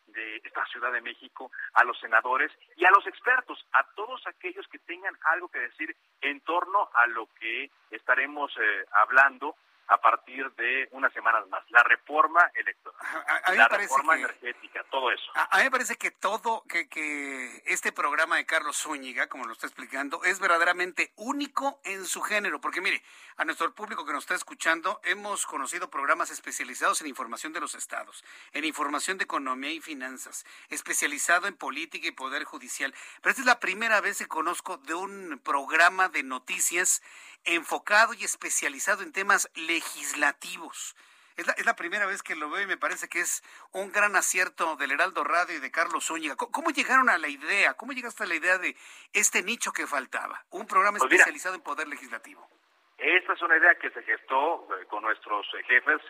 [0.07, 4.67] de esta Ciudad de México, a los senadores y a los expertos, a todos aquellos
[4.67, 9.55] que tengan algo que decir en torno a lo que estaremos eh, hablando
[9.91, 11.63] a partir de unas semanas más.
[11.69, 13.01] La reforma electoral,
[13.57, 15.31] la reforma energética, todo eso.
[15.35, 19.51] A, mí me parece que todo, que, que este programa de Carlos Zúñiga, como lo
[19.51, 23.03] está explicando, es verdaderamente único en su género, porque mire,
[23.35, 27.75] a nuestro público que nos está escuchando, hemos conocido programas especializados en información de los
[27.75, 28.23] estados,
[28.53, 32.93] en información de economía y finanzas, especializado en política y poder judicial.
[33.21, 37.01] Pero esta es la primera vez que conozco de un programa de noticias
[37.45, 40.95] enfocado y especializado en temas legislativos.
[41.37, 43.91] Es la, es la, primera vez que lo veo y me parece que es un
[43.91, 46.35] gran acierto del Heraldo Radio y de Carlos Zúñiga.
[46.35, 47.73] ¿Cómo, llegaron a la idea?
[47.75, 48.75] ¿Cómo llegaste a la idea de
[49.13, 50.43] este nicho que faltaba?
[50.51, 52.47] Un programa pues especializado en poder legislativo.
[52.97, 56.01] Esta es una idea que se gestó eh, con nuestros jefes,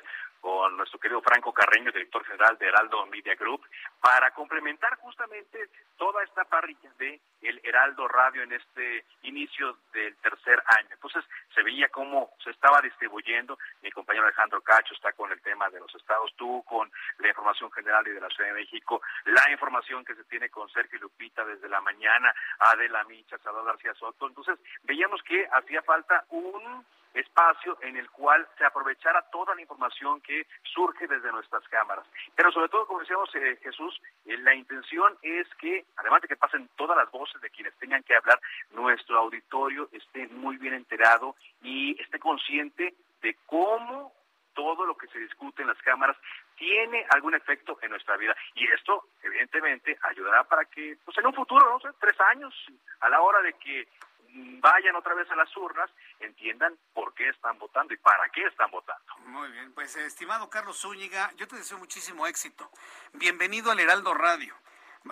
[0.41, 3.61] con nuestro querido Franco Carreño, director general de Heraldo Media Group,
[4.01, 10.61] para complementar justamente toda esta parrilla de el Heraldo Radio en este inicio del tercer
[10.65, 10.89] año.
[10.91, 11.23] Entonces
[11.53, 13.57] se veía cómo se estaba distribuyendo.
[13.81, 17.71] Mi compañero Alejandro Cacho está con el tema de los estados, tú con la información
[17.71, 21.45] general y de la Ciudad de México, la información que se tiene con Sergio Lupita
[21.45, 24.27] desde la mañana, Adela Micha, Salvador García Soto.
[24.27, 30.21] Entonces veíamos que hacía falta un espacio en el cual se aprovechara toda la información
[30.21, 32.05] que surge desde nuestras cámaras.
[32.35, 36.35] Pero sobre todo, como decíamos eh, Jesús, eh, la intención es que, además de que
[36.35, 38.39] pasen todas las voces de quienes tengan que hablar,
[38.71, 44.13] nuestro auditorio esté muy bien enterado y esté consciente de cómo
[44.53, 46.17] todo lo que se discute en las cámaras
[46.57, 48.35] tiene algún efecto en nuestra vida.
[48.55, 52.53] Y esto, evidentemente, ayudará para que, pues en un futuro, no sé, tres años,
[52.99, 53.87] a la hora de que
[54.33, 55.89] vayan otra vez a las urnas,
[56.19, 59.17] entiendan por qué están votando y para qué están votando.
[59.25, 62.69] Muy bien, pues estimado Carlos Zúñiga, yo te deseo muchísimo éxito.
[63.13, 64.55] Bienvenido al Heraldo Radio.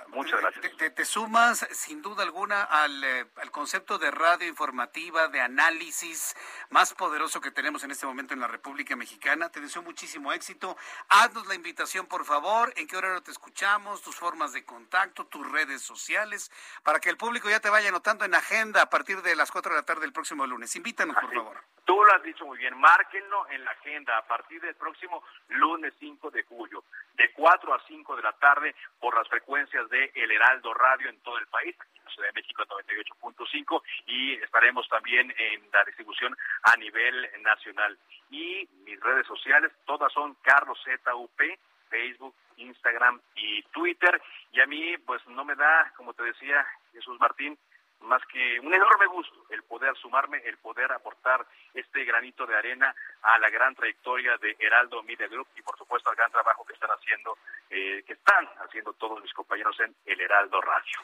[0.09, 0.93] Muchas gracias.
[0.95, 6.35] Te, sumas sin duda alguna al, eh, al, concepto de radio informativa, de análisis
[6.69, 9.49] más poderoso que tenemos en este momento en la República Mexicana.
[9.49, 10.77] Te deseo muchísimo éxito.
[11.09, 15.49] Haznos la invitación, por favor, en qué horario te escuchamos, tus formas de contacto, tus
[15.51, 16.51] redes sociales,
[16.83, 19.71] para que el público ya te vaya anotando en agenda a partir de las 4
[19.71, 20.75] de la tarde del próximo lunes.
[20.75, 24.61] Invítanos, por favor Tú lo has dicho muy bien, márquenlo en la agenda a partir
[24.61, 26.83] del próximo lunes 5 de julio,
[27.15, 31.19] de 4 a 5 de la tarde por las frecuencias de El Heraldo Radio en
[31.21, 35.83] todo el país, aquí en la Ciudad de México 98.5 y estaremos también en la
[35.83, 37.97] distribución a nivel nacional.
[38.29, 41.41] Y mis redes sociales, todas son Carlos ZUP,
[41.89, 44.21] Facebook, Instagram y Twitter.
[44.51, 47.57] Y a mí, pues no me da, como te decía Jesús Martín,
[48.01, 52.93] más que un enorme gusto el poder sumarme, el poder aportar este granito de arena
[53.21, 56.73] a la gran trayectoria de Heraldo Media Group y por supuesto al gran trabajo que
[56.73, 57.37] están haciendo,
[57.69, 60.99] eh, que están haciendo todos mis compañeros en el Heraldo Radio.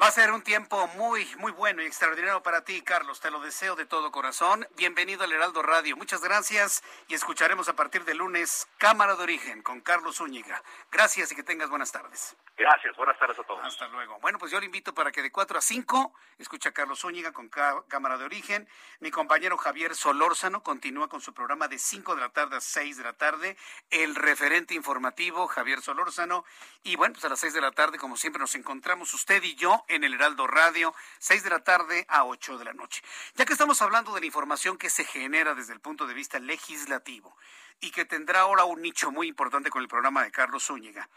[0.00, 3.20] Va a ser un tiempo muy, muy bueno y extraordinario para ti, Carlos.
[3.20, 4.66] Te lo deseo de todo corazón.
[4.74, 5.94] Bienvenido al Heraldo Radio.
[5.94, 10.62] Muchas gracias y escucharemos a partir de lunes Cámara de Origen con Carlos Zúñiga.
[10.90, 12.34] Gracias y que tengas buenas tardes.
[12.56, 13.62] Gracias, buenas tardes a todos.
[13.62, 14.18] Hasta luego.
[14.20, 17.32] Bueno, pues yo le invito para que de 4 a 5 escuche a Carlos Zúñiga
[17.32, 18.68] con Cámara de Origen.
[19.00, 22.96] Mi compañero Javier Solórzano continúa con su programa de 5 de la tarde a 6
[22.96, 23.56] de la tarde.
[23.90, 26.46] El referente informativo, Javier Solórzano.
[26.82, 29.54] Y bueno, pues a las 6 de la tarde, como siempre, nos encontramos usted y
[29.56, 33.02] yo en el Heraldo Radio, 6 de la tarde a 8 de la noche.
[33.34, 36.38] Ya que estamos hablando de la información que se genera desde el punto de vista
[36.38, 37.36] legislativo
[37.80, 41.08] y que tendrá ahora un nicho muy importante con el programa de Carlos Zúñiga.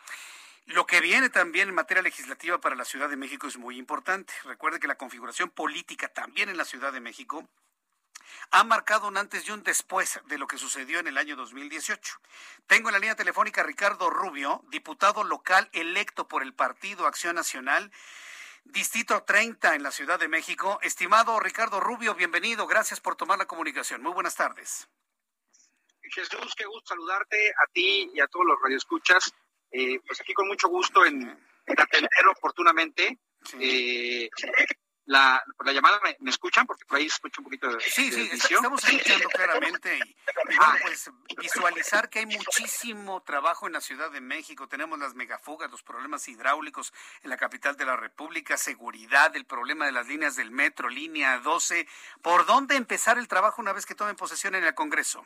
[0.65, 4.33] Lo que viene también en materia legislativa para la Ciudad de México es muy importante.
[4.45, 7.47] Recuerde que la configuración política también en la Ciudad de México
[8.51, 12.19] ha marcado un antes y un después de lo que sucedió en el año 2018.
[12.67, 17.35] Tengo en la línea telefónica a Ricardo Rubio, diputado local electo por el Partido Acción
[17.35, 17.91] Nacional
[18.65, 20.79] Distrito 30 en la Ciudad de México.
[20.81, 22.65] Estimado Ricardo Rubio, bienvenido.
[22.65, 24.01] Gracias por tomar la comunicación.
[24.01, 24.87] Muy buenas tardes.
[26.01, 29.33] Jesús, qué gusto saludarte a ti y a todos los radioescuchas.
[29.71, 33.19] Eh, pues aquí con mucho gusto en, en atender oportunamente.
[33.59, 34.29] Eh,
[35.05, 36.65] la, la llamada, ¿me, escuchan?
[36.65, 37.79] Porque por ahí escucho un poquito de.
[37.81, 39.97] Sí, sí, estamos escuchando claramente.
[39.97, 40.15] Y,
[40.55, 44.67] bueno, pues visualizar que hay muchísimo trabajo en la Ciudad de México.
[44.67, 49.85] Tenemos las megafugas, los problemas hidráulicos en la capital de la República, seguridad, el problema
[49.85, 51.87] de las líneas del metro, línea 12.
[52.21, 55.25] ¿Por dónde empezar el trabajo una vez que tomen posesión en el Congreso?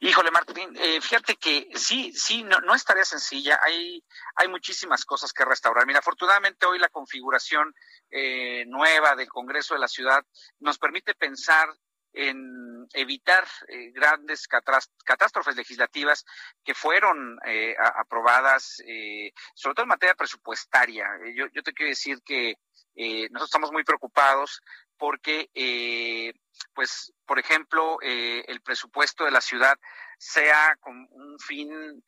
[0.00, 3.58] Híjole, Martín, eh, fíjate que sí, sí, no, no es tarea sencilla.
[3.62, 5.86] Hay, hay muchísimas cosas que restaurar.
[5.86, 7.74] Mira, afortunadamente hoy la configuración.
[8.10, 10.24] Eh, nueva del Congreso de la Ciudad
[10.60, 11.68] nos permite pensar
[12.16, 16.24] en evitar eh, grandes catástrofes legislativas
[16.64, 21.06] que fueron eh, aprobadas, eh, sobre todo en materia presupuestaria.
[21.34, 22.54] Yo, yo te quiero decir que
[22.98, 24.62] nosotros estamos muy preocupados
[24.96, 25.50] porque,
[26.72, 29.76] pues, por ejemplo, el presupuesto de la ciudad
[30.16, 32.02] sea con un fin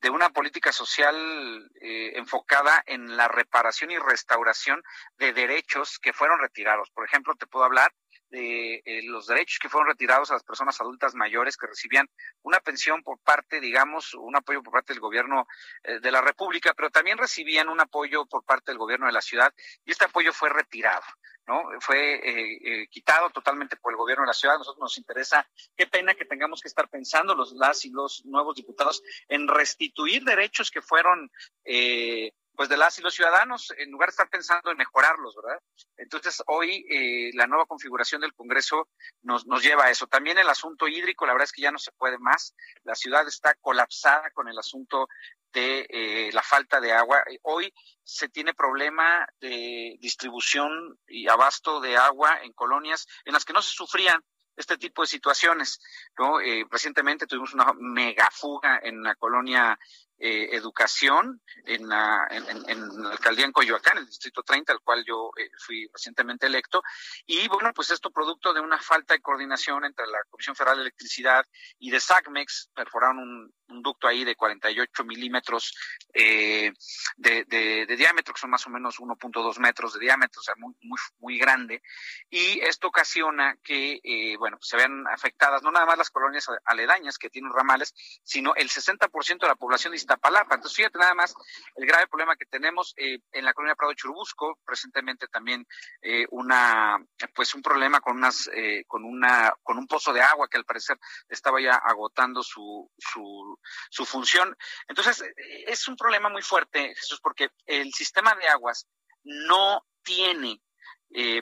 [0.00, 4.82] de una política social eh, enfocada en la reparación y restauración
[5.16, 6.90] de derechos que fueron retirados.
[6.90, 7.92] Por ejemplo, te puedo hablar
[8.30, 12.08] de eh, los derechos que fueron retirados a las personas adultas mayores que recibían
[12.42, 15.46] una pensión por parte, digamos, un apoyo por parte del gobierno
[15.82, 19.22] eh, de la República, pero también recibían un apoyo por parte del gobierno de la
[19.22, 19.52] ciudad
[19.84, 21.04] y este apoyo fue retirado.
[21.46, 21.62] ¿no?
[21.80, 24.58] Fue eh, quitado totalmente por el gobierno de la ciudad.
[24.58, 28.54] Nosotros nos interesa, qué pena que tengamos que estar pensando los las y los nuevos
[28.54, 31.30] diputados en restituir derechos que fueron
[31.64, 35.62] eh, pues de las y los ciudadanos, en lugar de estar pensando en mejorarlos, ¿verdad?
[35.96, 38.88] Entonces, hoy eh, la nueva configuración del Congreso
[39.22, 40.08] nos, nos lleva a eso.
[40.08, 42.56] También el asunto hídrico, la verdad es que ya no se puede más.
[42.82, 45.06] La ciudad está colapsada con el asunto
[45.52, 47.22] de eh, la falta de agua.
[47.42, 47.72] Hoy
[48.02, 53.62] se tiene problema de distribución y abasto de agua en colonias en las que no
[53.62, 54.20] se sufrían
[54.56, 55.80] este tipo de situaciones.
[56.18, 56.40] ¿no?
[56.40, 59.78] Eh, recientemente tuvimos una mega fuga en la colonia
[60.18, 65.30] eh, educación en la, en, la alcaldía en Coyoacán, el distrito 30, al cual yo
[65.36, 66.82] eh, fui recientemente electo.
[67.26, 70.82] Y bueno, pues esto producto de una falta de coordinación entre la Comisión Federal de
[70.82, 71.44] Electricidad
[71.78, 75.74] y de SACMEX, perforaron un, ducto ahí de 48 milímetros
[76.14, 76.72] eh,
[77.16, 80.74] de, de, diámetro, que son más o menos 1.2 metros de diámetro, o sea, muy,
[80.82, 81.82] muy, muy grande.
[82.30, 84.00] Y esto ocasiona que,
[84.38, 88.54] bueno, pues se vean afectadas no nada más las colonias aledañas que tienen ramales, sino
[88.54, 90.54] el 60% de la población Iztapalapa.
[90.54, 91.34] Entonces, fíjate nada más
[91.74, 95.66] el grave problema que tenemos eh, en la colonia Prado Churubusco, recientemente también
[96.02, 96.98] eh, una,
[97.34, 100.64] pues un problema con unas, eh, con una, con un pozo de agua que al
[100.64, 103.57] parecer estaba ya agotando su, su,
[103.90, 104.56] su función.
[104.86, 105.24] Entonces,
[105.66, 108.86] es un problema muy fuerte, Jesús, porque el sistema de aguas
[109.24, 110.60] no tiene,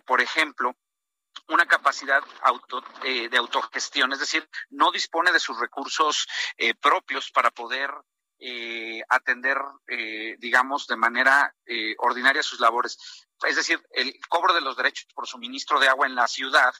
[0.04, 0.74] por ejemplo,
[1.48, 6.26] una capacidad auto, de autogestión, es decir, no dispone de sus recursos
[6.80, 7.90] propios para poder
[8.38, 9.56] eh, atender,
[9.88, 12.98] eh, digamos, de manera eh, ordinaria sus labores.
[13.46, 16.74] Es decir, el cobro de los derechos por suministro de agua en la ciudad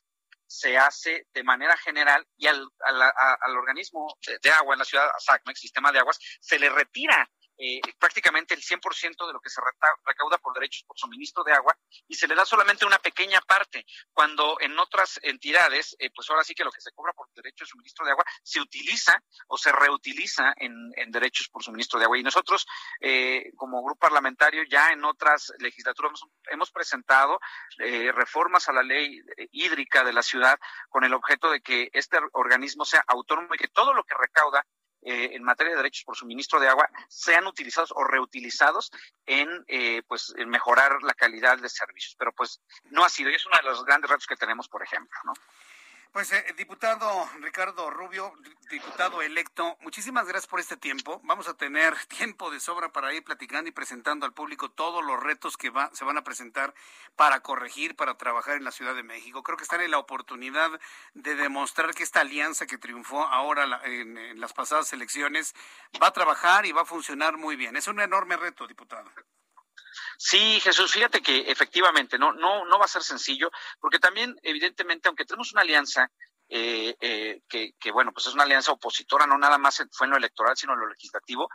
[0.46, 4.06] se hace de manera general y al, al, organismo
[4.42, 7.28] de, agua en la ciudad, a SACMEX, Sistema de Aguas, se le retira
[7.58, 9.60] eh, prácticamente el 100% de lo que se
[10.04, 11.76] recauda por derechos por suministro de agua
[12.06, 16.44] y se le da solamente una pequeña parte, cuando en otras entidades, eh, pues ahora
[16.44, 19.56] sí que lo que se cobra por derechos de suministro de agua se utiliza o
[19.56, 22.18] se reutiliza en, derechos por suministro de agua.
[22.18, 22.66] Y nosotros,
[23.00, 27.38] eh, como grupo parlamentario, ya en otras legislaturas hemos, hemos presentado
[27.78, 29.20] reformas a la ley
[29.52, 30.58] hídrica de la ciudad
[30.88, 34.66] con el objeto de que este organismo sea autónomo y que todo lo que recauda
[35.02, 38.90] eh, en materia de derechos por suministro de agua sean utilizados o reutilizados
[39.24, 42.16] en eh, pues en mejorar la calidad de servicios.
[42.18, 44.82] Pero pues no ha sido y es uno de los grandes retos que tenemos por
[44.82, 45.34] ejemplo no
[46.16, 48.32] pues, eh, diputado Ricardo Rubio,
[48.70, 51.20] diputado electo, muchísimas gracias por este tiempo.
[51.24, 55.22] Vamos a tener tiempo de sobra para ir platicando y presentando al público todos los
[55.22, 56.72] retos que va, se van a presentar
[57.16, 59.42] para corregir, para trabajar en la Ciudad de México.
[59.42, 60.70] Creo que están en la oportunidad
[61.12, 65.52] de demostrar que esta alianza que triunfó ahora en, en las pasadas elecciones
[66.02, 67.76] va a trabajar y va a funcionar muy bien.
[67.76, 69.12] Es un enorme reto, diputado.
[70.18, 75.08] Sí, Jesús, fíjate que efectivamente no, no, no va a ser sencillo, porque también, evidentemente,
[75.08, 76.10] aunque tenemos una alianza
[76.48, 80.12] eh, eh, que, que, bueno, pues es una alianza opositora, no nada más fue en
[80.12, 81.48] lo electoral, sino en lo legislativo,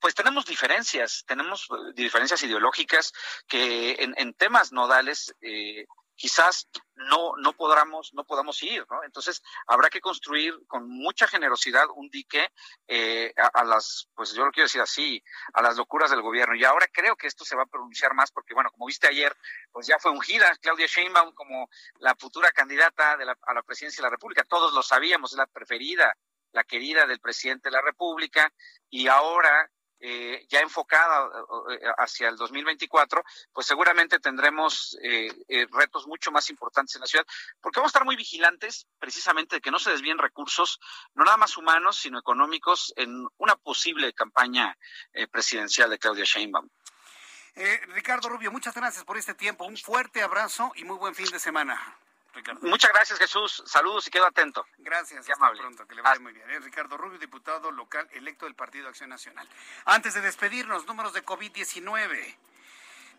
[0.00, 3.12] pues tenemos diferencias, tenemos eh, diferencias ideológicas
[3.46, 5.84] que en, temas nodales eh,
[6.20, 9.02] quizás no, no podamos, no podamos ir, ¿no?
[9.04, 12.46] Entonces habrá que construir con mucha generosidad un dique
[12.86, 15.24] eh, a, las, pues yo lo quiero decir así,
[15.54, 16.54] a las locuras del gobierno.
[16.54, 19.34] Y ahora creo que esto se va a pronunciar más porque, bueno, como viste ayer,
[19.72, 21.70] pues ya fue ungida Claudia Sheinbaum como
[22.00, 24.44] la futura candidata de la, a la presidencia de la República.
[24.44, 26.14] Todos lo sabíamos, es la preferida,
[26.52, 28.52] la querida del presidente de la República.
[28.90, 29.70] Y ahora
[30.00, 31.28] eh, ya enfocada
[31.70, 33.22] eh, hacia el 2024,
[33.52, 35.28] pues seguramente tendremos eh,
[35.70, 37.26] retos mucho más importantes en la ciudad,
[37.60, 40.80] porque vamos a estar muy vigilantes precisamente de que no se desvíen recursos,
[41.14, 44.76] no nada más humanos, sino económicos, en una posible campaña
[45.30, 46.68] presidencial de Claudia Sheinbaum.
[47.88, 51.38] Ricardo Rubio, muchas gracias por este tiempo, un fuerte abrazo y muy buen fin de
[51.38, 51.98] semana.
[52.62, 53.62] Muchas gracias, Jesús.
[53.66, 54.66] Saludos y quedo atento.
[54.78, 55.28] Gracias.
[55.28, 55.86] hasta pronto.
[55.86, 56.48] Que le vaya muy bien.
[56.50, 59.48] Es Ricardo Rubio, diputado local electo del Partido Acción Nacional.
[59.84, 62.36] Antes de despedirnos, números de COVID-19.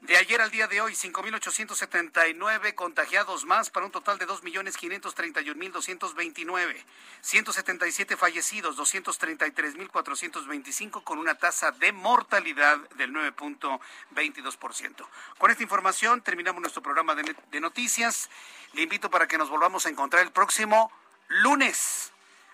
[0.02, 6.84] De ayer al día de hoy, 5.879 contagiados más para un total de 2.531.229.
[7.22, 15.06] 177 fallecidos, 233.425 con una tasa de mortalidad del 9.22%.
[15.38, 18.32] Con esta información terminamos nuestro programa de, noticias.
[18.74, 20.92] Le invito para que nos volvamos a encontrar el próximo
[21.28, 22.12] lunes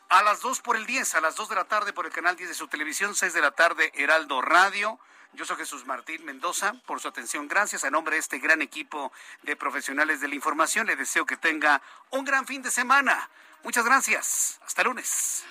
[0.09, 2.35] a las 2 por el 10, a las 2 de la tarde por el canal
[2.35, 4.99] 10 de su televisión, 6 de la tarde Heraldo Radio.
[5.33, 7.47] Yo soy Jesús Martín Mendoza por su atención.
[7.47, 9.11] Gracias a nombre de este gran equipo
[9.43, 10.87] de profesionales de la información.
[10.87, 11.81] Le deseo que tenga
[12.11, 13.29] un gran fin de semana.
[13.63, 14.59] Muchas gracias.
[14.65, 15.43] Hasta lunes.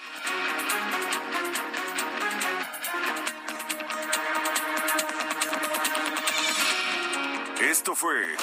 [7.61, 8.37] Esto fue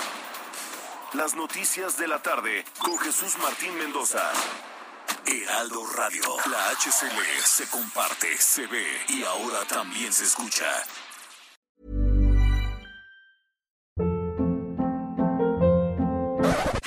[1.13, 4.31] Las Noticias de la Tarde con Jesús Martín Mendoza.
[5.25, 6.23] Heraldo Radio.
[6.51, 10.65] La HCL se comparte, se ve y ahora también se escucha.